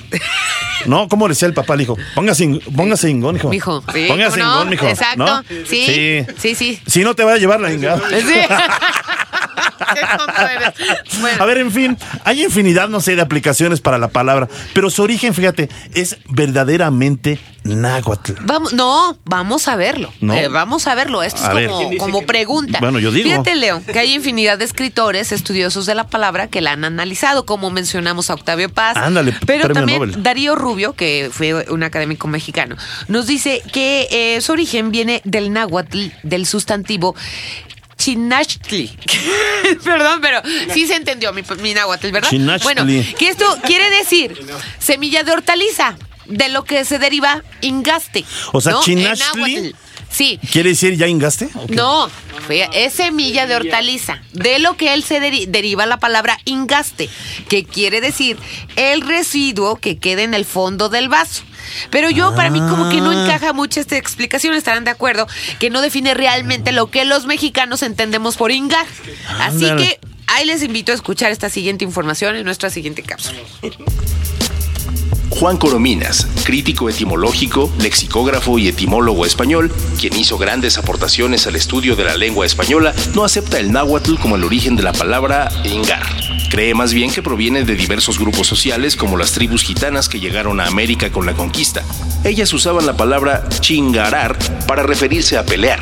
¿No? 0.86 1.08
¿Cómo 1.08 1.26
le 1.26 1.32
decía 1.32 1.48
el 1.48 1.54
papá 1.54 1.74
al 1.74 1.80
hijo? 1.80 1.96
Póngase, 2.14 2.60
póngase 2.76 3.10
ingón, 3.10 3.36
hijo. 3.36 3.48
Mijo, 3.48 3.82
sí, 3.92 4.06
Póngase 4.06 4.38
¿cómo 4.38 4.50
no? 4.50 4.56
ingón, 4.56 4.68
mijo. 4.70 4.86
Exacto. 4.86 5.24
¿no? 5.24 5.42
Sí, 5.66 5.86
sí. 5.86 6.26
sí, 6.38 6.54
sí. 6.54 6.80
Si 6.86 7.02
no 7.02 7.14
te 7.14 7.24
va 7.24 7.32
a 7.32 7.36
llevar 7.36 7.60
la 7.60 7.72
ingada. 7.72 8.00
Sí. 8.08 8.16
Bueno. 11.20 11.42
A 11.42 11.46
ver, 11.46 11.58
en 11.58 11.70
fin, 11.72 11.96
hay 12.24 12.42
infinidad, 12.44 12.88
no 12.88 13.00
sé, 13.00 13.16
de 13.16 13.22
aplicaciones 13.22 13.80
para 13.80 13.98
la 13.98 14.08
palabra, 14.08 14.48
pero 14.74 14.90
su 14.90 15.02
origen, 15.02 15.32
fíjate, 15.34 15.68
es 15.94 16.16
verdaderamente 16.28 17.38
náhuatl. 17.64 18.32
Vamos, 18.42 18.72
no, 18.74 19.16
vamos 19.24 19.68
a 19.68 19.76
verlo. 19.76 20.12
No. 20.20 20.34
Eh, 20.34 20.48
vamos 20.48 20.86
a 20.86 20.94
verlo. 20.94 21.22
Esto 21.22 21.42
A 21.46 21.58
es 21.60 21.66
como, 21.68 21.78
¿Quién 21.78 21.90
dice 21.90 22.04
como 22.04 22.20
que- 22.20 22.26
pregunta. 22.26 22.78
Bueno, 22.80 22.98
yo 22.98 23.10
digo. 23.10 23.28
Fíjate, 23.30 23.54
Leo, 23.54 23.82
que 23.86 23.98
hay 23.98 24.12
infinidad 24.14 24.58
de 24.58 24.64
escritores, 24.66 25.32
estudiosos 25.32 25.86
de 25.86 25.94
la 25.94 26.04
palabra 26.06 26.48
que 26.48 26.60
la 26.60 26.72
han 26.72 26.84
analizado, 26.84 27.46
como 27.46 27.70
mencionamos 27.70 28.28
a 28.28 28.34
Octavio 28.34 28.68
Paz. 28.68 28.96
Ándale, 28.98 29.34
Pero 29.46 29.72
también 29.72 29.98
Nobel. 30.00 30.22
Darío 30.22 30.56
Rubio, 30.56 30.92
que 30.94 31.30
fue 31.32 31.54
un 31.70 31.82
académico 31.82 32.28
mexicano, 32.28 32.76
nos 33.08 33.26
dice 33.26 33.62
que 33.72 34.08
eh, 34.10 34.40
su 34.42 34.52
origen 34.52 34.90
viene 34.90 35.22
del 35.24 35.52
náhuatl, 35.52 36.08
del 36.22 36.44
sustantivo 36.46 37.14
Chinachtli. 37.96 38.90
Perdón, 39.84 40.20
pero 40.20 40.40
sí 40.72 40.86
se 40.86 40.94
entendió 40.96 41.32
mi, 41.32 41.42
mi 41.62 41.74
náhuatl, 41.74 42.10
¿verdad? 42.10 42.30
Chinachtli. 42.30 42.64
Bueno, 42.74 42.84
que 43.18 43.28
esto 43.28 43.46
quiere 43.64 43.90
decir 43.90 44.38
semilla 44.78 45.22
de 45.22 45.32
hortaliza, 45.32 45.96
de 46.26 46.48
lo 46.48 46.64
que 46.64 46.84
se 46.84 46.98
deriva 46.98 47.42
ingaste. 47.60 48.24
O 48.52 48.60
sea, 48.60 48.72
¿no? 48.72 48.82
Chinachtli. 48.82 49.74
Sí. 50.10 50.38
¿Quiere 50.52 50.70
decir 50.70 50.96
ya 50.96 51.08
ingaste? 51.08 51.48
No, 51.70 52.08
es 52.48 52.92
semilla 52.92 53.48
de 53.48 53.56
hortaliza, 53.56 54.22
de 54.32 54.60
lo 54.60 54.76
que 54.76 54.94
él 54.94 55.02
se 55.02 55.20
deri- 55.20 55.46
deriva 55.46 55.86
la 55.86 55.98
palabra 55.98 56.38
ingaste, 56.44 57.08
que 57.48 57.64
quiere 57.64 58.00
decir 58.00 58.36
el 58.76 59.00
residuo 59.00 59.74
que 59.76 59.98
queda 59.98 60.22
en 60.22 60.34
el 60.34 60.44
fondo 60.44 60.88
del 60.88 61.08
vaso. 61.08 61.42
Pero 61.90 62.10
yo, 62.10 62.34
para 62.34 62.50
mí, 62.50 62.60
como 62.60 62.88
que 62.88 63.00
no 63.00 63.10
Ah. 63.10 63.24
encaja 63.24 63.52
mucho 63.52 63.80
esta 63.80 63.96
explicación, 63.96 64.54
estarán 64.54 64.84
de 64.84 64.90
acuerdo, 64.90 65.26
que 65.58 65.70
no 65.70 65.80
define 65.80 66.14
realmente 66.14 66.72
lo 66.72 66.90
que 66.90 67.04
los 67.04 67.26
mexicanos 67.26 67.82
entendemos 67.82 68.36
por 68.36 68.50
ingar. 68.50 68.86
Así 69.40 69.66
que 69.76 70.00
ahí 70.26 70.46
les 70.46 70.62
invito 70.62 70.92
a 70.92 70.94
escuchar 70.94 71.30
esta 71.32 71.48
siguiente 71.50 71.84
información 71.84 72.36
en 72.36 72.44
nuestra 72.44 72.70
siguiente 72.70 73.02
cápsula. 73.02 73.38
Juan 75.30 75.56
Corominas, 75.56 76.28
crítico 76.44 76.88
etimológico, 76.88 77.70
lexicógrafo 77.80 78.56
y 78.58 78.68
etimólogo 78.68 79.26
español, 79.26 79.72
quien 79.98 80.14
hizo 80.16 80.38
grandes 80.38 80.78
aportaciones 80.78 81.46
al 81.48 81.56
estudio 81.56 81.96
de 81.96 82.04
la 82.04 82.16
lengua 82.16 82.46
española, 82.46 82.94
no 83.14 83.24
acepta 83.24 83.58
el 83.58 83.72
náhuatl 83.72 84.14
como 84.16 84.36
el 84.36 84.44
origen 84.44 84.76
de 84.76 84.84
la 84.84 84.92
palabra 84.92 85.50
ingar. 85.64 86.02
Cree 86.54 86.72
más 86.72 86.94
bien 86.94 87.10
que 87.10 87.20
proviene 87.20 87.64
de 87.64 87.74
diversos 87.74 88.16
grupos 88.16 88.46
sociales 88.46 88.94
como 88.94 89.16
las 89.16 89.32
tribus 89.32 89.64
gitanas 89.64 90.08
que 90.08 90.20
llegaron 90.20 90.60
a 90.60 90.68
América 90.68 91.10
con 91.10 91.26
la 91.26 91.32
conquista. 91.32 91.82
Ellas 92.22 92.52
usaban 92.52 92.86
la 92.86 92.96
palabra 92.96 93.48
chingarar 93.58 94.38
para 94.68 94.84
referirse 94.84 95.36
a 95.36 95.44
pelear. 95.44 95.80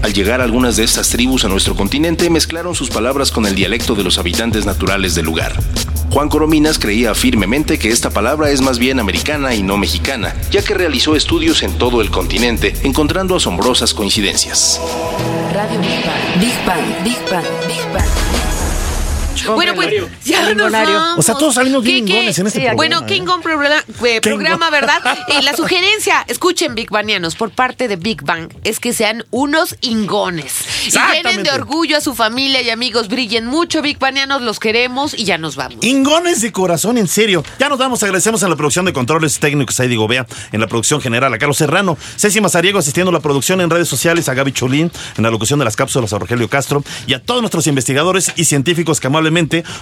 Al 0.00 0.12
llegar 0.12 0.40
algunas 0.40 0.76
de 0.76 0.84
estas 0.84 1.08
tribus 1.08 1.44
a 1.44 1.48
nuestro 1.48 1.74
continente, 1.74 2.30
mezclaron 2.30 2.76
sus 2.76 2.88
palabras 2.88 3.32
con 3.32 3.46
el 3.46 3.56
dialecto 3.56 3.96
de 3.96 4.04
los 4.04 4.16
habitantes 4.16 4.64
naturales 4.64 5.16
del 5.16 5.24
lugar. 5.26 5.58
Juan 6.10 6.28
Corominas 6.28 6.78
creía 6.78 7.16
firmemente 7.16 7.80
que 7.80 7.88
esta 7.88 8.10
palabra 8.10 8.50
es 8.50 8.60
más 8.60 8.78
bien 8.78 9.00
americana 9.00 9.56
y 9.56 9.64
no 9.64 9.76
mexicana, 9.76 10.36
ya 10.52 10.62
que 10.62 10.74
realizó 10.74 11.16
estudios 11.16 11.64
en 11.64 11.76
todo 11.78 12.00
el 12.00 12.12
continente, 12.12 12.74
encontrando 12.84 13.34
asombrosas 13.34 13.92
coincidencias. 13.92 14.80
Radio 15.52 15.80
Big 15.80 16.06
Bang. 16.06 16.40
Big 16.40 16.64
Bang, 16.64 17.04
Big 17.04 17.18
Bang, 17.28 17.66
Big 17.66 17.92
Bang. 17.92 18.21
Bueno, 19.46 19.74
pues 19.74 19.92
ya 20.24 20.54
nos 20.54 20.70
vamos. 20.70 21.18
O 21.18 21.22
sea, 21.22 21.34
todos 21.34 21.54
salimos 21.54 21.82
bien 21.82 22.08
en 22.08 22.28
este 22.28 22.50
Sí, 22.50 22.58
programa, 22.58 22.76
Bueno, 22.76 23.00
¿eh? 23.02 23.06
King 23.06 23.22
Kong 23.24 23.42
programa, 23.42 23.82
eh, 24.04 24.20
programa, 24.20 24.70
¿verdad? 24.70 25.00
La 25.42 25.54
sugerencia, 25.56 26.24
escuchen 26.28 26.74
Big 26.74 26.90
Bangianos, 26.90 27.34
por 27.34 27.50
parte 27.50 27.88
de 27.88 27.96
Big 27.96 28.22
Bang, 28.22 28.52
es 28.64 28.80
que 28.80 28.92
sean 28.92 29.24
unos 29.30 29.76
ingones. 29.80 30.52
Y 30.86 30.90
llenen 30.90 31.42
de 31.42 31.50
orgullo 31.50 31.96
a 31.96 32.00
su 32.00 32.14
familia 32.14 32.62
y 32.62 32.70
amigos. 32.70 33.08
Brillen 33.08 33.46
mucho, 33.46 33.82
Big 33.82 33.98
Bangianos, 33.98 34.42
los 34.42 34.60
queremos 34.60 35.14
y 35.14 35.24
ya 35.24 35.38
nos 35.38 35.56
vamos. 35.56 35.78
Ingones 35.84 36.40
de 36.40 36.52
corazón, 36.52 36.98
en 36.98 37.08
serio. 37.08 37.44
Ya 37.58 37.68
nos 37.68 37.78
vamos, 37.78 38.02
agradecemos 38.02 38.42
a 38.42 38.48
la 38.48 38.56
producción 38.56 38.84
de 38.84 38.92
controles 38.92 39.38
técnicos, 39.38 39.78
a 39.80 39.84
Eddie 39.84 39.96
Gobea, 39.96 40.26
en 40.52 40.60
la 40.60 40.66
producción 40.66 41.00
general, 41.00 41.32
a 41.32 41.38
Carlos 41.38 41.56
Serrano, 41.56 41.96
Ceci 42.16 42.40
Mazariego 42.40 42.78
asistiendo 42.78 43.10
a 43.10 43.12
la 43.12 43.20
producción 43.20 43.60
en 43.60 43.70
redes 43.70 43.88
sociales, 43.88 44.28
a 44.28 44.34
Gaby 44.34 44.52
Cholín, 44.52 44.90
en 45.16 45.24
la 45.24 45.30
locución 45.30 45.58
de 45.58 45.64
las 45.64 45.76
cápsulas, 45.76 46.12
a 46.12 46.18
Rogelio 46.18 46.48
Castro, 46.48 46.84
y 47.06 47.14
a 47.14 47.22
todos 47.22 47.40
nuestros 47.40 47.66
investigadores 47.66 48.32
y 48.36 48.44
científicos 48.44 49.00
que 49.00 49.06
amablemente 49.06 49.31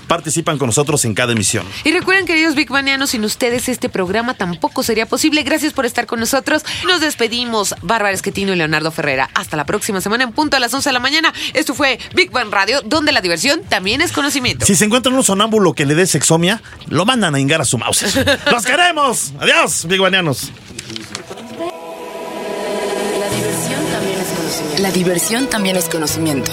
participan 0.06 0.58
con 0.58 0.68
nosotros 0.68 1.04
en 1.04 1.14
cada 1.14 1.32
emisión. 1.32 1.64
Y 1.84 1.92
recuerden, 1.92 2.26
queridos 2.26 2.54
Big 2.54 2.70
Banianos, 2.70 3.10
sin 3.10 3.24
ustedes 3.24 3.68
este 3.68 3.88
programa 3.88 4.34
tampoco 4.34 4.82
sería 4.82 5.06
posible. 5.06 5.42
Gracias 5.42 5.72
por 5.72 5.86
estar 5.86 6.06
con 6.06 6.20
nosotros. 6.20 6.64
Nos 6.86 7.00
despedimos, 7.00 7.74
Bárbara 7.82 8.14
Esquetino 8.14 8.52
y 8.52 8.56
Leonardo 8.56 8.90
Ferrera. 8.90 9.30
Hasta 9.34 9.56
la 9.56 9.66
próxima 9.66 10.00
semana 10.00 10.24
en 10.24 10.32
punto 10.32 10.56
a 10.56 10.60
las 10.60 10.72
11 10.72 10.88
de 10.88 10.92
la 10.92 11.00
mañana. 11.00 11.32
Esto 11.54 11.74
fue 11.74 11.98
Big 12.14 12.30
Bang 12.30 12.50
Radio, 12.52 12.80
donde 12.84 13.12
la 13.12 13.20
diversión 13.20 13.62
también 13.68 14.00
es 14.00 14.12
conocimiento. 14.12 14.66
Si 14.66 14.74
se 14.74 14.84
encuentran 14.84 15.14
un 15.14 15.24
sonámbulo 15.24 15.74
que 15.74 15.86
le 15.86 15.94
dé 15.94 16.06
sexomia, 16.06 16.62
lo 16.88 17.04
mandan 17.04 17.34
a 17.34 17.40
ingar 17.40 17.60
a 17.60 17.64
su 17.64 17.78
mouse. 17.78 18.04
¡Los 18.50 18.64
queremos! 18.64 19.32
¡Adiós, 19.40 19.86
biguanianos! 19.86 20.50
La 23.20 23.30
diversión 23.30 23.86
también 23.90 24.20
es 24.20 24.28
conocimiento. 24.28 24.82
La 24.82 24.90
diversión 24.90 25.46
también 25.48 25.76
es 25.76 25.88
conocimiento. 25.88 26.52